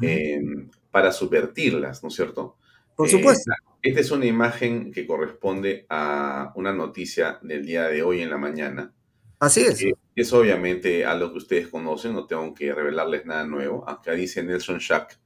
em, 0.03 0.71
para 0.91 1.11
subvertirlas, 1.11 2.03
¿no 2.03 2.09
es 2.09 2.15
cierto? 2.15 2.57
Por 2.95 3.09
supuesto. 3.09 3.51
Eh, 3.51 3.57
esta 3.83 4.01
es 4.01 4.11
una 4.11 4.27
imagen 4.27 4.93
que 4.93 5.07
corresponde 5.07 5.87
a 5.89 6.53
una 6.57 6.73
noticia 6.73 7.39
del 7.43 7.65
día 7.65 7.89
de 7.89 8.03
hoy 8.03 8.23
en 8.23 8.31
la 8.31 8.39
mañana. 8.39 8.93
Así 9.39 9.61
es. 9.61 9.85
es 10.17 10.33
obviamente 10.33 11.05
algo 11.05 11.31
que 11.31 11.39
ustedes 11.39 11.69
conocen, 11.69 12.13
no 12.13 12.27
tengo 12.27 12.53
que 12.55 12.75
revelarles 12.75 13.25
nada 13.25 13.47
nuevo. 13.47 13.89
Acá 13.89 14.13
dice 14.13 14.43
Nelson 14.43 14.79
Schack, 14.79 15.17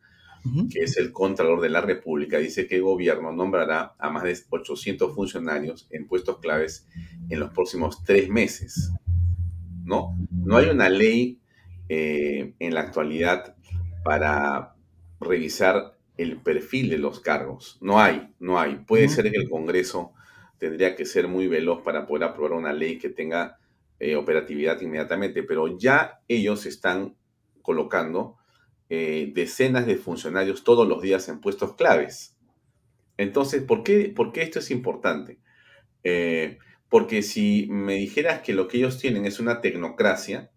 que 0.70 0.80
es 0.80 0.98
el 0.98 1.12
Contralor 1.12 1.62
de 1.62 1.70
la 1.70 1.80
República, 1.80 2.38
dice 2.38 2.66
que 2.66 2.76
el 2.76 2.82
gobierno 2.82 3.32
nombrará 3.32 3.94
a 3.98 4.11
más 4.11 4.24
de 4.24 4.36
800 4.50 5.14
funcionarios 5.14 5.86
en 5.90 6.07
puestos 6.07 6.38
claves 6.40 6.86
en 7.30 7.40
los 7.40 7.50
próximos 7.53 8.05
tres 8.05 8.28
meses. 8.28 8.92
¿No? 9.84 10.14
No 10.30 10.59
hay 10.59 10.68
una 10.68 10.90
ley 10.90 11.40
eh, 11.88 12.55
en 12.59 12.74
la 12.74 12.82
actualidad 12.82 13.57
para 14.05 14.74
revisar 15.20 15.91
el 16.17 16.37
perfil 16.39 16.91
de 16.91 16.99
los 16.99 17.21
cargos. 17.21 17.79
No 17.81 18.01
hay, 18.01 18.35
no 18.39 18.59
hay. 18.59 18.77
Puede 18.77 19.09
ser 19.09 19.31
que 19.31 19.39
el 19.39 19.49
Congreso 19.49 20.13
tendría 20.59 20.95
que 20.95 21.05
ser 21.07 21.29
muy 21.29 21.49
veloz 21.49 21.83
para 21.83 22.07
poder 22.07 22.25
aprobar 22.25 22.53
una 22.53 22.73
ley 22.73 22.99
que 22.99 23.09
tenga 23.09 23.59
eh, 23.99 24.17
operatividad 24.17 24.81
inmediatamente, 24.81 25.43
pero 25.43 25.79
ya 25.79 26.21
ellos 26.29 26.67
están 26.67 27.17
colocando 27.63 28.37
eh, 28.89 29.33
decenas 29.35 29.87
de 29.87 29.97
funcionarios 29.97 30.65
todos 30.65 30.87
los 30.87 31.03
días 31.03 31.29
en 31.29 31.41
puestos 31.41 31.75
claves. 31.77 32.37
Entonces, 33.17 33.63
¿por 33.63 33.83
qué, 33.83 34.13
por 34.15 34.33
qué 34.33 34.43
esto 34.43 34.59
es 34.59 34.71
importante? 34.71 35.39
Eh, 36.05 36.59
porque 36.89 37.23
si 37.23 37.69
me 37.71 37.95
dijeras 37.95 38.43
que 38.43 38.53
lo 38.53 38.69
que 38.69 38.79
ellos 38.79 38.99
tienen 38.99 39.25
es 39.25 39.41
una 39.41 39.61
tecnocracia, 39.61 40.51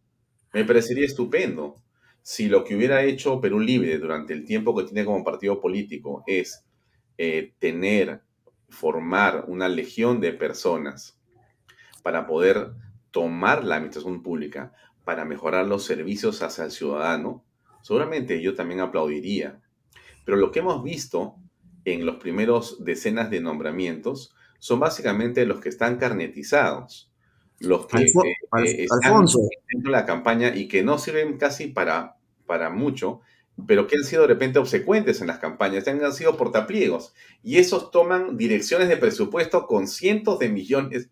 me 0.53 0.65
parecería 0.65 1.05
estupendo. 1.05 1.81
Si 2.27 2.47
lo 2.47 2.63
que 2.63 2.75
hubiera 2.75 3.03
hecho 3.03 3.39
Perú 3.39 3.59
Libre 3.59 3.99
durante 3.99 4.33
el 4.33 4.45
tiempo 4.45 4.75
que 4.75 4.85
tiene 4.85 5.05
como 5.05 5.23
partido 5.23 5.61
político 5.61 6.23
es 6.25 6.65
eh, 7.19 7.53
tener, 7.59 8.23
formar 8.67 9.45
una 9.47 9.69
legión 9.69 10.19
de 10.19 10.33
personas 10.33 11.19
para 12.01 12.25
poder 12.25 12.71
tomar 13.11 13.63
la 13.63 13.75
administración 13.75 14.23
pública, 14.23 14.73
para 15.03 15.23
mejorar 15.23 15.67
los 15.67 15.85
servicios 15.85 16.41
hacia 16.41 16.63
el 16.63 16.71
ciudadano, 16.71 17.45
seguramente 17.83 18.41
yo 18.41 18.55
también 18.55 18.79
aplaudiría. 18.79 19.61
Pero 20.25 20.37
lo 20.37 20.51
que 20.51 20.61
hemos 20.61 20.83
visto 20.83 21.35
en 21.83 22.07
los 22.07 22.15
primeros 22.15 22.83
decenas 22.83 23.29
de 23.29 23.39
nombramientos 23.39 24.33
son 24.57 24.79
básicamente 24.79 25.45
los 25.45 25.59
que 25.59 25.69
están 25.69 25.97
carnetizados, 25.97 27.11
los 27.59 27.87
que 27.87 28.03
eh, 28.03 28.11
eh, 28.57 28.83
están 28.83 29.25
dentro 29.25 29.91
de 29.91 29.91
la 29.91 30.05
campaña 30.05 30.55
y 30.55 30.67
que 30.67 30.83
no 30.83 30.97
sirven 30.97 31.37
casi 31.37 31.67
para, 31.67 32.17
para 32.45 32.69
mucho, 32.69 33.21
pero 33.67 33.87
que 33.87 33.95
han 33.95 34.03
sido 34.03 34.23
de 34.23 34.27
repente 34.27 34.59
obsecuentes 34.59 35.21
en 35.21 35.27
las 35.27 35.39
campañas, 35.39 35.87
han 35.87 36.13
sido 36.13 36.35
portapliegos, 36.35 37.13
y 37.41 37.57
esos 37.57 37.91
toman 37.91 38.37
direcciones 38.37 38.89
de 38.89 38.97
presupuesto 38.97 39.65
con 39.65 39.87
cientos 39.87 40.39
de 40.39 40.49
millones, 40.49 41.09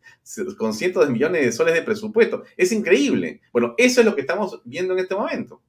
con 0.57 0.73
cientos 0.73 1.05
de 1.05 1.13
millones 1.13 1.45
de 1.45 1.51
soles 1.51 1.73
de 1.73 1.81
presupuesto. 1.81 2.43
Es 2.57 2.71
increíble. 2.71 3.41
Bueno, 3.53 3.75
eso 3.77 4.01
es 4.01 4.05
lo 4.05 4.15
que 4.15 4.21
estamos 4.21 4.61
viendo 4.65 4.93
en 4.93 4.99
este 4.99 5.15
momento. 5.15 5.61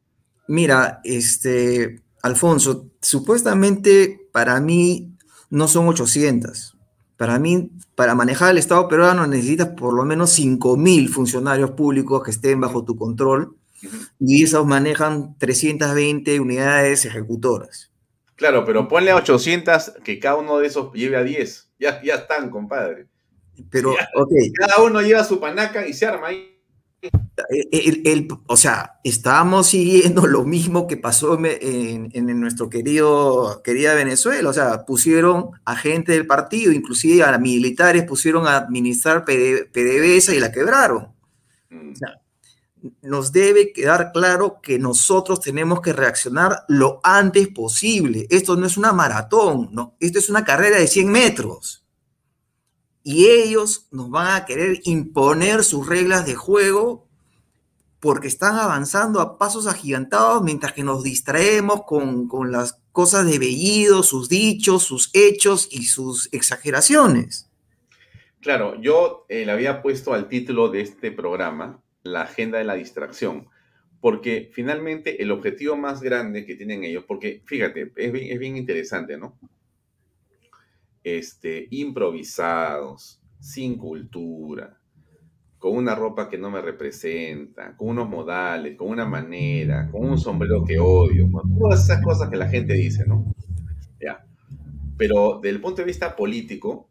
Mira, 0.49 1.01
este, 1.05 2.03
Alfonso, 2.23 2.91
supuestamente 3.01 4.29
para 4.33 4.61
mí 4.61 5.13
no 5.51 5.69
son 5.69 5.89
800. 5.89 6.74
Para 7.17 7.39
mí, 7.39 7.71
para 7.95 8.15
manejar 8.15 8.51
el 8.51 8.59
Estado 8.59 8.89
peruano 8.89 9.27
necesitas 9.27 9.69
por 9.69 9.95
lo 9.95 10.05
menos 10.05 10.39
5.000 10.39 11.09
funcionarios 11.09 11.71
públicos 11.73 12.23
que 12.25 12.33
estén 12.33 12.61
bajo 12.61 12.85
tu 12.85 12.97
control 12.97 13.57
y 14.19 14.43
esos 14.43 14.67
manejan 14.67 15.37
320 15.39 16.41
unidades 16.41 17.05
ejecutoras. 17.05 17.91
Claro, 18.37 18.65
pero 18.65 18.89
ponle 18.89 19.13
a 19.13 19.17
800 19.17 19.95
que 20.03 20.19
cada 20.19 20.37
uno 20.37 20.59
de 20.59 20.67
esos 20.67 20.93
lleve 20.93 21.17
a 21.17 21.23
10. 21.23 21.71
Ya, 21.79 22.03
ya 22.03 22.15
están, 22.15 22.51
compadre. 22.51 23.07
Pero, 23.71 23.95
Cada 24.59 24.83
uno 24.83 25.01
lleva 25.01 25.23
su 25.23 25.39
panaca 25.39 25.87
y 25.87 25.93
se 25.93 26.07
arma 26.07 26.29
ahí. 26.29 26.54
El, 27.71 28.29
o 28.47 28.57
sea, 28.57 29.01
estábamos 29.05 29.69
siguiendo 29.69 30.27
lo 30.27 30.45
mismo 30.45 30.87
que 30.87 30.97
pasó 30.97 31.39
en, 31.43 32.41
nuestro 32.41 32.71
querido, 32.71 33.63
querida 33.63 33.95
Venezuela. 33.95 34.49
O 34.49 34.53
sea, 34.53 34.85
pusieron 34.85 35.51
a 35.65 35.77
gente 35.77 36.13
del 36.13 36.27
partido, 36.27 36.73
inclusive 36.73 37.23
a 37.23 37.37
militares, 37.39 38.05
pusieron 38.05 38.47
a 38.47 38.57
administrar 38.57 39.25
PDVSA 39.25 40.35
y 40.35 40.41
la 40.41 40.53
quebraron. 40.53 41.09
Mm. 41.71 41.93
O 41.93 41.97
sea, 41.97 42.21
nos 43.03 43.33
debe 43.33 43.73
quedar 43.73 44.13
claro 44.13 44.61
que 44.63 44.79
nosotros 44.79 45.41
tenemos 45.41 45.81
que 45.81 45.93
reaccionar 45.93 46.65
lo 46.69 47.01
antes 47.03 47.49
posible. 47.49 48.27
Esto 48.31 48.57
no 48.57 48.67
es 48.67 48.77
una 48.77 48.93
maratón, 48.93 49.71
¿no? 49.73 49.97
Esto 50.01 50.19
es 50.19 50.29
una 50.29 50.45
carrera 50.45 50.79
de 50.79 50.87
100 50.87 51.11
metros 51.11 51.84
y 53.05 53.27
ellos 53.27 53.87
nos 53.93 54.11
van 54.11 54.35
a 54.35 54.47
querer 54.47 54.81
imponer 54.85 55.63
sus 55.63 55.87
reglas 55.87 56.25
de 56.25 56.35
juego 56.35 57.07
porque 58.01 58.29
están 58.29 58.57
avanzando 58.57 59.21
a 59.21 59.39
pasos 59.39 59.67
agigantados 59.67 60.43
mientras 60.43 60.73
que 60.73 60.83
nos 60.83 61.03
distraemos 61.03 61.85
con, 61.85 62.29
las 62.51 62.81
cosas 62.93 63.31
de 63.31 63.39
bellido, 63.39 64.03
sus 64.03 64.29
dichos, 64.29 64.83
sus 64.83 65.11
hechos 65.13 65.69
y 65.71 65.85
sus 65.85 66.31
exageraciones. 66.33 67.51
Claro, 68.41 68.81
yo 68.81 69.27
eh, 69.29 69.45
le 69.45 69.53
había 69.53 69.83
puesto 69.83 70.15
al 70.15 70.29
título 70.29 70.69
de 70.69 70.81
este 70.81 71.13
programa 71.13 71.83
la 72.03 72.23
agenda 72.23 72.59
de 72.59 72.65
la 72.65 72.75
distracción, 72.75 73.49
porque 74.01 74.51
finalmente 74.53 75.23
el 75.23 75.31
objetivo 75.31 75.77
más 75.77 76.03
grande 76.03 76.45
que 76.45 76.57
tienen 76.57 76.85
ellos, 76.85 77.05
porque 77.07 77.43
fíjate, 77.45 77.93
es 77.97 78.39
bien 78.39 78.57
interesante, 78.57 79.17
¿no? 79.17 79.39
Este, 81.05 81.69
improvisados, 81.71 83.21
sin 83.39 83.77
cultura, 83.77 84.81
con 85.59 85.77
una 85.77 85.95
ropa 85.95 86.29
que 86.29 86.39
no 86.39 86.51
me 86.51 86.63
representa, 86.63 87.77
con 87.77 87.89
unos 87.89 88.09
modales, 88.09 88.77
con 88.77 88.89
una 88.89 89.05
manera, 89.05 89.91
con 89.91 90.09
un 90.09 90.19
sombrero 90.19 90.65
que 90.65 90.79
odio, 90.79 91.29
todas 91.59 91.85
esas 91.85 92.03
cosas 92.03 92.31
que 92.31 92.37
la 92.37 92.49
gente 92.49 92.73
dice, 92.73 93.05
¿no? 93.07 93.35
Ya. 94.01 94.27
Pero 94.97 95.41
desde 95.43 95.55
el 95.55 95.61
punto 95.61 95.83
de 95.83 95.87
vista 95.87 96.17
político, 96.17 96.91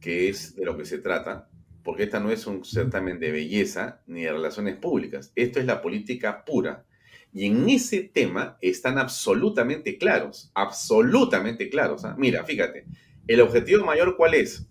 que 0.00 0.28
es 0.28 0.56
de 0.56 0.64
lo 0.64 0.76
que 0.76 0.84
se 0.84 0.98
trata, 0.98 1.48
porque 1.82 2.04
esta 2.04 2.20
no 2.20 2.30
es 2.30 2.46
un 2.46 2.64
certamen 2.64 3.18
de 3.20 3.32
belleza 3.32 4.02
ni 4.06 4.22
de 4.22 4.32
relaciones 4.32 4.76
públicas, 4.76 5.32
esto 5.34 5.60
es 5.60 5.66
la 5.66 5.80
política 5.80 6.44
pura. 6.44 6.84
Y 7.32 7.46
en 7.46 7.68
ese 7.68 8.00
tema 8.02 8.58
están 8.60 8.98
absolutamente 8.98 9.98
claros, 9.98 10.50
absolutamente 10.54 11.70
claros. 11.70 12.04
¿ah? 12.04 12.16
Mira, 12.18 12.44
fíjate, 12.44 12.86
¿El 13.26 13.40
objetivo 13.40 13.84
mayor 13.84 14.16
cuál 14.16 14.34
es? 14.34 14.66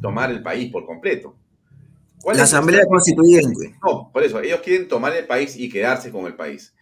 Tomar 0.00 0.30
el 0.30 0.42
país 0.42 0.70
por 0.70 0.86
completo. 0.86 1.36
¿Cuál 2.22 2.36
la 2.36 2.44
Asamblea 2.44 2.86
Constituyente. 2.86 3.76
No, 3.84 4.10
por 4.12 4.22
eso, 4.22 4.40
ellos 4.40 4.60
quieren 4.60 4.88
tomar 4.88 5.14
el 5.14 5.26
país 5.26 5.56
y 5.56 5.68
quedarse 5.68 6.10
con 6.10 6.26
el 6.26 6.34
país. 6.34 6.74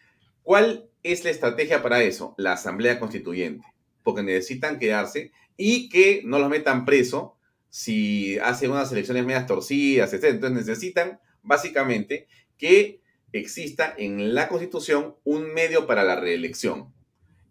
¿Cuál 0.43 0.89
es 1.03 1.25
la 1.25 1.31
estrategia 1.31 1.83
para 1.83 2.03
eso? 2.03 2.35
La 2.39 2.53
Asamblea 2.53 3.01
Constituyente, 3.01 3.67
porque 4.03 4.23
necesitan 4.23 4.79
quedarse 4.79 5.33
y 5.57 5.89
que 5.89 6.23
no 6.25 6.39
los 6.39 6.49
metan 6.49 6.85
preso 6.85 7.37
si 7.71 8.39
hacen 8.39 8.71
unas 8.71 8.93
elecciones 8.93 9.25
medias 9.25 9.47
torcidas, 9.47 10.13
etc. 10.13 10.25
Entonces 10.25 10.67
necesitan 10.67 11.21
básicamente 11.43 12.29
que 12.57 13.01
exista 13.33 13.95
en 13.97 14.35
la 14.35 14.49
Constitución 14.49 15.17
un 15.25 15.53
medio 15.55 15.87
para 15.87 16.05
la 16.05 16.17
reelección. 16.17 16.93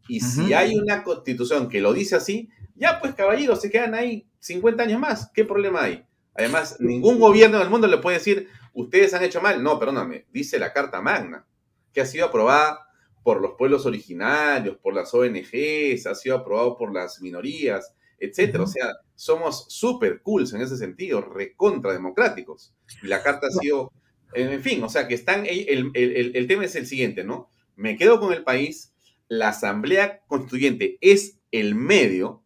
Y 0.07 0.21
si 0.21 0.53
hay 0.53 0.75
una 0.75 1.03
Constitución 1.03 1.69
que 1.69 1.81
lo 1.81 1.93
dice 1.93 2.15
así, 2.15 2.49
ya, 2.81 2.99
pues 2.99 3.13
caballeros, 3.13 3.61
se 3.61 3.69
quedan 3.69 3.93
ahí 3.93 4.27
50 4.39 4.81
años 4.81 4.99
más. 4.99 5.29
¿Qué 5.35 5.45
problema 5.45 5.83
hay? 5.83 6.03
Además, 6.33 6.77
ningún 6.79 7.19
gobierno 7.19 7.59
del 7.59 7.69
mundo 7.69 7.85
le 7.85 7.99
puede 7.99 8.17
decir, 8.17 8.49
ustedes 8.73 9.13
han 9.13 9.23
hecho 9.23 9.39
mal. 9.39 9.61
No, 9.61 9.77
perdóname, 9.77 10.25
dice 10.33 10.57
la 10.57 10.73
Carta 10.73 10.99
Magna, 10.99 11.45
que 11.93 12.01
ha 12.01 12.07
sido 12.07 12.25
aprobada 12.25 12.87
por 13.21 13.39
los 13.39 13.51
pueblos 13.55 13.85
originarios, 13.85 14.77
por 14.77 14.95
las 14.95 15.13
ONGs, 15.13 16.07
ha 16.07 16.15
sido 16.15 16.37
aprobado 16.37 16.75
por 16.75 16.91
las 16.91 17.21
minorías, 17.21 17.93
etcétera. 18.17 18.63
O 18.63 18.67
sea, 18.67 18.87
somos 19.13 19.67
súper 19.69 20.23
cool 20.23 20.47
en 20.51 20.61
ese 20.61 20.75
sentido, 20.75 21.21
recontra 21.21 21.93
democráticos. 21.93 22.73
Y 23.03 23.07
la 23.07 23.21
carta 23.21 23.45
ha 23.45 23.61
sido, 23.61 23.91
en 24.33 24.59
fin, 24.63 24.83
o 24.83 24.89
sea, 24.89 25.07
que 25.07 25.13
están, 25.13 25.45
el, 25.45 25.91
el 25.93 26.47
tema 26.47 26.65
es 26.65 26.75
el 26.75 26.87
siguiente, 26.87 27.23
¿no? 27.23 27.47
Me 27.75 27.95
quedo 27.95 28.19
con 28.19 28.33
el 28.33 28.43
país, 28.43 28.95
la 29.27 29.49
Asamblea 29.49 30.21
Constituyente 30.25 30.97
es 30.99 31.37
el 31.51 31.75
medio 31.75 32.41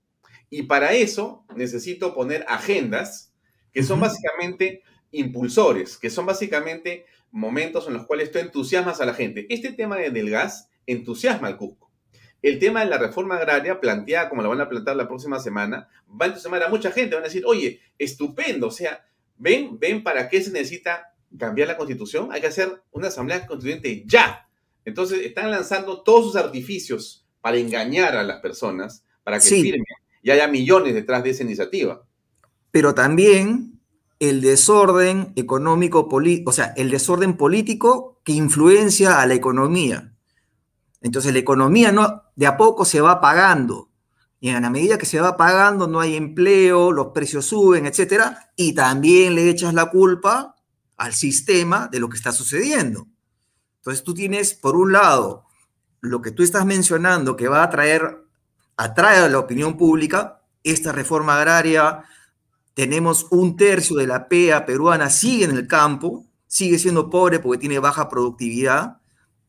y 0.49 0.63
para 0.63 0.93
eso 0.93 1.45
necesito 1.55 2.13
poner 2.13 2.45
agendas 2.47 3.33
que 3.71 3.83
son 3.83 3.99
básicamente 3.99 4.83
impulsores, 5.11 5.97
que 5.97 6.09
son 6.09 6.25
básicamente 6.25 7.05
momentos 7.31 7.87
en 7.87 7.93
los 7.93 8.05
cuales 8.05 8.31
tú 8.31 8.39
entusiasmas 8.39 9.01
a 9.01 9.05
la 9.05 9.13
gente. 9.13 9.45
Este 9.49 9.73
tema 9.73 9.97
del 9.97 10.29
gas 10.29 10.69
entusiasma 10.87 11.47
al 11.47 11.57
Cusco. 11.57 11.91
El 12.41 12.59
tema 12.59 12.81
de 12.81 12.89
la 12.89 12.97
reforma 12.97 13.35
agraria, 13.35 13.79
planteada 13.81 14.29
como 14.29 14.41
la 14.41 14.49
van 14.49 14.61
a 14.61 14.69
plantear 14.69 14.95
la 14.95 15.07
próxima 15.07 15.39
semana, 15.39 15.89
va 16.09 16.25
a 16.25 16.27
entusiasmar 16.27 16.63
a 16.63 16.69
mucha 16.69 16.91
gente. 16.91 17.15
Van 17.15 17.23
a 17.23 17.27
decir, 17.27 17.43
oye, 17.45 17.81
estupendo, 17.97 18.67
o 18.67 18.71
sea, 18.71 19.05
ven, 19.37 19.79
ven 19.79 20.03
para 20.03 20.29
qué 20.29 20.41
se 20.41 20.51
necesita 20.51 21.13
cambiar 21.37 21.67
la 21.67 21.77
constitución. 21.77 22.29
Hay 22.31 22.41
que 22.41 22.47
hacer 22.47 22.81
una 22.91 23.07
asamblea 23.07 23.45
constituyente 23.47 24.03
ya. 24.05 24.47
Entonces, 24.85 25.25
están 25.25 25.49
lanzando 25.49 26.03
todos 26.03 26.25
sus 26.25 26.35
artificios 26.35 27.25
para 27.41 27.57
engañar 27.57 28.15
a 28.15 28.23
las 28.23 28.39
personas, 28.41 29.03
para 29.23 29.39
que 29.39 29.49
firmen 29.49 29.83
y 30.25 30.31
haya 30.31 30.47
millones 30.47 30.95
detrás 30.95 31.23
de 31.23 31.29
esa 31.29 31.43
iniciativa. 31.43 32.03
Pero 32.71 32.95
también 32.95 33.79
el 34.19 34.41
desorden 34.41 35.33
económico, 35.35 36.09
o 36.09 36.51
sea, 36.51 36.73
el 36.77 36.89
desorden 36.89 37.37
político 37.37 38.19
que 38.23 38.33
influencia 38.33 39.21
a 39.21 39.27
la 39.27 39.35
economía. 39.35 40.15
Entonces 41.01 41.31
la 41.31 41.37
economía 41.37 41.91
no, 41.91 42.23
de 42.35 42.47
a 42.47 42.57
poco 42.57 42.85
se 42.85 43.01
va 43.01 43.21
pagando. 43.21 43.91
Y 44.39 44.49
en 44.49 44.63
la 44.63 44.71
medida 44.71 44.97
que 44.97 45.05
se 45.05 45.19
va 45.19 45.37
pagando, 45.37 45.87
no 45.87 45.99
hay 45.99 46.15
empleo, 46.15 46.91
los 46.91 47.09
precios 47.13 47.45
suben, 47.45 47.85
etc. 47.85 48.23
Y 48.55 48.73
también 48.73 49.35
le 49.35 49.47
echas 49.47 49.75
la 49.75 49.91
culpa 49.91 50.55
al 50.97 51.13
sistema 51.13 51.87
de 51.91 51.99
lo 51.99 52.09
que 52.09 52.17
está 52.17 52.31
sucediendo. 52.31 53.05
Entonces 53.75 54.03
tú 54.03 54.15
tienes, 54.15 54.55
por 54.55 54.75
un 54.75 54.91
lado, 54.91 55.45
lo 56.01 56.23
que 56.23 56.31
tú 56.31 56.41
estás 56.41 56.65
mencionando, 56.65 57.35
que 57.35 57.47
va 57.47 57.61
a 57.61 57.69
traer 57.69 58.24
atrae 58.77 59.19
a 59.19 59.29
la 59.29 59.39
opinión 59.39 59.77
pública. 59.77 60.41
Esta 60.63 60.91
reforma 60.91 61.37
agraria, 61.37 62.03
tenemos 62.73 63.27
un 63.31 63.55
tercio 63.55 63.95
de 63.95 64.07
la 64.07 64.27
PEA 64.27 64.65
peruana, 64.65 65.09
sigue 65.09 65.45
en 65.45 65.51
el 65.51 65.67
campo, 65.67 66.25
sigue 66.47 66.77
siendo 66.79 67.09
pobre 67.09 67.39
porque 67.39 67.59
tiene 67.59 67.79
baja 67.79 68.09
productividad. 68.09 68.97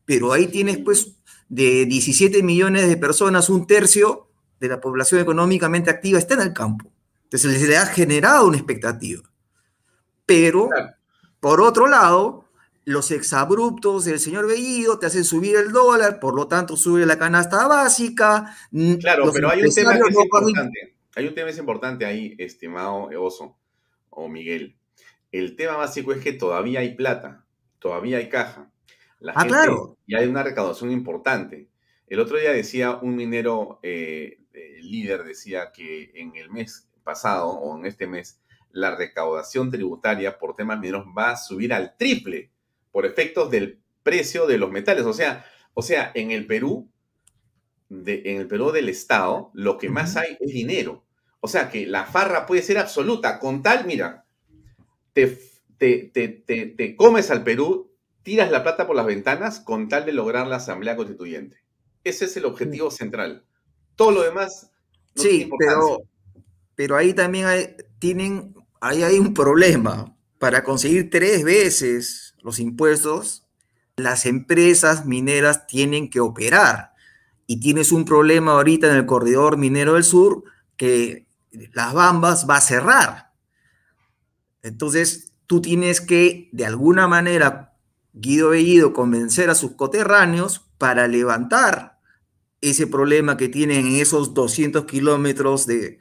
pero 0.05 0.31
ahí 0.31 0.47
tienes 0.47 0.77
pues 0.77 1.17
de 1.49 1.85
17 1.85 2.41
millones 2.43 2.87
de 2.87 2.95
personas, 2.95 3.49
un 3.49 3.67
tercio 3.67 4.29
de 4.59 4.69
la 4.69 4.79
población 4.79 5.19
económicamente 5.21 5.89
activa 5.89 6.17
está 6.17 6.35
en 6.35 6.41
el 6.41 6.53
campo. 6.53 6.89
Entonces 7.23 7.59
se 7.59 7.67
le 7.67 7.77
ha 7.77 7.85
generado 7.85 8.47
una 8.47 8.57
expectativa. 8.57 9.23
Pero, 10.25 10.69
por 11.39 11.61
otro 11.61 11.87
lado, 11.87 12.45
los 12.87 13.11
exabruptos 13.11 14.05
del 14.05 14.17
señor 14.17 14.47
Bellido 14.47 14.97
te 14.97 15.07
hacen 15.07 15.25
subir 15.25 15.57
el 15.57 15.73
dólar, 15.73 16.21
por 16.21 16.33
lo 16.33 16.47
tanto 16.47 16.77
sube 16.77 17.05
la 17.05 17.19
canasta 17.19 17.67
básica. 17.67 18.55
Claro, 19.01 19.29
pero 19.33 19.49
hay 19.49 19.61
un 19.61 19.73
tema 19.73 19.93
que 19.93 20.09
es 20.09 20.15
importante. 20.15 20.95
Hay 21.13 21.27
un 21.27 21.35
tema 21.35 21.47
que 21.47 21.51
es 21.51 21.57
importante 21.57 22.05
ahí, 22.05 22.33
estimado 22.37 23.09
Oso 23.21 23.57
o 24.09 24.29
Miguel. 24.29 24.77
El 25.33 25.57
tema 25.57 25.75
básico 25.75 26.13
es 26.13 26.23
que 26.23 26.31
todavía 26.31 26.79
hay 26.79 26.95
plata, 26.95 27.43
todavía 27.79 28.19
hay 28.19 28.29
caja. 28.29 28.71
ah, 29.35 29.45
claro. 29.45 29.97
Y 30.07 30.15
hay 30.15 30.25
una 30.25 30.43
recaudación 30.43 30.89
importante. 30.89 31.67
El 32.07 32.21
otro 32.21 32.37
día 32.37 32.53
decía 32.53 32.95
un 32.95 33.17
minero 33.17 33.81
eh, 33.83 34.39
eh, 34.53 34.77
líder, 34.81 35.25
decía 35.25 35.73
que 35.73 36.13
en 36.15 36.37
el 36.37 36.49
mes 36.49 36.87
pasado 37.03 37.49
o 37.49 37.77
en 37.77 37.85
este 37.85 38.07
mes, 38.07 38.39
la 38.71 38.95
recaudación 38.95 39.71
tributaria 39.71 40.39
por 40.39 40.55
temas 40.55 40.79
mineros 40.79 41.05
va 41.07 41.31
a 41.31 41.35
subir 41.35 41.73
al 41.73 41.97
triple 41.97 42.51
por 42.91 43.05
efectos 43.05 43.51
del 43.51 43.81
precio 44.03 44.47
de 44.47 44.57
los 44.57 44.71
metales. 44.71 45.05
O 45.05 45.13
sea, 45.13 45.45
o 45.73 45.81
sea 45.81 46.11
en 46.15 46.31
el 46.31 46.47
Perú, 46.47 46.89
de, 47.89 48.23
en 48.25 48.37
el 48.37 48.47
Perú 48.47 48.71
del 48.71 48.89
Estado, 48.89 49.51
lo 49.53 49.77
que 49.77 49.89
más 49.89 50.17
hay 50.17 50.37
es 50.39 50.51
dinero. 50.51 51.05
O 51.39 51.47
sea 51.47 51.69
que 51.69 51.85
la 51.85 52.05
farra 52.05 52.45
puede 52.45 52.61
ser 52.61 52.77
absoluta. 52.77 53.39
Con 53.39 53.61
tal, 53.61 53.85
mira, 53.85 54.25
te, 55.13 55.37
te, 55.77 56.11
te, 56.77 56.95
comes 56.95 57.31
al 57.31 57.43
Perú, 57.43 57.91
tiras 58.23 58.51
la 58.51 58.63
plata 58.63 58.87
por 58.87 58.95
las 58.95 59.05
ventanas 59.05 59.59
con 59.59 59.89
tal 59.89 60.05
de 60.05 60.13
lograr 60.13 60.47
la 60.47 60.57
Asamblea 60.57 60.95
Constituyente. 60.95 61.57
Ese 62.03 62.25
es 62.25 62.37
el 62.37 62.45
objetivo 62.45 62.91
central. 62.91 63.45
Todo 63.95 64.11
lo 64.11 64.23
demás. 64.23 64.71
sí, 65.15 65.49
pero, 65.57 66.01
pero 66.75 66.95
ahí 66.95 67.13
también 67.13 67.45
hay, 67.45 67.75
tienen, 67.99 68.53
ahí 68.81 69.03
hay 69.03 69.19
un 69.19 69.33
problema. 69.33 70.13
Para 70.39 70.63
conseguir 70.63 71.09
tres 71.09 71.43
veces 71.43 72.26
los 72.41 72.59
impuestos, 72.59 73.47
las 73.95 74.25
empresas 74.25 75.05
mineras 75.05 75.67
tienen 75.67 76.09
que 76.09 76.19
operar. 76.19 76.93
Y 77.45 77.59
tienes 77.59 77.91
un 77.91 78.05
problema 78.05 78.53
ahorita 78.53 78.89
en 78.89 78.97
el 78.97 79.05
corredor 79.05 79.57
minero 79.57 79.93
del 79.93 80.03
sur 80.03 80.43
que 80.75 81.27
las 81.73 81.93
bambas 81.93 82.47
va 82.49 82.57
a 82.57 82.61
cerrar. 82.61 83.31
Entonces, 84.61 85.33
tú 85.47 85.61
tienes 85.61 86.01
que, 86.01 86.49
de 86.51 86.65
alguna 86.65 87.07
manera, 87.07 87.73
Guido 88.13 88.49
Bellido, 88.49 88.93
convencer 88.93 89.49
a 89.49 89.55
sus 89.55 89.71
coterráneos 89.71 90.67
para 90.77 91.07
levantar 91.07 91.99
ese 92.61 92.87
problema 92.87 93.37
que 93.37 93.49
tienen 93.49 93.87
en 93.87 93.95
esos 93.95 94.33
200 94.33 94.85
kilómetros 94.85 95.67
de... 95.67 95.99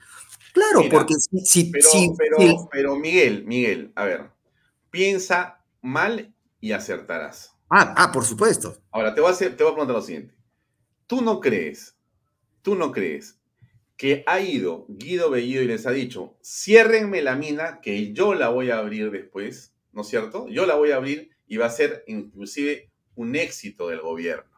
Claro, 0.53 0.89
porque 0.91 1.15
si... 1.45 1.71
pero, 1.71 2.69
pero, 2.73 2.97
Miguel, 2.97 3.45
Miguel, 3.45 3.93
a 3.95 4.05
ver, 4.05 4.31
piensa 4.91 5.61
mal 5.87 6.35
y 6.61 6.73
acertarás. 6.73 7.57
Ah, 7.71 7.95
ah 7.97 8.13
por 8.13 8.25
supuesto. 8.25 8.77
Ahora, 8.91 9.15
te 9.15 9.21
voy, 9.21 9.31
a 9.31 9.33
hacer, 9.33 9.57
te 9.57 9.63
voy 9.63 9.73
a 9.73 9.75
preguntar 9.75 9.97
lo 9.97 10.03
siguiente. 10.03 10.35
¿Tú 11.07 11.23
no 11.23 11.41
crees, 11.41 11.97
tú 12.63 12.75
no 12.75 12.91
crees 12.91 13.41
que 13.97 14.25
ha 14.27 14.41
ido 14.41 14.85
Guido 14.89 15.31
Bellido 15.31 15.63
y 15.63 15.67
les 15.67 15.87
ha 15.87 15.93
dicho, 15.93 16.37
ciérrenme 16.43 17.23
la 17.23 17.37
mina, 17.37 17.81
que 17.81 18.13
yo 18.13 18.35
la 18.35 18.49
voy 18.49 18.71
a 18.71 18.79
abrir 18.79 19.11
después, 19.11 19.75
¿no 19.93 20.03
es 20.03 20.09
cierto? 20.09 20.49
Yo 20.49 20.67
la 20.67 20.75
voy 20.75 20.91
a 20.91 20.97
abrir 20.97 21.31
y 21.47 21.57
va 21.57 21.67
a 21.67 21.71
ser 21.71 22.05
inclusive 22.07 22.91
un 23.15 23.37
éxito 23.37 23.89
del 23.89 24.01
gobierno. 24.01 24.51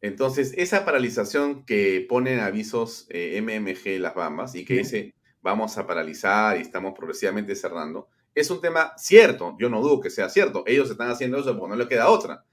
Entonces, 0.00 0.54
esa 0.56 0.84
paralización 0.84 1.64
que 1.64 2.06
ponen 2.08 2.38
avisos 2.38 3.06
eh, 3.08 3.40
MMG 3.42 3.98
Las 3.98 4.14
Bambas 4.14 4.54
y 4.54 4.64
que 4.64 4.74
dice 4.74 5.14
vamos 5.40 5.78
a 5.78 5.86
paralizar 5.86 6.58
y 6.58 6.60
estamos 6.60 6.94
progresivamente 6.94 7.54
cerrando, 7.54 8.08
es 8.40 8.50
un 8.50 8.60
tema 8.60 8.92
cierto. 8.96 9.56
Yo 9.58 9.68
no 9.68 9.80
dudo 9.80 10.00
que 10.00 10.10
sea 10.10 10.28
cierto. 10.28 10.64
Ellos 10.66 10.90
están 10.90 11.10
haciendo 11.10 11.38
eso 11.38 11.56
porque 11.58 11.70
no 11.70 11.76
le 11.76 11.88
queda 11.88 12.08
otra. 12.08 12.44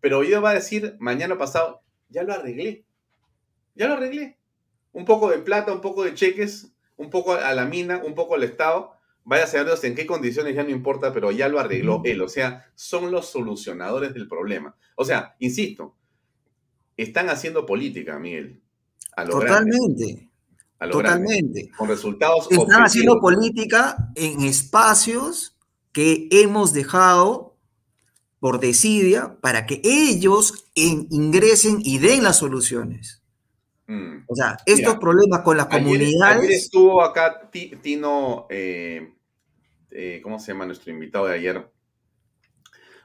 Pero 0.00 0.20
Guido 0.20 0.42
va 0.42 0.50
a 0.50 0.54
decir 0.54 0.96
mañana 0.98 1.38
pasado, 1.38 1.82
ya 2.08 2.22
lo 2.22 2.32
arreglé. 2.32 2.84
Ya 3.74 3.88
lo 3.88 3.94
arreglé 3.94 4.38
un 4.96 5.04
poco 5.04 5.28
de 5.28 5.38
plata, 5.38 5.74
un 5.74 5.82
poco 5.82 6.04
de 6.04 6.14
cheques, 6.14 6.72
un 6.96 7.10
poco 7.10 7.34
a 7.34 7.52
la 7.52 7.66
mina, 7.66 8.00
un 8.02 8.14
poco 8.14 8.34
al 8.34 8.44
Estado. 8.44 8.92
Vaya 9.24 9.44
a 9.44 9.46
saber 9.46 9.74
en 9.82 9.94
qué 9.94 10.06
condiciones 10.06 10.54
ya 10.54 10.62
no 10.62 10.70
importa, 10.70 11.12
pero 11.12 11.30
ya 11.32 11.48
lo 11.48 11.60
arregló 11.60 12.00
él. 12.04 12.22
O 12.22 12.28
sea, 12.30 12.70
son 12.74 13.10
los 13.10 13.26
solucionadores 13.26 14.14
del 14.14 14.26
problema. 14.26 14.74
O 14.94 15.04
sea, 15.04 15.36
insisto, 15.38 15.94
están 16.96 17.28
haciendo 17.28 17.66
política, 17.66 18.18
Miguel. 18.18 18.62
Totalmente. 19.28 20.25
Totalmente. 20.78 21.70
con 21.76 21.88
resultados. 21.88 22.50
Están 22.50 22.82
haciendo 22.82 23.20
política 23.20 23.96
en 24.14 24.42
espacios 24.42 25.56
que 25.92 26.28
hemos 26.30 26.72
dejado 26.72 27.56
por 28.38 28.60
desidia 28.60 29.36
para 29.40 29.66
que 29.66 29.80
ellos 29.82 30.66
ingresen 30.74 31.78
y 31.82 31.98
den 31.98 32.22
las 32.22 32.38
soluciones. 32.38 33.22
Mm. 33.86 34.24
O 34.26 34.34
sea, 34.34 34.58
estos 34.66 34.96
problemas 34.98 35.40
con 35.40 35.56
las 35.56 35.66
comunidades. 35.66 36.38
Ayer 36.38 36.50
estuvo 36.50 37.02
acá 37.02 37.50
Tino, 37.50 38.46
eh, 38.50 39.14
eh, 39.90 40.20
¿cómo 40.22 40.38
se 40.38 40.52
llama 40.52 40.66
nuestro 40.66 40.92
invitado 40.92 41.26
de 41.26 41.34
ayer? 41.34 41.70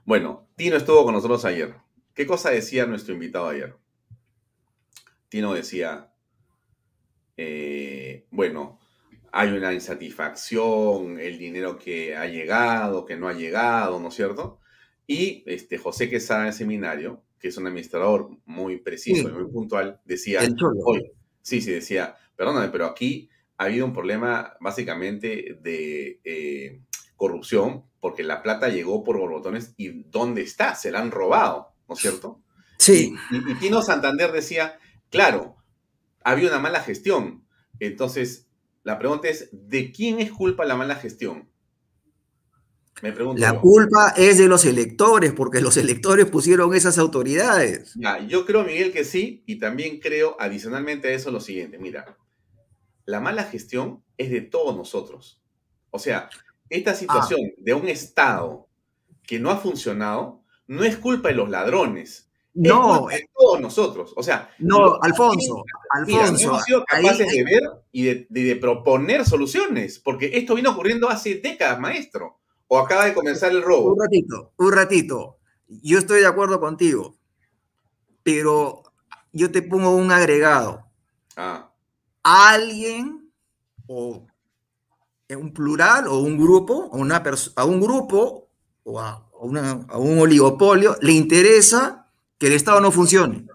Bueno, 0.03 0.47
Tino 0.55 0.76
estuvo 0.76 1.05
con 1.05 1.13
nosotros 1.13 1.45
ayer. 1.45 1.76
¿Qué 2.13 2.26
cosa 2.26 2.49
decía 2.49 2.86
nuestro 2.86 3.13
invitado 3.13 3.47
ayer? 3.47 3.78
Tino 5.30 5.53
decía, 5.53 6.11
eh, 7.44 8.26
bueno, 8.30 8.80
hay 9.32 9.50
una 9.50 9.74
insatisfacción, 9.74 11.20
el 11.20 11.39
dinero 11.39 11.78
que 11.78 12.16
ha 12.16 12.28
llegado, 12.28 13.06
que 13.06 13.16
no 13.16 13.28
ha 13.28 13.34
llegado, 13.34 14.00
¿no 14.00 14.10
es 14.10 14.14
cierto? 14.16 14.60
Y 15.08 15.44
este, 15.48 15.78
José 15.78 16.10
Quesada 16.10 16.42
en 16.42 16.48
el 16.48 16.54
seminario 16.54 17.24
que 17.42 17.48
es 17.48 17.58
un 17.58 17.66
administrador 17.66 18.30
muy 18.46 18.78
preciso 18.78 19.28
y 19.28 19.32
muy 19.32 19.52
puntual, 19.52 20.00
decía, 20.06 20.42
hoy, 20.86 21.12
sí, 21.42 21.60
sí, 21.60 21.72
decía, 21.72 22.16
perdóname, 22.36 22.70
pero 22.70 22.86
aquí 22.86 23.32
ha 23.58 23.64
habido 23.64 23.84
un 23.88 23.94
problema 23.94 24.54
básicamente 24.60 25.58
de 25.60 26.22
eh, 26.24 26.82
corrupción, 27.16 27.86
porque 28.00 28.22
la 28.22 28.44
plata 28.44 28.70
llegó 28.70 29.04
por 29.04 29.18
borbotones 29.18 29.74
y 29.76 30.04
¿dónde 30.04 30.44
está? 30.44 30.76
Se 30.76 30.92
la 30.92 31.00
han 31.00 31.10
robado, 31.10 31.74
¿no 31.89 31.96
es 31.96 32.02
cierto? 32.02 32.44
Sí. 32.78 33.16
Y, 33.32 33.52
y 33.52 33.56
Tino 33.56 33.82
Santander 33.82 34.32
decía, 34.32 34.78
claro, 35.10 35.56
había 36.24 36.49
una 36.49 36.59
mala 36.59 36.82
gestión. 36.82 37.45
Entonces, 37.80 38.47
la 38.84 38.97
pregunta 38.99 39.28
es, 39.28 39.49
¿de 39.51 39.91
quién 39.91 40.19
es 40.19 40.32
culpa 40.32 40.65
la 40.65 40.76
mala 40.76 40.95
gestión? 40.95 41.51
la 43.36 43.59
culpa 43.59 44.13
es 44.15 44.38
de 44.38 44.47
los 44.47 44.65
electores, 44.65 45.34
porque 45.34 45.61
los 45.61 45.78
electores 45.78 46.28
pusieron 46.28 46.76
esas 46.76 46.97
autoridades. 46.99 47.95
yo 48.28 48.45
creo, 48.45 48.63
Miguel, 48.63 48.91
que 48.91 49.03
sí, 49.03 49.43
y 49.47 49.57
también 49.57 49.99
creo, 49.99 50.36
adicionalmente 50.39 51.07
a 51.07 51.11
eso, 51.11 51.32
lo 51.32 51.39
siguiente. 51.39 51.80
Mira, 51.80 52.17
la 53.05 53.19
mala 53.19 53.43
gestión 53.43 54.03
es 54.17 54.30
de 54.30 54.41
todos 54.41 54.76
nosotros. 54.76 55.41
O 55.89 55.99
sea, 55.99 56.30
esta 56.69 56.93
situación 56.93 57.39
ah. 57.43 57.53
de 57.57 57.74
un 57.74 57.88
Estado 57.88 58.67
que 59.24 59.39
no 59.39 59.49
ha 59.49 59.57
funcionado 59.57 60.43
no 60.67 60.84
es 60.84 60.97
culpa 60.97 61.30
de 61.30 61.36
los 61.36 61.49
ladrones. 61.49 62.31
No, 62.54 63.10
es 63.10 63.20
de 63.20 63.30
todos 63.34 63.62
nosotros. 63.62 64.14
O 64.16 64.24
sea, 64.24 64.54
no, 64.60 64.99
Alfonso, 65.02 65.64
Alfonso. 65.91 66.43
hemos 66.43 66.64
sido 66.64 66.84
capaces 66.86 67.32
de 67.32 67.43
ver 67.43 67.64
y 67.91 68.04
de 68.04 68.56
proponer 68.58 69.26
soluciones, 69.26 69.99
porque 69.99 70.32
esto 70.34 70.56
vino 70.56 70.72
ocurriendo 70.72 71.10
hace 71.10 71.36
décadas, 71.36 71.80
maestro 71.80 72.41
o 72.74 72.80
acaba 72.80 73.04
de 73.04 73.14
comenzar 73.14 73.52
el 73.52 73.62
robo. 73.62 73.91
Un 73.91 73.99
ratito, 73.99 74.54
un 74.56 74.72
ratito. 74.72 75.39
Yo 75.68 75.97
estoy 75.99 76.22
de 76.22 76.28
acuerdo 76.28 76.62
contigo, 76.62 77.18
pero 78.24 78.84
yo 79.34 79.52
te 79.52 79.62
pongo 79.62 79.93
un 79.93 80.10
agregado. 80.10 80.86
Ah. 81.36 81.70
Alguien, 82.24 83.30
o 83.88 84.26
un 85.28 85.54
plural, 85.54 86.08
o 86.08 86.20
un 86.20 86.38
grupo, 86.38 86.88
una 86.93 87.22
a 87.58 87.66
un 87.66 87.82
grupo, 87.82 88.47
o 88.84 89.02
a, 89.02 89.28
a 89.89 89.97
un 89.97 90.20
oligopolio, 90.20 90.95
le 91.02 91.12
interesa 91.12 92.01
que 92.42 92.48
el 92.48 92.54
Estado 92.54 92.82
no 92.82 92.92
funcione. 92.92 93.46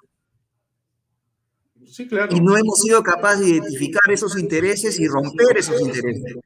Sí, 1.90 2.06
claro. 2.06 2.28
Y 2.36 2.40
no 2.40 2.56
hemos 2.56 2.80
sido 2.80 3.02
capaces 3.02 3.40
de 3.40 3.48
identificar 3.48 4.08
esos 4.12 4.38
intereses 4.38 5.00
y 5.00 5.08
romper 5.08 5.58
esos 5.58 5.80
intereses. 5.80 6.36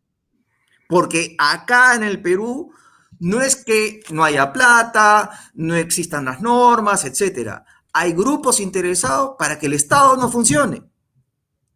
Porque 0.88 1.36
acá 1.38 1.94
en 1.94 2.02
el 2.02 2.22
Perú 2.22 2.72
no 3.18 3.42
es 3.42 3.56
que 3.56 4.00
no 4.10 4.24
haya 4.24 4.54
plata, 4.54 5.28
no 5.52 5.76
existan 5.76 6.24
las 6.24 6.40
normas, 6.40 7.04
etc. 7.04 7.58
Hay 7.92 8.14
grupos 8.14 8.58
interesados 8.58 9.32
para 9.38 9.58
que 9.58 9.66
el 9.66 9.74
Estado 9.74 10.16
no 10.16 10.30
funcione. 10.30 10.82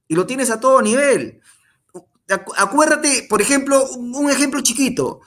Y 0.08 0.14
lo 0.14 0.24
tienes 0.24 0.48
a 0.48 0.60
todo 0.60 0.80
nivel. 0.80 1.42
Acuérdate, 2.56 3.26
por 3.28 3.42
ejemplo, 3.42 3.84
un 3.96 4.30
ejemplo 4.30 4.62
chiquito. 4.62 5.20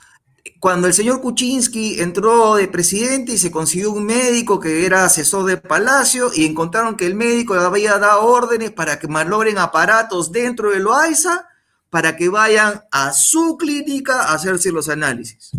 Cuando 0.60 0.88
el 0.88 0.94
señor 0.94 1.20
Kuczynski 1.20 2.00
entró 2.00 2.56
de 2.56 2.66
presidente 2.66 3.32
y 3.32 3.38
se 3.38 3.50
consiguió 3.50 3.92
un 3.92 4.04
médico 4.04 4.58
que 4.58 4.84
era 4.84 5.04
asesor 5.04 5.44
de 5.44 5.56
Palacio 5.56 6.30
y 6.34 6.44
encontraron 6.44 6.96
que 6.96 7.06
el 7.06 7.14
médico 7.14 7.54
le 7.54 7.62
había 7.62 7.98
dado 7.98 8.22
órdenes 8.22 8.72
para 8.72 8.98
que 8.98 9.06
malogren 9.06 9.58
aparatos 9.58 10.32
dentro 10.32 10.70
de 10.70 10.80
Loaiza 10.80 11.46
para 11.90 12.16
que 12.16 12.28
vayan 12.28 12.82
a 12.90 13.12
su 13.12 13.56
clínica 13.56 14.22
a 14.22 14.34
hacerse 14.34 14.72
los 14.72 14.88
análisis. 14.88 15.52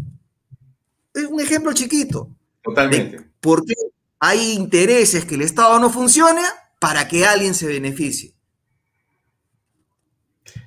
Es 1.14 1.26
un 1.26 1.39
ejemplo 1.39 1.74
chiquito. 1.74 2.30
Totalmente. 2.62 3.32
Porque 3.39 3.74
hay 4.20 4.52
intereses 4.52 5.26
que 5.26 5.36
el 5.36 5.41
Estado 5.43 5.80
no 5.80 5.89
funcione 5.89 6.41
para 6.78 7.08
que 7.08 7.26
alguien 7.26 7.54
se 7.54 7.68
beneficie. 7.68 8.34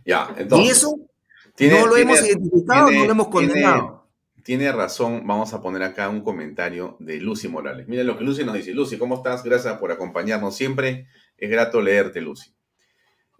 Ya, 0.05 0.35
entonces. 0.37 0.66
Y 0.66 0.70
eso 0.70 0.97
no 1.61 1.87
lo 1.87 1.97
hemos 1.97 2.20
identificado, 2.22 2.91
no 2.91 3.05
lo 3.05 3.11
hemos 3.11 3.28
condenado. 3.28 4.02
Tiene, 4.43 4.72
razón, 4.72 5.26
vamos 5.26 5.55
a 5.55 5.61
poner 5.61 5.82
acá 5.82 6.09
un 6.09 6.22
comentario 6.22 6.97
de 6.99 7.20
Lucy 7.20 7.49
Morales. 7.49 7.86
Mira 7.88 8.03
lo 8.03 8.18
que 8.18 8.24
Lucy 8.24 8.45
nos 8.45 8.55
dice. 8.55 8.72
Lucy, 8.72 8.99
¿cómo 8.99 9.16
estás? 9.16 9.43
Gracias 9.45 9.78
por 9.78 9.93
acompañarnos 9.93 10.57
siempre. 10.57 11.07
Es 11.38 11.51
grato 11.51 11.80
leerte, 11.80 12.20
Lucy. 12.20 12.53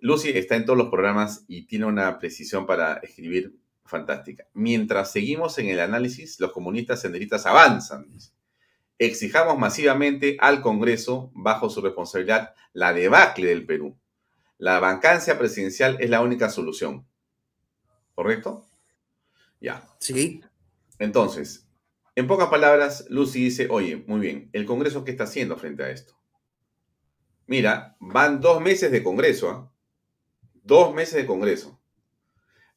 Lucy 0.01 0.31
está 0.31 0.57
en 0.57 0.65
todos 0.65 0.79
los 0.79 0.89
programas 0.89 1.45
y 1.49 1.67
tiene 1.67 1.87
una 1.87 2.19
precisión 2.19 2.67
para 2.67 2.95
escribir 2.95 3.55
fantástica. 3.85 4.47
Mientras 4.53 5.13
seguimos 5.13 5.59
en 5.59 5.69
el 5.69 5.81
análisis, 5.81 6.41
los 6.41 6.53
comunistas 6.53 7.01
senderistas 7.01 7.47
avanzan. 7.47 8.07
Exijamos 8.99 9.59
masivamente 9.59 10.37
al 10.41 10.61
Congreso, 10.61 11.31
bajo 11.35 11.69
su 11.69 11.81
responsabilidad, 11.81 12.55
la 12.73 12.93
debacle 12.93 13.49
del 13.49 13.67
Perú. 13.67 13.97
La 14.59 14.79
vacancia 14.79 15.39
presidencial 15.39 15.97
es 16.01 16.11
la 16.11 16.21
única 16.21 16.49
solución. 16.49 17.07
¿Correcto? 18.15 18.67
Ya. 19.61 19.85
Sí. 19.99 20.43
Entonces, 21.03 21.69
en 22.15 22.29
pocas 22.29 22.49
palabras, 22.49 23.07
Lucy 23.09 23.43
dice, 23.43 23.67
oye, 23.69 24.05
muy 24.07 24.21
bien, 24.21 24.49
¿el 24.53 24.67
Congreso 24.67 25.03
qué 25.03 25.11
está 25.11 25.25
haciendo 25.25 25.57
frente 25.57 25.83
a 25.83 25.91
esto? 25.91 26.15
Mira, 27.49 27.97
van 27.99 28.41
dos 28.41 28.61
meses 28.61 28.93
de 28.93 29.03
Congreso, 29.03 29.51
¿ah? 29.51 29.73
Dos 30.63 30.95
meses 30.95 31.15
de 31.15 31.27
Congreso. 31.27 31.81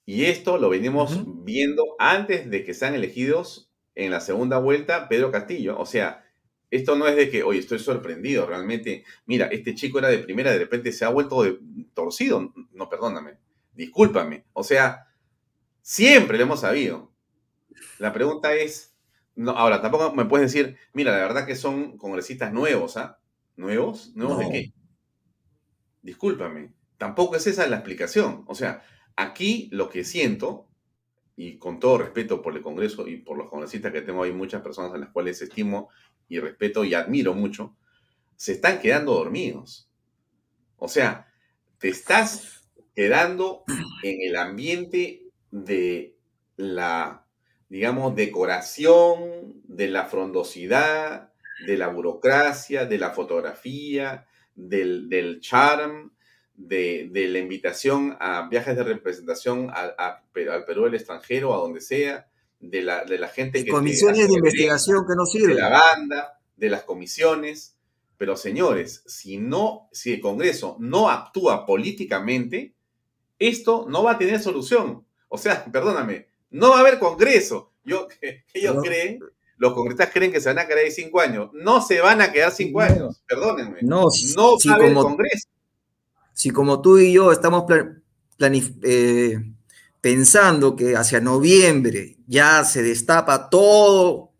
Y 0.08 0.26
esto 0.26 0.58
lo 0.58 0.70
venimos 0.70 1.24
viendo 1.46 1.84
antes 2.00 2.50
de 2.50 2.64
que 2.64 2.74
sean 2.74 2.96
elegidos 2.96 3.72
en 3.94 4.10
la 4.10 4.22
segunda 4.22 4.58
vuelta 4.58 5.08
Pedro 5.08 5.30
Castillo. 5.32 5.78
O 5.78 5.86
sea, 5.86 6.26
esto 6.72 6.96
no 6.96 7.08
es 7.08 7.16
de 7.16 7.30
que, 7.30 7.44
oye, 7.44 7.60
estoy 7.60 7.78
sorprendido, 7.78 8.48
realmente, 8.48 9.04
mira, 9.28 9.46
este 9.52 9.76
chico 9.76 10.00
era 10.00 10.08
de 10.08 10.18
primera, 10.18 10.52
de 10.52 10.58
repente 10.58 10.92
se 10.94 11.06
ha 11.06 11.10
vuelto 11.10 11.44
de, 11.44 11.60
torcido. 11.94 12.52
No, 12.72 12.90
perdóname, 12.90 13.38
discúlpame. 13.76 14.46
O 14.54 14.64
sea, 14.64 15.10
siempre 15.84 16.40
lo 16.40 16.46
hemos 16.46 16.62
sabido. 16.62 17.15
La 18.00 18.14
pregunta 18.14 18.54
es, 18.54 18.96
no, 19.36 19.52
ahora, 19.52 19.82
tampoco 19.82 20.14
me 20.14 20.26
puedes 20.26 20.52
decir, 20.52 20.78
mira, 20.94 21.12
la 21.12 21.20
verdad 21.20 21.46
que 21.46 21.56
son 21.56 21.98
congresistas 21.98 22.54
nuevos, 22.54 22.98
¿ah? 22.98 23.20
¿Nuevos? 23.56 24.16
¿Nuevos 24.16 24.40
de 24.40 24.50
qué? 24.50 24.74
Discúlpame. 26.02 26.74
Tampoco 26.98 27.36
es 27.36 27.48
esa 27.48 27.68
la 27.68 27.78
explicación. 27.78 28.44
O 28.48 28.56
sea, 28.56 28.84
aquí 29.16 29.70
lo 29.72 29.90
que 29.90 30.04
siento, 30.04 30.68
y 31.36 31.58
con 31.58 31.80
todo 31.80 31.98
respeto 31.98 32.42
por 32.42 32.56
el 32.56 32.62
Congreso 32.62 33.08
y 33.08 33.18
por 33.18 33.38
los 33.38 33.50
congresistas 33.50 33.92
que 33.92 34.02
tengo, 34.02 34.24
hay 34.24 34.32
muchas 34.32 34.62
personas 34.62 34.94
a 34.94 34.98
las 34.98 35.10
cuales 35.10 35.42
estimo 35.42 35.90
y 36.28 36.40
respeto 36.40 36.84
y 36.84 36.94
admiro 36.94 37.34
mucho, 37.34 37.76
se 38.36 38.54
están 38.54 38.80
quedando 38.80 39.14
dormidos. 39.14 39.90
O 40.78 40.88
sea, 40.88 41.32
te 41.78 41.90
estás 41.90 42.70
quedando 42.94 43.64
en 44.04 44.22
el 44.22 44.36
ambiente 44.38 45.24
de 45.52 46.16
la, 46.56 47.25
digamos, 47.76 48.16
decoración, 48.16 49.62
de 49.66 49.90
la 49.90 50.06
frondosidad, 50.06 51.34
de 51.68 51.76
la 51.76 51.90
burocracia, 51.90 52.86
de 52.86 52.98
la 52.98 53.12
fotografía, 53.12 54.26
del, 54.56 55.10
del 55.10 55.42
charm, 55.42 56.14
de, 56.56 57.10
la 57.12 57.38
invitación 57.38 58.16
a 58.22 58.48
viajes 58.48 58.78
de 58.78 58.84
representación 58.84 59.70
al 59.74 60.24
Perú, 60.32 60.86
al 60.86 60.96
extranjero, 60.96 61.54
a 61.54 61.58
donde 61.58 61.82
sea, 61.82 62.30
de 62.62 62.82
la, 62.82 63.04
de 63.04 63.20
la 63.20 63.28
gente 63.28 63.66
que... 63.66 63.72
Comisiones 63.72 64.30
de 64.30 64.36
investigación 64.36 65.04
que 65.06 65.16
no 65.18 65.26
sirven. 65.26 65.58
De 65.58 65.62
la 65.62 65.70
banda, 65.70 66.40
de 66.56 66.70
las 66.70 66.84
comisiones. 66.84 67.78
Pero 68.18 68.38
señores, 68.38 69.04
si 69.06 69.38
no, 69.38 69.90
si 69.92 70.14
el 70.14 70.22
Congreso 70.22 70.78
no 70.80 71.10
actúa 71.10 71.66
políticamente, 71.66 72.74
esto 73.38 73.86
no 73.90 74.02
va 74.02 74.12
a 74.12 74.18
tener 74.18 74.40
solución. 74.40 75.06
O 75.28 75.38
sea, 75.38 75.66
perdóname, 75.74 76.34
no 76.50 76.70
va 76.70 76.78
a 76.78 76.80
haber 76.80 77.00
Congreso. 77.00 77.72
Yo, 77.84 78.08
ellos 78.54 78.78
creen, 78.84 79.20
los 79.58 79.74
congresistas 79.74 80.12
creen 80.12 80.32
que 80.32 80.42
se 80.42 80.50
van 80.50 80.60
a 80.60 80.68
quedar 80.68 80.80
ahí 80.80 80.92
cinco 80.92 81.22
años. 81.22 81.50
No 81.54 81.82
se 81.82 82.02
van 82.02 82.22
a 82.22 82.32
quedar 82.32 82.52
cinco 82.52 82.82
años, 82.82 83.24
perdónenme. 83.28 83.80
No, 83.82 84.06
no 84.36 84.58
va 84.58 84.72
a 84.72 84.76
haber 84.76 84.94
Congreso. 84.94 85.48
Si 86.34 86.50
como 86.50 86.82
tú 86.82 86.98
y 86.98 87.14
yo 87.14 87.32
estamos 87.32 87.64
eh, 88.84 89.54
pensando 90.02 90.76
que 90.76 90.98
hacia 90.98 91.22
noviembre 91.22 92.18
ya 92.28 92.64
se 92.66 92.84
destapa 92.84 93.50
todo, 93.50 94.32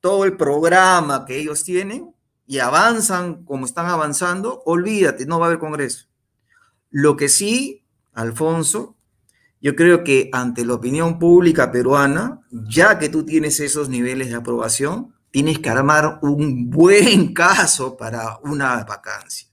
todo 0.00 0.24
el 0.24 0.36
programa 0.36 1.24
que 1.26 1.36
ellos 1.36 1.64
tienen 1.64 2.14
y 2.46 2.60
avanzan 2.60 3.44
como 3.44 3.66
están 3.66 3.86
avanzando, 3.86 4.62
olvídate, 4.64 5.26
no 5.26 5.40
va 5.40 5.46
a 5.46 5.48
haber 5.48 5.58
Congreso. 5.58 6.06
Lo 6.90 7.16
que 7.16 7.28
sí, 7.28 7.84
Alfonso, 8.14 8.96
yo 9.60 9.74
creo 9.74 10.04
que 10.04 10.30
ante 10.32 10.64
la 10.64 10.74
opinión 10.74 11.18
pública 11.18 11.72
peruana, 11.72 12.40
ya 12.50 12.98
que 12.98 13.08
tú 13.08 13.24
tienes 13.24 13.58
esos 13.60 13.88
niveles 13.88 14.28
de 14.28 14.36
aprobación, 14.36 15.14
tienes 15.30 15.58
que 15.58 15.70
armar 15.70 16.18
un 16.22 16.70
buen 16.70 17.34
caso 17.34 17.96
para 17.96 18.38
una 18.42 18.84
vacancia. 18.84 19.48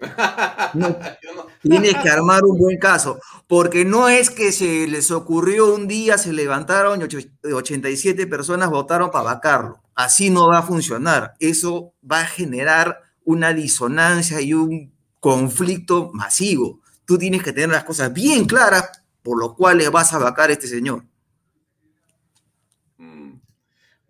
tienes 1.62 1.94
que 1.98 2.08
armar 2.10 2.42
un 2.44 2.58
buen 2.58 2.76
caso, 2.78 3.20
porque 3.46 3.84
no 3.84 4.08
es 4.08 4.30
que 4.30 4.50
se 4.50 4.88
les 4.88 5.12
ocurrió 5.12 5.72
un 5.72 5.86
día, 5.86 6.18
se 6.18 6.32
levantaron 6.32 7.00
y 7.00 7.52
87 7.52 8.26
personas 8.26 8.70
votaron 8.70 9.12
para 9.12 9.24
vacarlo. 9.24 9.80
Así 9.94 10.30
no 10.30 10.48
va 10.48 10.58
a 10.58 10.62
funcionar. 10.62 11.34
Eso 11.38 11.94
va 12.10 12.20
a 12.22 12.26
generar 12.26 13.00
una 13.24 13.52
disonancia 13.52 14.40
y 14.40 14.54
un 14.54 14.92
conflicto 15.20 16.10
masivo. 16.12 16.80
Tú 17.04 17.18
tienes 17.18 17.42
que 17.42 17.52
tener 17.52 17.70
las 17.70 17.84
cosas 17.84 18.12
bien 18.12 18.46
claras 18.46 19.01
por 19.22 19.38
lo 19.38 19.54
cual 19.54 19.78
le 19.78 19.88
vas 19.88 20.12
a 20.12 20.18
vacar 20.18 20.50
a 20.50 20.52
este 20.52 20.66
señor. 20.66 21.04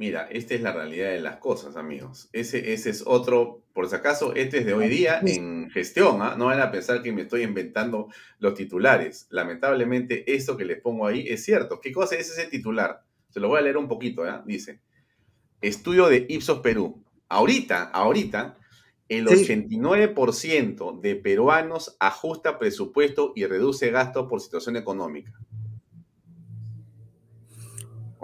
Mira, 0.03 0.27
esta 0.33 0.55
es 0.55 0.63
la 0.63 0.73
realidad 0.73 1.11
de 1.11 1.21
las 1.21 1.37
cosas, 1.37 1.77
amigos. 1.77 2.29
Ese, 2.33 2.73
ese 2.73 2.91
es 2.91 3.05
otro, 3.07 3.63
por 3.73 3.89
si 3.89 3.95
acaso, 3.95 4.35
este 4.35 4.59
es 4.59 4.67
de 4.67 4.75
hoy 4.75 4.89
día 4.89 5.21
en 5.25 5.71
gestión. 5.71 6.21
¿ah? 6.23 6.35
No 6.37 6.47
van 6.47 6.61
a 6.61 6.73
pensar 6.73 7.03
que 7.03 7.13
me 7.13 7.23
estoy 7.23 7.43
inventando 7.43 8.09
los 8.41 8.55
titulares. 8.55 9.29
Lamentablemente, 9.31 10.35
esto 10.35 10.57
que 10.57 10.65
les 10.65 10.81
pongo 10.81 11.07
ahí 11.07 11.29
es 11.29 11.45
cierto. 11.45 11.81
¿Qué 11.81 11.93
cosa 11.93 12.17
es 12.17 12.29
ese 12.29 12.49
titular? 12.49 13.05
Se 13.31 13.39
lo 13.39 13.47
voy 13.47 13.61
a 13.61 13.63
leer 13.63 13.77
un 13.77 13.87
poquito, 13.87 14.25
¿ya? 14.25 14.43
Dice, 14.45 14.81
estudio 15.61 16.09
de 16.09 16.27
Ipsos 16.29 16.59
Perú. 16.59 17.05
Ahorita, 17.29 17.85
ahorita, 17.85 18.59
el 19.19 19.27
89% 19.27 21.01
de 21.01 21.17
peruanos 21.17 21.97
ajusta 22.01 22.59
presupuesto 22.59 23.33
y 23.35 23.47
reduce 23.47 23.91
gasto 23.91 24.29
por 24.29 24.41
situación 24.41 24.77
económica 24.77 25.33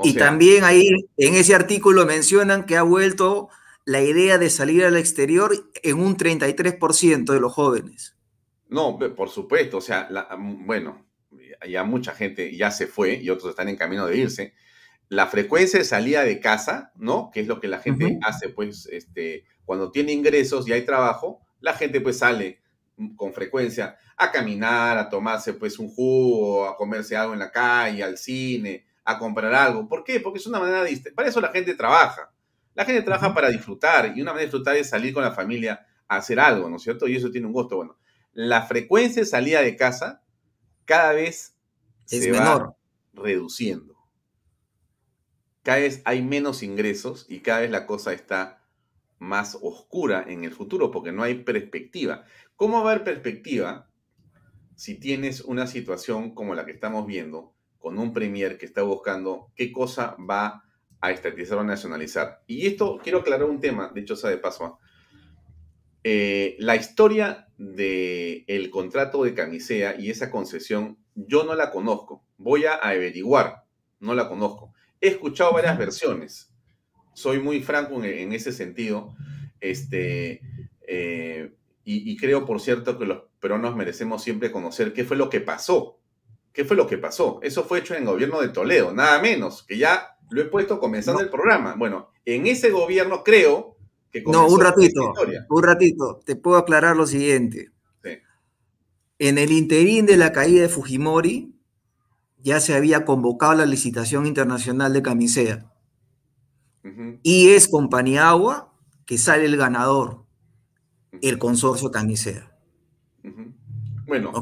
y 0.02 0.14
también 0.14 0.64
ahí 0.64 0.88
en 1.16 1.34
ese 1.34 1.54
artículo 1.54 2.06
mencionan 2.06 2.66
que 2.66 2.76
ha 2.76 2.82
vuelto 2.82 3.48
la 3.84 4.02
idea 4.02 4.38
de 4.38 4.50
salir 4.50 4.84
al 4.84 4.96
exterior 4.96 5.52
en 5.82 5.98
un 5.98 6.16
33% 6.16 7.32
de 7.32 7.40
los 7.40 7.52
jóvenes. 7.52 8.16
No, 8.68 8.98
por 8.98 9.30
supuesto, 9.30 9.78
o 9.78 9.80
sea, 9.80 10.08
bueno, 10.38 11.06
ya 11.68 11.84
mucha 11.84 12.12
gente 12.12 12.54
ya 12.54 12.70
se 12.70 12.86
fue 12.86 13.14
y 13.14 13.30
otros 13.30 13.50
están 13.50 13.68
en 13.68 13.76
camino 13.76 14.06
de 14.06 14.18
irse. 14.18 14.54
La 15.08 15.26
frecuencia 15.26 15.78
de 15.78 15.86
salida 15.86 16.22
de 16.22 16.38
casa, 16.38 16.92
¿no? 16.96 17.30
Que 17.32 17.40
es 17.40 17.46
lo 17.46 17.60
que 17.60 17.68
la 17.68 17.78
gente 17.78 18.18
hace, 18.22 18.50
pues, 18.50 18.86
este, 18.92 19.44
cuando 19.68 19.90
tiene 19.90 20.12
ingresos 20.12 20.66
y 20.66 20.72
hay 20.72 20.86
trabajo, 20.86 21.42
la 21.60 21.74
gente 21.74 22.00
pues 22.00 22.16
sale 22.16 22.62
con 23.16 23.34
frecuencia 23.34 23.98
a 24.16 24.32
caminar, 24.32 24.96
a 24.96 25.10
tomarse 25.10 25.52
pues 25.52 25.78
un 25.78 25.90
jugo, 25.90 26.66
a 26.66 26.74
comerse 26.74 27.14
algo 27.18 27.34
en 27.34 27.40
la 27.40 27.52
calle, 27.52 28.02
al 28.02 28.16
cine, 28.16 28.86
a 29.04 29.18
comprar 29.18 29.52
algo. 29.54 29.86
¿Por 29.86 30.04
qué? 30.04 30.20
Porque 30.20 30.38
es 30.38 30.46
una 30.46 30.58
manera 30.58 30.82
de... 30.82 31.12
Para 31.14 31.28
eso 31.28 31.42
la 31.42 31.50
gente 31.50 31.74
trabaja. 31.74 32.32
La 32.74 32.86
gente 32.86 33.02
trabaja 33.02 33.34
para 33.34 33.50
disfrutar 33.50 34.06
y 34.16 34.22
una 34.22 34.32
manera 34.32 34.38
de 34.38 34.46
disfrutar 34.46 34.74
es 34.74 34.88
salir 34.88 35.12
con 35.12 35.22
la 35.22 35.32
familia 35.32 35.86
a 36.08 36.16
hacer 36.16 36.40
algo, 36.40 36.70
¿no 36.70 36.76
es 36.76 36.82
cierto? 36.82 37.06
Y 37.06 37.16
eso 37.16 37.30
tiene 37.30 37.46
un 37.46 37.52
gusto. 37.52 37.76
Bueno, 37.76 37.98
la 38.32 38.62
frecuencia 38.62 39.20
de 39.20 39.26
salida 39.26 39.60
de 39.60 39.76
casa 39.76 40.22
cada 40.86 41.12
vez 41.12 41.54
se 42.06 42.32
va 42.32 42.74
reduciendo. 43.12 43.98
Cada 45.62 45.80
vez 45.80 46.00
hay 46.06 46.22
menos 46.22 46.62
ingresos 46.62 47.26
y 47.28 47.40
cada 47.40 47.60
vez 47.60 47.70
la 47.70 47.84
cosa 47.84 48.14
está 48.14 48.57
más 49.18 49.58
oscura 49.60 50.24
en 50.26 50.44
el 50.44 50.52
futuro 50.52 50.90
porque 50.90 51.12
no 51.12 51.22
hay 51.22 51.42
perspectiva. 51.42 52.24
¿Cómo 52.56 52.82
va 52.82 52.90
a 52.90 52.92
haber 52.92 53.04
perspectiva 53.04 53.88
si 54.78 55.00
tienes 55.00 55.40
una 55.40 55.66
situación 55.66 56.34
como 56.34 56.54
la 56.54 56.64
que 56.64 56.70
estamos 56.70 57.04
viendo, 57.04 57.52
con 57.78 57.98
un 57.98 58.12
premier 58.12 58.58
que 58.58 58.66
está 58.66 58.82
buscando 58.82 59.50
qué 59.56 59.72
cosa 59.72 60.16
va 60.18 60.62
a 61.00 61.10
estatizar 61.10 61.58
o 61.58 61.64
nacionalizar. 61.64 62.42
Y 62.46 62.66
esto, 62.66 62.98
quiero 63.02 63.18
aclarar 63.18 63.48
un 63.48 63.60
tema, 63.60 63.90
de 63.94 64.00
hecho, 64.00 64.16
sea 64.16 64.30
de 64.30 64.38
paso. 64.38 64.78
Eh, 66.04 66.56
la 66.58 66.76
historia 66.76 67.48
del 67.56 68.44
el 68.46 68.70
contrato 68.70 69.24
de 69.24 69.34
Camisea 69.34 69.98
y 69.98 70.10
esa 70.10 70.30
concesión, 70.30 70.98
yo 71.14 71.44
no 71.44 71.54
la 71.54 71.70
conozco. 71.70 72.24
Voy 72.36 72.66
a 72.66 72.74
averiguar, 72.74 73.64
no 74.00 74.14
la 74.14 74.28
conozco. 74.28 74.72
He 75.00 75.08
escuchado 75.08 75.52
varias 75.52 75.76
versiones. 75.78 76.47
Soy 77.18 77.40
muy 77.40 77.60
franco 77.60 78.02
en, 78.04 78.32
ese 78.32 78.52
sentido. 78.52 79.16
Este, 79.60 80.40
eh, 80.86 81.52
y, 81.84 82.12
y, 82.12 82.16
creo, 82.16 82.46
por 82.46 82.60
cierto, 82.60 82.96
que 82.96 83.06
los 83.06 83.22
peruanos 83.40 83.74
merecemos 83.74 84.22
siempre 84.22 84.52
conocer 84.52 84.92
qué 84.92 85.04
fue 85.04 85.16
lo 85.16 85.28
que 85.28 85.40
pasó. 85.40 85.98
¿Qué 86.52 86.64
fue 86.64 86.76
lo 86.76 86.86
que 86.86 86.96
pasó? 86.96 87.40
Eso 87.42 87.64
fue 87.64 87.80
hecho 87.80 87.94
en 87.94 88.02
el 88.02 88.08
gobierno 88.08 88.40
de 88.40 88.50
Toledo, 88.50 88.92
nada 88.92 89.20
menos, 89.20 89.64
que 89.64 89.78
ya 89.78 90.16
lo 90.30 90.40
he 90.40 90.44
puesto 90.44 90.78
comenzando 90.78 91.20
el 91.20 91.28
programa. 91.28 91.74
Bueno, 91.76 92.12
en 92.24 92.46
ese 92.46 92.70
gobierno 92.70 93.24
creo 93.24 93.76
que... 94.12 94.22
No, 94.22 94.46
un 94.46 94.60
ratito, 94.60 95.12
un 95.50 95.62
ratito. 95.64 96.20
Te 96.24 96.36
puedo 96.36 96.56
aclarar 96.56 96.96
lo 96.96 97.08
siguiente. 97.08 97.72
En 99.18 99.38
el 99.38 99.50
interín 99.50 100.06
de 100.06 100.16
la 100.16 100.30
caída 100.30 100.62
de 100.62 100.68
Fujimori, 100.68 101.52
ya 102.38 102.60
se 102.60 102.74
había 102.74 103.04
convocado 103.04 103.54
la 103.54 103.66
licitación 103.66 104.26
internacional 104.26 104.92
de 104.92 105.02
camisea. 105.02 105.72
Y 107.22 107.50
es 107.50 107.68
Compañía 107.68 108.28
Agua 108.28 108.74
que 109.06 109.18
sale 109.18 109.46
el 109.46 109.56
ganador, 109.56 110.24
el 111.22 111.38
consorcio 111.38 111.90
camisea. 111.90 112.54
Bueno, 114.06 114.32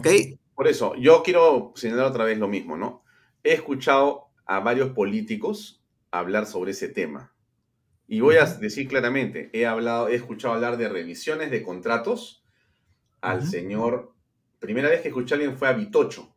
por 0.55 0.69
eso, 0.69 0.95
yo 0.97 1.23
quiero 1.23 1.73
señalar 1.77 2.07
otra 2.07 2.25
vez 2.25 2.39
lo 2.39 2.49
mismo, 2.49 2.77
¿no? 2.77 3.03
He 3.45 3.53
escuchado 3.53 4.29
a 4.47 4.61
varios 4.61 4.91
políticos 4.91 5.83
hablar 6.11 6.47
sobre 6.47 6.71
ese 6.71 6.89
tema. 6.89 7.33
Y 8.09 8.21
voy 8.21 8.37
a 8.37 8.45
decir 8.45 8.89
claramente, 8.89 9.51
he 9.53 9.67
hablado, 9.67 10.09
he 10.09 10.15
escuchado 10.15 10.55
hablar 10.55 10.77
de 10.77 10.89
revisiones 10.89 11.51
de 11.51 11.63
contratos 11.63 12.45
al 13.21 13.47
señor. 13.47 14.15
Primera 14.59 14.89
vez 14.89 15.01
que 15.03 15.09
escuché 15.09 15.35
a 15.35 15.37
alguien 15.37 15.57
fue 15.57 15.69
a 15.69 15.73
Vitocho. 15.73 16.35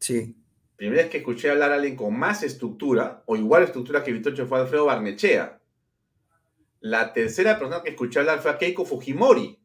Sí. 0.00 0.36
Primera 0.78 1.02
vez 1.02 1.10
que 1.10 1.18
escuché 1.18 1.50
hablar 1.50 1.72
a 1.72 1.74
alguien 1.74 1.96
con 1.96 2.16
más 2.16 2.44
estructura, 2.44 3.24
o 3.26 3.34
igual 3.34 3.64
estructura 3.64 4.04
que 4.04 4.12
Vitocho, 4.12 4.46
fue 4.46 4.60
Alfredo 4.60 4.84
Barnechea. 4.84 5.60
La 6.78 7.12
tercera 7.12 7.58
persona 7.58 7.82
que 7.82 7.90
escuché 7.90 8.20
hablar 8.20 8.38
fue 8.38 8.52
a 8.52 8.58
Keiko 8.58 8.84
Fujimori. 8.84 9.58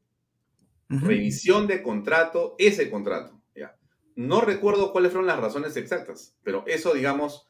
Revisión 0.90 1.68
de 1.68 1.84
contrato, 1.84 2.56
ese 2.58 2.90
contrato. 2.90 3.40
Ya. 3.54 3.78
No 4.16 4.42
recuerdo 4.42 4.92
cuáles 4.92 5.12
fueron 5.12 5.28
las 5.28 5.40
razones 5.40 5.78
exactas, 5.78 6.36
pero 6.42 6.64
eso, 6.66 6.96
digamos, 6.96 7.48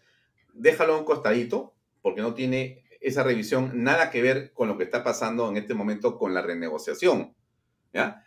déjalo 0.53 0.95
a 0.95 0.97
un 0.97 1.05
costadito, 1.05 1.74
porque 2.01 2.20
no 2.20 2.34
tiene 2.34 2.84
esa 2.99 3.24
revisión 3.24 3.72
nada 3.82 4.11
que 4.11 4.22
ver 4.22 4.51
con 4.51 4.68
lo 4.68 4.78
que 4.78 4.84
está 4.84 5.05
pasando 5.05 5.49
en 5.49 5.55
este 5.55 5.74
momento 5.74 6.18
con 6.18 6.34
la 6.34 6.41
renegociación. 6.41 7.34
¿Ya? 7.93 8.26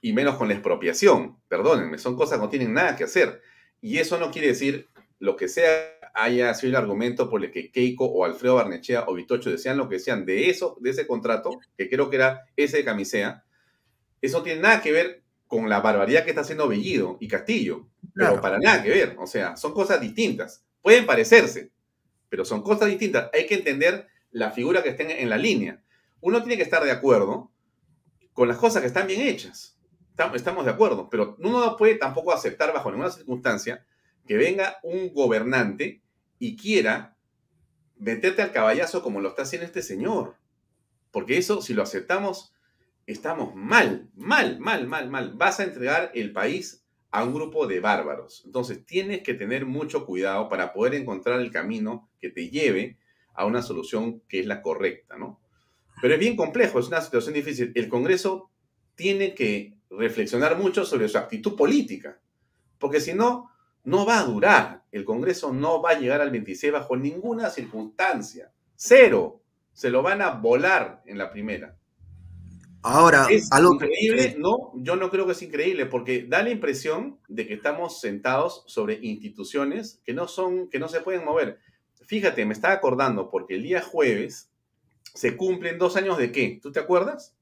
Y 0.00 0.12
menos 0.14 0.34
con 0.34 0.48
la 0.48 0.54
expropiación. 0.54 1.38
Perdónenme, 1.46 1.96
son 1.98 2.16
cosas 2.16 2.38
que 2.38 2.44
no 2.44 2.50
tienen 2.50 2.74
nada 2.74 2.96
que 2.96 3.04
hacer. 3.04 3.40
Y 3.80 3.98
eso 3.98 4.18
no 4.18 4.30
quiere 4.30 4.48
decir 4.48 4.88
lo 5.18 5.36
que 5.36 5.48
sea 5.48 5.98
haya 6.14 6.52
sido 6.54 6.70
el 6.70 6.76
argumento 6.76 7.30
por 7.30 7.44
el 7.44 7.50
que 7.50 7.70
Keiko 7.70 8.04
o 8.04 8.24
Alfredo 8.24 8.56
Barnechea 8.56 9.04
o 9.06 9.14
Vitocho 9.14 9.50
decían 9.50 9.76
lo 9.76 9.88
que 9.88 9.96
decían 9.96 10.24
de 10.24 10.50
eso, 10.50 10.76
de 10.80 10.90
ese 10.90 11.06
contrato, 11.06 11.60
que 11.76 11.88
creo 11.88 12.10
que 12.10 12.16
era 12.16 12.46
ese 12.56 12.78
de 12.78 12.84
Camisea, 12.84 13.44
eso 14.20 14.42
tiene 14.42 14.60
nada 14.60 14.80
que 14.80 14.92
ver 14.92 15.22
con 15.46 15.68
la 15.68 15.80
barbaridad 15.80 16.24
que 16.24 16.30
está 16.30 16.42
haciendo 16.42 16.68
Bellido 16.68 17.16
y 17.20 17.28
Castillo, 17.28 17.88
pero 18.14 18.40
para 18.40 18.58
nada 18.58 18.82
que 18.82 18.90
ver, 18.90 19.16
o 19.18 19.26
sea, 19.26 19.56
son 19.56 19.72
cosas 19.72 20.00
distintas. 20.00 20.64
Pueden 20.82 21.06
parecerse, 21.06 21.70
pero 22.28 22.44
son 22.44 22.62
cosas 22.62 22.88
distintas. 22.88 23.30
Hay 23.32 23.46
que 23.46 23.54
entender 23.54 24.08
la 24.30 24.50
figura 24.50 24.82
que 24.82 24.90
estén 24.90 25.10
en 25.10 25.30
la 25.30 25.38
línea. 25.38 25.82
Uno 26.20 26.40
tiene 26.42 26.56
que 26.56 26.64
estar 26.64 26.82
de 26.84 26.90
acuerdo 26.90 27.50
con 28.32 28.48
las 28.48 28.58
cosas 28.58 28.82
que 28.82 28.88
están 28.88 29.06
bien 29.06 29.22
hechas. 29.22 29.77
Estamos 30.34 30.64
de 30.64 30.70
acuerdo, 30.72 31.08
pero 31.08 31.36
uno 31.38 31.64
no 31.64 31.76
puede 31.76 31.94
tampoco 31.94 32.32
aceptar 32.32 32.72
bajo 32.72 32.90
ninguna 32.90 33.10
circunstancia 33.10 33.86
que 34.26 34.36
venga 34.36 34.78
un 34.82 35.12
gobernante 35.14 36.02
y 36.38 36.56
quiera 36.56 37.16
meterte 37.96 38.42
al 38.42 38.52
caballazo 38.52 39.02
como 39.02 39.20
lo 39.20 39.28
está 39.30 39.42
haciendo 39.42 39.66
este 39.66 39.82
señor. 39.82 40.36
Porque 41.12 41.38
eso, 41.38 41.62
si 41.62 41.72
lo 41.72 41.82
aceptamos, 41.82 42.52
estamos 43.06 43.54
mal, 43.54 44.10
mal, 44.14 44.58
mal, 44.58 44.86
mal, 44.86 45.08
mal. 45.08 45.32
Vas 45.34 45.60
a 45.60 45.64
entregar 45.64 46.10
el 46.14 46.32
país 46.32 46.84
a 47.10 47.24
un 47.24 47.32
grupo 47.32 47.66
de 47.66 47.80
bárbaros. 47.80 48.42
Entonces 48.44 48.84
tienes 48.84 49.22
que 49.22 49.34
tener 49.34 49.66
mucho 49.66 50.04
cuidado 50.04 50.48
para 50.48 50.72
poder 50.72 50.94
encontrar 50.94 51.40
el 51.40 51.50
camino 51.50 52.10
que 52.20 52.28
te 52.28 52.50
lleve 52.50 52.98
a 53.34 53.46
una 53.46 53.62
solución 53.62 54.20
que 54.28 54.40
es 54.40 54.46
la 54.46 54.62
correcta, 54.62 55.16
¿no? 55.16 55.40
Pero 56.02 56.14
es 56.14 56.20
bien 56.20 56.36
complejo, 56.36 56.78
es 56.78 56.88
una 56.88 57.00
situación 57.00 57.34
difícil. 57.34 57.72
El 57.74 57.88
Congreso 57.88 58.50
tiene 58.94 59.34
que 59.34 59.77
reflexionar 59.90 60.58
mucho 60.58 60.84
sobre 60.84 61.08
su 61.08 61.18
actitud 61.18 61.56
política, 61.56 62.20
porque 62.78 63.00
si 63.00 63.14
no, 63.14 63.50
no 63.84 64.04
va 64.04 64.20
a 64.20 64.24
durar. 64.24 64.84
El 64.92 65.04
Congreso 65.04 65.52
no 65.52 65.80
va 65.80 65.90
a 65.90 65.98
llegar 65.98 66.20
al 66.20 66.30
26 66.30 66.72
bajo 66.72 66.96
ninguna 66.96 67.50
circunstancia. 67.50 68.52
Cero. 68.76 69.42
Se 69.72 69.90
lo 69.90 70.02
van 70.02 70.22
a 70.22 70.30
volar 70.30 71.02
en 71.06 71.18
la 71.18 71.30
primera. 71.30 71.76
Ahora, 72.82 73.26
¿es 73.30 73.48
increíble? 73.52 74.36
No, 74.38 74.72
yo 74.74 74.96
no 74.96 75.10
creo 75.10 75.26
que 75.26 75.32
es 75.32 75.42
increíble, 75.42 75.86
porque 75.86 76.26
da 76.28 76.42
la 76.42 76.50
impresión 76.50 77.18
de 77.28 77.46
que 77.46 77.54
estamos 77.54 78.00
sentados 78.00 78.64
sobre 78.66 78.98
instituciones 79.02 80.00
que 80.04 80.14
no 80.14 80.28
son, 80.28 80.68
que 80.68 80.78
no 80.78 80.88
se 80.88 81.00
pueden 81.00 81.24
mover. 81.24 81.58
Fíjate, 82.04 82.44
me 82.44 82.54
estaba 82.54 82.74
acordando, 82.74 83.30
porque 83.30 83.54
el 83.54 83.62
día 83.62 83.82
jueves 83.82 84.50
se 85.14 85.36
cumplen 85.36 85.78
dos 85.78 85.96
años 85.96 86.18
de 86.18 86.30
qué, 86.30 86.58
¿tú 86.62 86.72
te 86.72 86.80
acuerdas? 86.80 87.36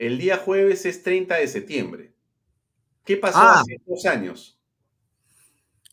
El 0.00 0.16
día 0.16 0.38
jueves 0.38 0.86
es 0.86 1.02
30 1.02 1.34
de 1.34 1.46
septiembre. 1.46 2.14
¿Qué 3.04 3.18
pasó 3.18 3.38
ah. 3.38 3.60
hace 3.60 3.82
dos 3.84 4.06
años? 4.06 4.58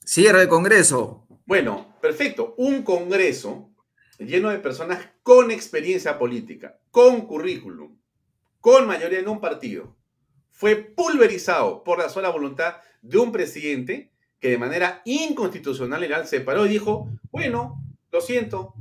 Cierre 0.06 0.44
el 0.44 0.48
Congreso. 0.48 1.28
Bueno, 1.46 1.94
perfecto. 2.02 2.56
Un 2.58 2.84
Congreso 2.84 3.70
lleno 4.18 4.50
de 4.50 4.60
personas 4.60 5.10
con 5.24 5.52
experiencia 5.52 6.18
política, 6.18 6.80
con 6.90 7.28
currículum, 7.28 7.98
con 8.62 8.88
mayoría 8.88 9.20
en 9.20 9.28
un 9.28 9.42
partido, 9.42 9.98
fue 10.52 10.78
pulverizado 10.78 11.84
por 11.84 12.00
la 12.00 12.08
sola 12.08 12.30
voluntad 12.30 12.78
de 13.02 13.18
un 13.18 13.34
presidente 13.34 14.14
que 14.40 14.52
de 14.52 14.58
manera 14.58 15.02
inconstitucional 15.04 16.00
legal 16.00 16.28
se 16.28 16.40
paró 16.40 16.66
y 16.66 16.70
dijo, 16.70 17.10
bueno, 17.30 17.84
lo 18.14 18.22
siento, 18.22 18.74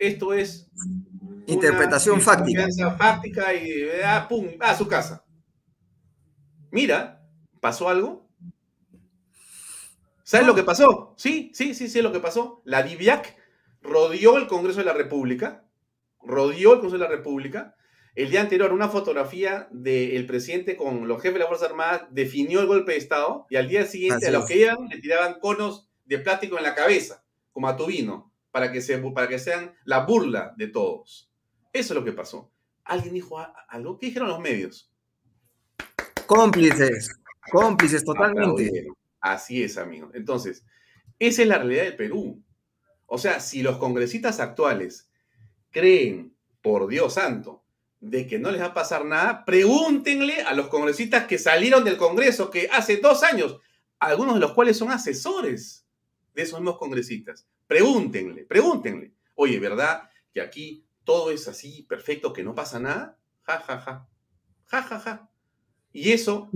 esto 0.00 0.32
es 0.32 0.68
interpretación 1.46 2.20
fáctica. 2.20 2.66
fáctica 2.98 3.54
y 3.54 3.84
ah, 4.04 4.26
pum, 4.28 4.48
a 4.58 4.74
su 4.74 4.88
casa. 4.88 5.24
Mira, 6.70 7.22
¿pasó 7.60 7.88
algo? 7.88 8.28
¿Sabes 10.22 10.46
lo 10.46 10.54
que 10.54 10.62
pasó? 10.62 11.14
Sí, 11.16 11.50
sí, 11.54 11.74
sí, 11.74 11.88
sí, 11.88 12.00
lo 12.00 12.12
que 12.12 12.20
pasó. 12.20 12.62
La 12.64 12.82
DIVIAC 12.82 13.36
rodeó 13.82 14.38
el 14.38 14.46
Congreso 14.46 14.78
de 14.78 14.86
la 14.86 14.94
República, 14.94 15.66
rodeó 16.22 16.74
el 16.74 16.80
Congreso 16.80 16.96
de 16.96 17.04
la 17.04 17.10
República. 17.10 17.76
El 18.14 18.30
día 18.30 18.40
anterior, 18.40 18.72
una 18.72 18.88
fotografía 18.88 19.68
del 19.70 20.26
presidente 20.26 20.76
con 20.76 21.08
los 21.08 21.20
jefes 21.20 21.34
de 21.34 21.40
la 21.40 21.46
Fuerza 21.46 21.66
Armada 21.66 22.08
definió 22.10 22.60
el 22.60 22.66
golpe 22.66 22.92
de 22.92 22.98
Estado 22.98 23.46
y 23.50 23.56
al 23.56 23.68
día 23.68 23.84
siguiente 23.84 24.28
a 24.28 24.30
los 24.30 24.46
que 24.46 24.58
iban 24.58 24.88
le 24.88 25.00
tiraban 25.00 25.40
conos 25.40 25.90
de 26.04 26.18
plástico 26.18 26.56
en 26.56 26.64
la 26.64 26.74
cabeza, 26.74 27.24
como 27.52 27.68
a 27.68 27.76
Tubino, 27.76 28.29
para 28.50 28.72
que, 28.72 28.80
se, 28.80 28.98
para 28.98 29.28
que 29.28 29.38
sean 29.38 29.74
la 29.84 30.04
burla 30.04 30.54
de 30.56 30.68
todos. 30.68 31.30
Eso 31.72 31.94
es 31.94 31.98
lo 31.98 32.04
que 32.04 32.12
pasó. 32.12 32.50
¿Alguien 32.84 33.14
dijo 33.14 33.38
algo? 33.68 33.98
¿Qué 33.98 34.06
dijeron 34.06 34.28
los 34.28 34.40
medios? 34.40 34.90
Cómplices, 36.26 37.10
cómplices 37.50 38.04
totalmente. 38.04 38.88
Así 39.20 39.62
es, 39.62 39.78
amigo. 39.78 40.10
Entonces, 40.14 40.64
esa 41.18 41.42
es 41.42 41.48
la 41.48 41.58
realidad 41.58 41.84
del 41.84 41.96
Perú. 41.96 42.42
O 43.06 43.18
sea, 43.18 43.40
si 43.40 43.62
los 43.62 43.76
congresistas 43.78 44.40
actuales 44.40 45.10
creen, 45.70 46.34
por 46.62 46.88
Dios 46.88 47.14
santo, 47.14 47.64
de 48.00 48.26
que 48.26 48.38
no 48.38 48.50
les 48.50 48.60
va 48.60 48.66
a 48.66 48.74
pasar 48.74 49.04
nada, 49.04 49.44
pregúntenle 49.44 50.42
a 50.42 50.54
los 50.54 50.68
congresistas 50.68 51.26
que 51.26 51.38
salieron 51.38 51.84
del 51.84 51.96
Congreso, 51.96 52.50
que 52.50 52.68
hace 52.72 52.96
dos 52.96 53.22
años, 53.22 53.58
algunos 53.98 54.34
de 54.34 54.40
los 54.40 54.52
cuales 54.52 54.76
son 54.76 54.90
asesores 54.90 55.86
de 56.34 56.42
esos 56.42 56.60
mismos 56.60 56.78
congresistas. 56.78 57.46
Pregúntenle, 57.70 58.46
pregúntenle. 58.46 59.12
Oye, 59.36 59.60
¿verdad 59.60 60.10
que 60.34 60.40
aquí 60.40 60.84
todo 61.04 61.30
es 61.30 61.46
así, 61.46 61.84
perfecto, 61.84 62.32
que 62.32 62.42
no 62.42 62.52
pasa 62.52 62.80
nada? 62.80 63.16
Ja, 63.42 63.60
ja, 63.60 63.78
ja. 63.78 64.08
Ja, 64.66 64.82
ja, 64.82 64.98
ja. 64.98 65.30
Y 65.92 66.10
eso... 66.10 66.50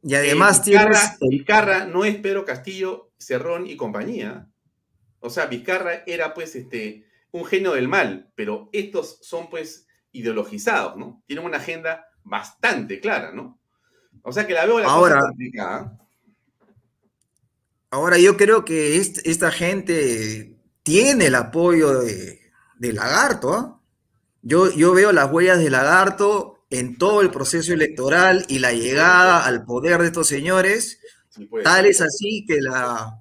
Y 0.00 0.14
además 0.14 0.60
eh, 0.60 0.62
tienes... 0.66 1.18
Vizcarra 1.28 1.86
no 1.86 2.04
es 2.04 2.14
Pedro 2.18 2.44
Castillo, 2.44 3.10
Cerrón 3.18 3.66
y 3.66 3.76
compañía. 3.76 4.48
O 5.18 5.28
sea, 5.28 5.46
Vizcarra 5.46 6.04
era 6.06 6.34
pues 6.34 6.54
este, 6.54 7.04
un 7.32 7.46
genio 7.46 7.72
del 7.72 7.88
mal, 7.88 8.30
pero 8.36 8.70
estos 8.72 9.18
son 9.22 9.50
pues 9.50 9.88
ideologizados, 10.12 10.96
¿no? 10.96 11.24
Tienen 11.26 11.44
una 11.44 11.56
agenda 11.56 12.06
bastante 12.22 13.00
clara, 13.00 13.32
¿no? 13.32 13.60
O 14.22 14.30
sea 14.30 14.46
que 14.46 14.54
la 14.54 14.66
veo 14.66 14.78
la 14.78 14.86
Ahora, 14.86 15.18
complicada. 15.18 15.98
Ahora 17.90 18.18
yo 18.18 18.36
creo 18.36 18.64
que 18.64 18.98
esta 18.98 19.50
gente 19.50 20.59
tiene 20.82 21.26
el 21.26 21.34
apoyo 21.34 22.00
de, 22.00 22.38
Lagarto. 22.80 23.52
¿ah? 23.52 23.80
Yo, 24.42 24.70
yo 24.70 24.92
veo 24.92 25.12
las 25.12 25.30
huellas 25.30 25.58
de 25.58 25.70
Lagarto 25.70 26.60
en 26.70 26.96
todo 26.96 27.20
el 27.20 27.30
proceso 27.30 27.72
electoral 27.72 28.46
y 28.48 28.60
la 28.60 28.72
llegada 28.72 29.44
al 29.44 29.64
poder 29.64 30.00
de 30.00 30.06
estos 30.06 30.28
señores, 30.28 31.00
tal 31.64 31.86
es 31.86 32.00
así 32.00 32.44
que, 32.46 32.60
la, 32.60 33.20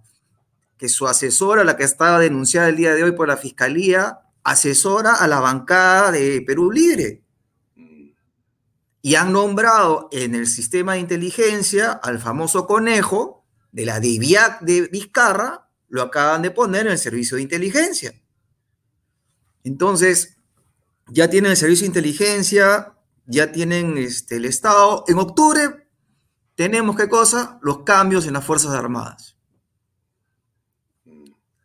que 0.78 0.88
su 0.88 1.08
asesora, 1.08 1.64
la 1.64 1.76
que 1.76 1.84
estaba 1.84 2.20
denunciada 2.20 2.70
el 2.70 2.78
día 2.78 2.94
de 2.94 3.04
hoy 3.04 3.12
por 3.14 3.28
la 3.28 3.38
fiscalía, 3.38 4.20
asesora 4.44 5.16
a 5.16 5.28
la 5.28 5.40
bancada 5.40 6.12
de 6.12 6.42
Perú 6.46 6.72
Libre. 6.72 7.24
Y 9.02 9.16
han 9.16 9.34
nombrado 9.34 10.10
en 10.12 10.36
el 10.36 10.46
sistema 10.46 10.94
de 10.94 11.00
inteligencia 11.00 11.92
al 11.92 12.20
famoso 12.20 12.68
conejo 12.68 13.46
de 13.72 13.86
la 13.86 14.00
DIVIAC 14.00 14.62
de 14.62 14.82
Vizcarra, 14.82 15.69
lo 15.90 16.02
acaban 16.02 16.42
de 16.42 16.52
poner 16.52 16.86
en 16.86 16.94
el 16.94 16.98
servicio 16.98 17.38
de 17.38 17.44
inteligencia. 17.44 18.14
Entonces, 19.64 20.38
ya 21.08 21.30
tienen 21.30 21.52
el 21.52 21.58
servicio 21.58 21.84
de 21.84 21.88
inteligencia, 21.88 22.96
ya 23.26 23.52
tienen 23.52 23.98
este, 23.98 24.38
el 24.38 24.46
Estado. 24.46 25.04
En 25.08 25.18
octubre 25.18 25.88
tenemos 26.56 26.96
qué 26.96 27.08
cosa? 27.08 27.60
Los 27.62 27.84
cambios 27.84 28.26
en 28.28 28.34
las 28.34 28.46
Fuerzas 28.46 28.72
Armadas. 28.72 29.38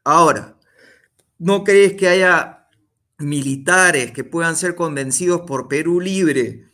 Ahora, 0.05 0.57
¿no 1.39 1.65
crees 1.65 1.95
que 1.95 2.09
haya 2.09 2.69
militares 3.19 4.13
que 4.13 4.25
puedan 4.25 4.57
ser 4.57 4.75
convencidos 4.75 5.43
por 5.43 5.69
Perú 5.69 6.01
Libre, 6.01 6.71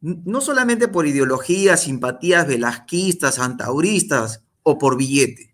no 0.00 0.40
solamente 0.40 0.88
por 0.88 1.06
ideologías, 1.06 1.82
simpatías 1.82 2.46
velasquistas, 2.46 3.38
antauristas 3.38 4.42
o 4.62 4.78
por 4.78 4.96
billete? 4.96 5.49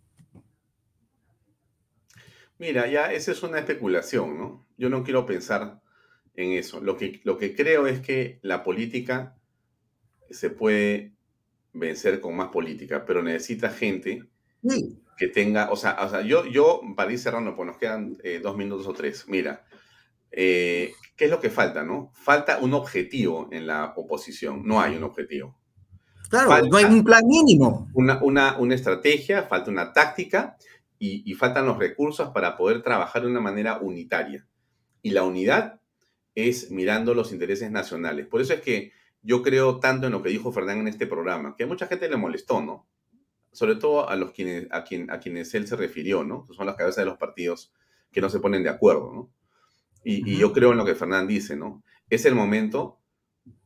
Mira, 2.59 2.87
ya 2.87 3.13
esa 3.13 3.33
es 3.33 3.43
una 3.43 3.59
especulación, 3.59 4.39
¿no? 4.39 4.67
Yo 4.79 4.89
no 4.89 5.05
quiero 5.05 5.27
pensar 5.27 5.81
en 6.35 6.53
eso. 6.53 6.81
Lo 6.81 6.97
que, 6.97 7.21
lo 7.25 7.39
que 7.39 7.55
creo 7.55 7.87
es 7.87 8.01
que 8.01 8.39
la 8.43 8.63
política 8.63 9.37
se 10.31 10.51
puede 10.51 11.13
vencer 11.73 12.21
con 12.21 12.37
más 12.37 12.49
política, 12.49 13.05
pero 13.05 13.23
necesita 13.23 13.71
gente 13.71 14.25
que 15.17 15.29
tenga, 15.29 15.71
o 15.71 15.77
sea, 15.77 15.97
o 16.01 16.09
sea, 16.09 16.23
yo, 16.23 16.47
yo, 16.47 16.81
para 16.97 17.13
ir 17.13 17.19
cerrando, 17.19 17.55
pues 17.55 17.67
nos 17.67 17.79
quedan 17.79 18.17
eh, 18.23 18.41
dos 18.43 18.57
minutos 18.57 18.87
o 18.87 18.93
tres. 18.93 19.27
Mira, 19.29 19.65
eh, 20.31 20.93
¿qué 21.17 21.27
es 21.27 21.31
lo 21.31 21.41
que 21.41 21.51
falta, 21.51 21.85
no? 21.85 22.13
Falta 22.15 22.59
un 22.59 22.75
objetivo 22.75 23.49
en 23.53 23.67
la 23.67 23.93
oposición. 23.97 24.63
No 24.65 24.81
hay 24.81 24.97
un 24.97 25.05
objetivo. 25.05 25.59
Claro, 26.29 26.67
no 26.67 26.77
hay 26.77 26.85
un 26.85 27.05
plan 27.05 27.23
mínimo. 27.27 27.89
Una, 27.95 28.23
una, 28.23 28.59
una 28.59 28.75
estrategia, 28.75 29.45
falta 29.45 29.71
una 29.71 29.93
táctica 29.93 30.57
y, 30.99 31.31
y 31.31 31.35
faltan 31.35 31.67
los 31.67 31.79
recursos 31.79 32.31
para 32.31 32.57
poder 32.57 32.83
trabajar 32.83 33.23
de 33.23 33.29
una 33.29 33.41
manera 33.41 33.79
unitaria. 33.79 34.47
Y 35.03 35.11
la 35.11 35.23
unidad 35.23 35.81
es 36.35 36.71
mirando 36.71 37.15
los 37.15 37.33
intereses 37.33 37.71
nacionales. 37.71 38.27
Por 38.27 38.41
eso 38.41 38.55
es 38.55 38.61
que 38.61 38.93
yo 39.23 39.43
creo 39.43 39.81
tanto 39.81 40.07
en 40.07 40.13
lo 40.13 40.23
que 40.23 40.29
dijo 40.29 40.53
Fernán 40.53 40.81
en 40.81 40.89
este 40.89 41.07
programa, 41.07 41.57
que 41.57 41.65
a 41.65 41.67
mucha 41.67 41.89
gente 41.89 42.09
le 42.09 42.17
molestó, 42.17 42.63
¿no? 42.63 42.87
Sobre 43.51 43.75
todo 43.75 44.09
a 44.09 44.15
los 44.15 44.31
quienes, 44.31 44.69
a, 44.71 44.85
quien, 44.85 45.11
a 45.11 45.19
quienes 45.19 45.53
él 45.55 45.67
se 45.67 45.75
refirió, 45.77 46.23
¿no? 46.23 46.47
son 46.55 46.67
las 46.67 46.77
cabezas 46.77 47.05
de 47.05 47.11
los 47.11 47.19
partidos 47.19 47.73
que 48.13 48.21
no 48.21 48.29
se 48.29 48.39
ponen 48.39 48.63
de 48.63 48.69
acuerdo, 48.69 49.13
¿no? 49.13 49.33
Y, 50.05 50.37
yo 50.37 50.53
creo 50.53 50.71
en 50.71 50.79
lo 50.79 50.85
que 50.85 50.95
Fernán 50.95 51.27
dice, 51.27 51.57
¿no? 51.57 51.83
Es 52.09 52.27
el 52.27 52.37
momento 52.37 53.01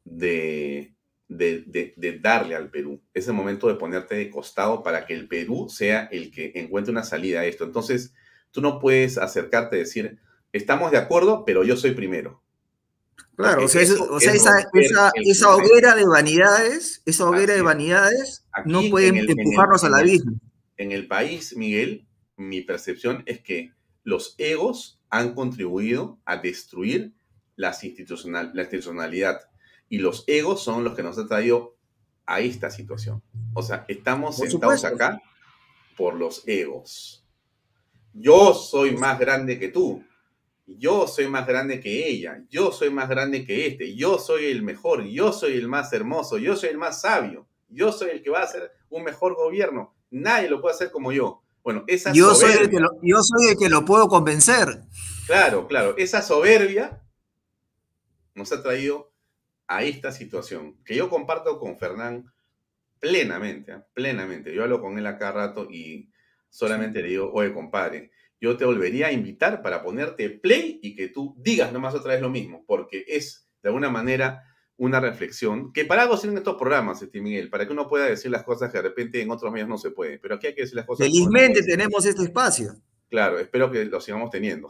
de, 0.05 0.95
de, 1.31 1.95
de, 1.97 2.19
darle 2.19 2.57
al 2.57 2.71
Perú. 2.71 3.01
Es 3.15 3.29
el 3.29 3.35
momento 3.35 3.69
de 3.69 3.77
ponerte 3.77 4.17
de 4.17 4.29
costado 4.29 4.83
para 4.83 5.07
que 5.07 5.15
el 5.15 5.29
Perú 5.29 5.69
sea 5.71 6.09
el 6.11 6.31
que 6.31 6.53
encuentre 6.57 6.91
una 6.91 7.05
salida 7.05 7.41
a 7.41 7.47
esto. 7.47 7.65
Entonces, 7.65 8.13
tú 8.51 8.61
no 8.61 8.81
puedes 8.81 9.17
acercarte 9.17 9.77
y 9.77 9.81
decir, 9.81 10.19
estamos 10.53 10.91
de 10.91 10.99
acuerdo, 10.99 11.45
pero 11.45 11.63
yo 11.63 11.77
soy 11.77 11.93
primero. 11.93 12.43
Claro, 13.37 13.65
o 13.65 13.69
sea, 13.69 13.81
esa, 13.81 15.55
hoguera 15.55 15.95
de 15.95 16.05
vanidades, 16.05 17.01
esa 17.07 17.27
hoguera 17.27 17.55
de 17.55 17.63
vanidades 17.63 18.45
no 18.67 18.83
puede 18.91 19.09
empujarnos 19.09 19.85
al 19.85 19.95
abismo. 19.95 20.33
En 20.77 20.93
el 20.93 21.07
país, 21.07 21.57
Miguel, 21.57 22.07
mi 22.37 22.61
percepción 22.61 23.23
es 23.25 23.41
que 23.41 23.73
los 24.03 24.35
egos 24.37 25.01
han 25.09 25.35
contribuido 25.35 26.19
a 26.25 26.37
destruir 26.37 27.15
la, 27.57 27.75
institucional, 27.83 28.51
la 28.53 28.63
institucionalidad. 28.63 29.50
Y 29.91 29.99
los 29.99 30.25
egos 30.27 30.63
son 30.63 30.83
los 30.85 30.95
que 30.95 31.03
nos 31.03 31.19
han 31.19 31.29
traído 31.29 31.77
a 32.25 32.41
esta 32.41 32.71
situación. 32.71 33.23
O 33.53 33.63
sea, 33.63 33.85
estamos 33.89 34.37
sentados 34.37 34.85
acá 34.87 35.21
por 35.99 36.15
los 36.15 36.43
egos. 36.47 37.27
Yo 38.15 38.55
soy 38.55 38.97
más 38.97 39.19
grande 39.19 39.59
que 39.59 39.69
tú 39.69 40.03
yo 40.79 41.07
soy 41.07 41.29
más 41.29 41.47
grande 41.47 41.81
que 41.81 42.09
ella, 42.09 42.43
yo 42.49 42.73
soy 42.73 42.91
más 42.91 43.09
grande 43.09 43.45
que 43.45 43.67
este, 43.67 43.95
yo 43.95 44.19
soy 44.19 44.47
el 44.47 44.63
mejor, 44.63 45.05
yo 45.05 45.33
soy 45.33 45.55
el 45.55 45.69
más 45.69 45.93
hermoso, 45.93 46.39
yo 46.39 46.57
soy 46.57 46.71
el 46.71 46.79
más 46.79 47.01
sabio, 47.01 47.47
yo 47.69 47.93
soy 47.93 48.11
el 48.11 48.23
que 48.23 48.31
va 48.31 48.41
a 48.41 48.45
hacer 48.45 48.71
un 48.89 49.05
mejor 49.05 49.35
gobierno. 49.35 49.95
Nadie 50.11 50.49
lo 50.49 50.61
puede 50.61 50.75
hacer 50.75 50.91
como 50.91 51.13
yo. 51.13 51.43
Bueno, 51.63 51.85
esa 51.87 52.13
yo 52.13 52.35
soy 52.35 52.53
el 52.53 52.71
que 52.71 52.81
lo, 52.81 52.89
yo 53.03 53.23
soy 53.23 53.51
el 53.51 53.57
que 53.57 53.69
lo 53.69 53.85
puedo 53.85 54.09
convencer. 54.09 54.83
Claro, 55.27 55.67
claro, 55.67 55.95
esa 55.97 56.23
soberbia 56.23 57.01
nos 58.35 58.51
ha 58.53 58.63
traído 58.63 59.10
a 59.71 59.85
esta 59.85 60.11
situación 60.11 60.77
que 60.85 60.97
yo 60.97 61.09
comparto 61.09 61.61
con 61.61 61.79
Fernán 61.79 62.33
plenamente, 62.99 63.73
¿eh? 63.73 63.83
plenamente. 63.95 64.53
Yo 64.53 64.65
hablo 64.65 64.81
con 64.81 64.99
él 64.99 65.07
acá 65.07 65.31
rato 65.31 65.69
y 65.71 66.11
solamente 66.49 67.01
le 67.01 67.09
digo, 67.09 67.31
oye, 67.33 67.55
compadre, 67.55 68.11
yo 68.41 68.57
te 68.57 68.65
volvería 68.65 69.07
a 69.07 69.13
invitar 69.13 69.63
para 69.63 69.81
ponerte 69.85 70.29
play 70.29 70.81
y 70.83 70.97
que 70.97 71.09
tú 71.09 71.37
digas 71.39 71.73
nomás 71.73 71.95
otra 71.95 72.15
vez 72.15 72.21
lo 72.21 72.31
mismo, 72.31 72.65
porque 72.67 73.05
es 73.07 73.49
de 73.63 73.69
alguna 73.69 73.91
manera 73.91 74.43
una 74.77 74.99
reflexión 74.99 75.73
que 75.73 75.85
para 75.85 76.03
algo 76.03 76.17
sirven 76.17 76.39
estos 76.39 76.57
programas, 76.57 77.01
este 77.01 77.21
Miguel, 77.21 77.49
para 77.49 77.65
que 77.65 77.73
uno 77.73 77.87
pueda 77.87 78.07
decir 78.07 78.33
las 78.33 78.43
cosas 78.43 78.73
que 78.73 78.79
de 78.79 78.83
repente 78.83 79.23
en 79.23 79.31
otros 79.31 79.53
medios 79.53 79.69
no 79.69 79.79
se 79.79 79.93
puede, 79.93 80.19
pero 80.19 80.35
aquí 80.35 80.49
hay 80.49 80.55
que 80.57 80.63
decir 80.63 80.75
las 80.75 80.87
cosas. 80.87 81.07
Felizmente 81.07 81.63
tenemos 81.63 82.05
este 82.05 82.25
espacio. 82.25 82.75
Claro, 83.09 83.39
espero 83.39 83.71
que 83.71 83.85
lo 83.85 84.01
sigamos 84.01 84.31
teniendo. 84.31 84.69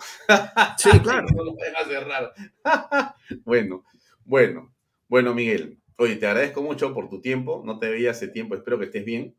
Sí, 0.76 0.90
claro. 1.00 1.26
no 1.34 1.44
lo 1.44 1.56
cerrar. 1.88 2.34
bueno, 3.44 3.84
bueno, 4.24 4.74
bueno, 5.10 5.34
Miguel. 5.34 5.80
Oye, 5.96 6.16
te 6.16 6.26
agradezco 6.28 6.62
mucho 6.62 6.94
por 6.94 7.10
tu 7.10 7.20
tiempo. 7.20 7.62
No 7.66 7.80
te 7.80 7.90
veía 7.90 8.12
hace 8.12 8.28
tiempo. 8.28 8.54
Espero 8.54 8.78
que 8.78 8.84
estés 8.84 9.04
bien. 9.04 9.34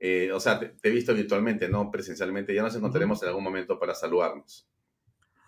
Eh, 0.00 0.32
o 0.32 0.40
sea, 0.40 0.58
te, 0.58 0.74
he 0.82 0.90
visto 0.90 1.14
virtualmente, 1.14 1.68
no 1.68 1.88
presencialmente. 1.92 2.52
Ya 2.52 2.62
nos 2.62 2.74
encontraremos 2.74 3.22
en 3.22 3.28
algún 3.28 3.44
momento 3.44 3.78
para 3.78 3.94
saludarnos. 3.94 4.66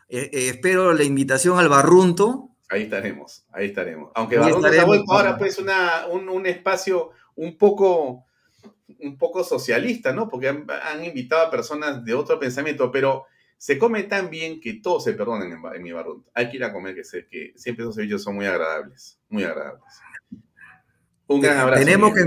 Eh, 0.09 0.31
eh, 0.33 0.49
espero 0.51 0.93
la 0.93 1.03
invitación 1.03 1.59
al 1.59 1.69
Barrunto. 1.69 2.51
Ahí 2.69 2.85
estaremos, 2.85 3.45
ahí 3.53 3.67
estaremos. 3.67 4.13
Aunque 4.15 4.39
Barrunto 4.39 4.87
vuelto 4.87 5.13
ahora 5.13 5.37
pues 5.37 5.59
una, 5.59 6.07
un, 6.07 6.47
espacio 6.47 7.11
un 7.35 7.59
poco, 7.59 8.25
un 9.01 9.19
poco 9.19 9.43
socialista, 9.43 10.13
¿no? 10.13 10.29
Porque 10.29 10.49
han, 10.49 11.05
invitado 11.05 11.45
a 11.45 11.51
personas 11.51 12.05
de 12.05 12.15
otro 12.15 12.39
pensamiento, 12.39 12.93
pero 12.93 13.27
se 13.59 13.79
come 13.79 14.03
tan 14.05 14.31
bien 14.31 14.61
que 14.61 14.75
todos 14.75 15.05
se 15.05 15.13
perdonan 15.15 15.51
en, 15.51 15.83
mi 15.83 15.93
Barrunto. 15.93 16.31
Hay 16.35 16.51
que 16.51 16.57
ir 16.57 16.65
a 16.65 16.73
comer, 16.73 16.95
que 16.95 17.05
sé 17.05 17.27
que 17.27 17.53
siempre 17.57 17.85
esos 17.85 17.95
servicios 17.95 18.23
son 18.23 18.37
muy 18.37 18.47
agradables, 18.47 19.19
muy 19.29 19.45
agradables. 19.45 19.83
Un 21.27 21.41
gran 21.41 21.59
abrazo. 21.59 21.85
Tenemos 21.85 22.15
que, 22.15 22.27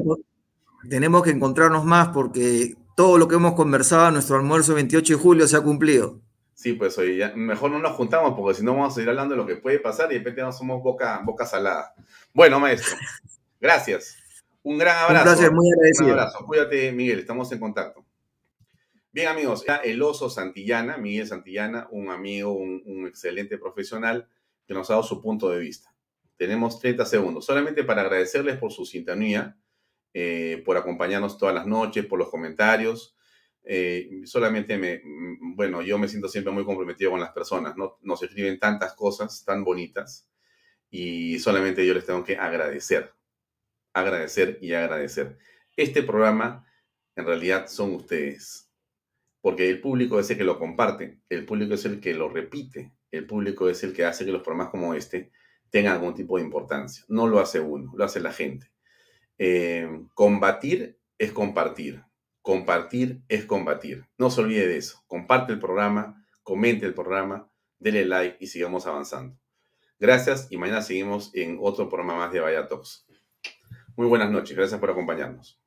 tenemos 0.90 1.24
que 1.24 1.30
encontrarnos 1.30 1.86
más 1.86 2.10
porque 2.10 2.76
todo 2.96 3.18
lo 3.18 3.28
que 3.28 3.36
hemos 3.36 3.54
conversado 3.54 4.08
en 4.08 4.14
nuestro 4.16 4.36
almuerzo 4.36 4.74
28 4.74 5.14
de 5.14 5.20
julio 5.20 5.48
se 5.48 5.56
ha 5.56 5.62
cumplido. 5.62 6.20
Sí, 6.54 6.74
pues 6.74 6.98
ya, 7.18 7.32
mejor 7.36 7.72
no 7.72 7.80
nos 7.80 7.94
juntamos 7.94 8.34
porque 8.36 8.60
si 8.60 8.66
no 8.66 8.74
vamos 8.74 8.92
a 8.92 8.96
seguir 8.96 9.10
hablando 9.10 9.34
de 9.34 9.42
lo 9.42 9.48
que 9.48 9.56
puede 9.56 9.80
pasar 9.80 10.12
y 10.12 10.16
de 10.16 10.20
repente 10.20 10.42
no 10.42 10.52
somos 10.52 10.84
boca, 10.84 11.22
boca 11.24 11.46
salada. 11.46 11.94
Bueno, 12.34 12.60
maestro, 12.60 12.98
gracias. 13.62 14.18
Un 14.62 14.78
gran 14.78 14.98
abrazo. 14.98 15.26
Gracias, 15.26 15.52
muy 15.54 15.72
agradecido. 15.72 16.08
Un 16.08 16.20
abrazo. 16.20 16.46
Cuídate, 16.46 16.92
Miguel, 16.92 17.20
estamos 17.20 17.50
en 17.54 17.60
contacto. 17.60 18.04
Bien, 19.12 19.28
amigos, 19.28 19.66
el 19.84 20.04
oso 20.04 20.30
Santillana, 20.30 20.98
Miguel 20.98 21.26
Santillana, 21.26 21.88
un 21.90 22.12
amigo, 22.12 22.52
un, 22.54 23.08
excelente 23.08 23.58
profesional 23.58 24.30
que 24.68 24.76
nos 24.76 24.88
ha 24.90 24.94
dado 24.94 25.04
su 25.04 25.20
punto 25.20 25.50
de 25.50 25.58
vista. 25.58 25.92
Tenemos 26.38 26.80
30 26.80 27.06
segundos, 27.06 27.44
solamente 27.44 27.84
para 27.84 28.02
agradecerles 28.02 28.58
por 28.58 28.72
su 28.72 28.86
sintonía 28.86 29.58
eh, 30.14 30.62
por 30.64 30.78
acompañarnos 30.78 31.40
todas 31.40 31.56
las 31.56 31.66
noches, 31.66 32.06
por 32.06 32.20
los 32.20 32.30
comentarios. 32.30 33.18
Eh, 33.64 34.22
solamente 34.26 34.78
me, 34.78 35.02
mm, 35.04 35.56
bueno, 35.56 35.82
yo 35.82 35.98
me 35.98 36.08
siento 36.08 36.30
siempre 36.30 36.54
muy 36.54 36.64
comprometido 36.64 37.10
con 37.10 37.20
las 37.20 37.32
personas, 37.32 37.76
¿no? 37.76 37.98
Nos 38.02 38.22
escriben 38.22 38.60
tantas 38.60 38.94
cosas 38.94 39.44
tan 39.44 39.64
bonitas 39.64 40.30
y 40.92 41.40
solamente 41.40 41.86
yo 41.86 41.96
les 41.96 42.06
tengo 42.06 42.24
que 42.24 42.38
agradecer, 42.38 43.12
agradecer 43.92 44.60
y 44.62 44.74
agradecer. 44.74 45.40
Este 45.76 46.04
programa 46.04 46.64
en 47.16 47.26
realidad 47.26 47.68
son 47.68 47.96
ustedes, 47.96 48.69
porque 49.42 49.70
el 49.70 49.80
público 49.80 50.20
es 50.20 50.30
el 50.30 50.38
que 50.38 50.44
lo 50.44 50.60
comparte, 50.60 51.22
el 51.30 51.46
público 51.46 51.74
es 51.74 51.86
el 51.86 52.00
que 52.02 52.14
lo 52.14 52.30
repite, 52.30 52.94
el 53.12 53.26
público 53.26 53.70
es 53.70 53.84
el 53.84 53.94
que 53.94 54.06
hace 54.06 54.26
que 54.26 54.32
los 54.32 54.42
programas 54.42 54.70
como 54.70 54.94
este 54.94 55.32
tengan 55.70 55.94
algún 55.94 56.14
tipo 56.14 56.38
de 56.38 56.44
importancia. 56.44 57.06
No 57.08 57.28
lo 57.28 57.40
hace 57.40 57.60
uno, 57.60 57.92
lo 57.96 58.04
hace 58.04 58.20
la 58.20 58.34
gente. 58.34 58.72
Eh, 59.38 59.88
combatir 60.14 61.00
es 61.18 61.32
compartir. 61.32 62.04
Compartir 62.42 63.22
es 63.28 63.46
combatir. 63.46 64.06
No 64.18 64.30
se 64.30 64.42
olvide 64.42 64.68
de 64.68 64.78
eso. 64.78 65.04
Comparte 65.08 65.54
el 65.54 65.60
programa, 65.60 66.26
comente 66.44 66.86
el 66.86 66.94
programa, 66.94 67.50
dele 67.78 68.06
like 68.06 68.38
y 68.40 68.48
sigamos 68.48 68.88
avanzando. 68.88 69.38
Gracias 70.00 70.48
y 70.50 70.58
mañana 70.58 70.82
seguimos 70.82 71.32
en 71.36 71.58
otro 71.62 71.90
programa 71.90 72.18
más 72.18 72.34
de 72.34 72.40
Vaya 72.40 72.68
Talks. 72.68 73.06
Muy 73.96 74.08
buenas 74.08 74.32
noches. 74.32 74.56
Gracias 74.56 74.80
por 74.80 74.90
acompañarnos. 74.90 75.60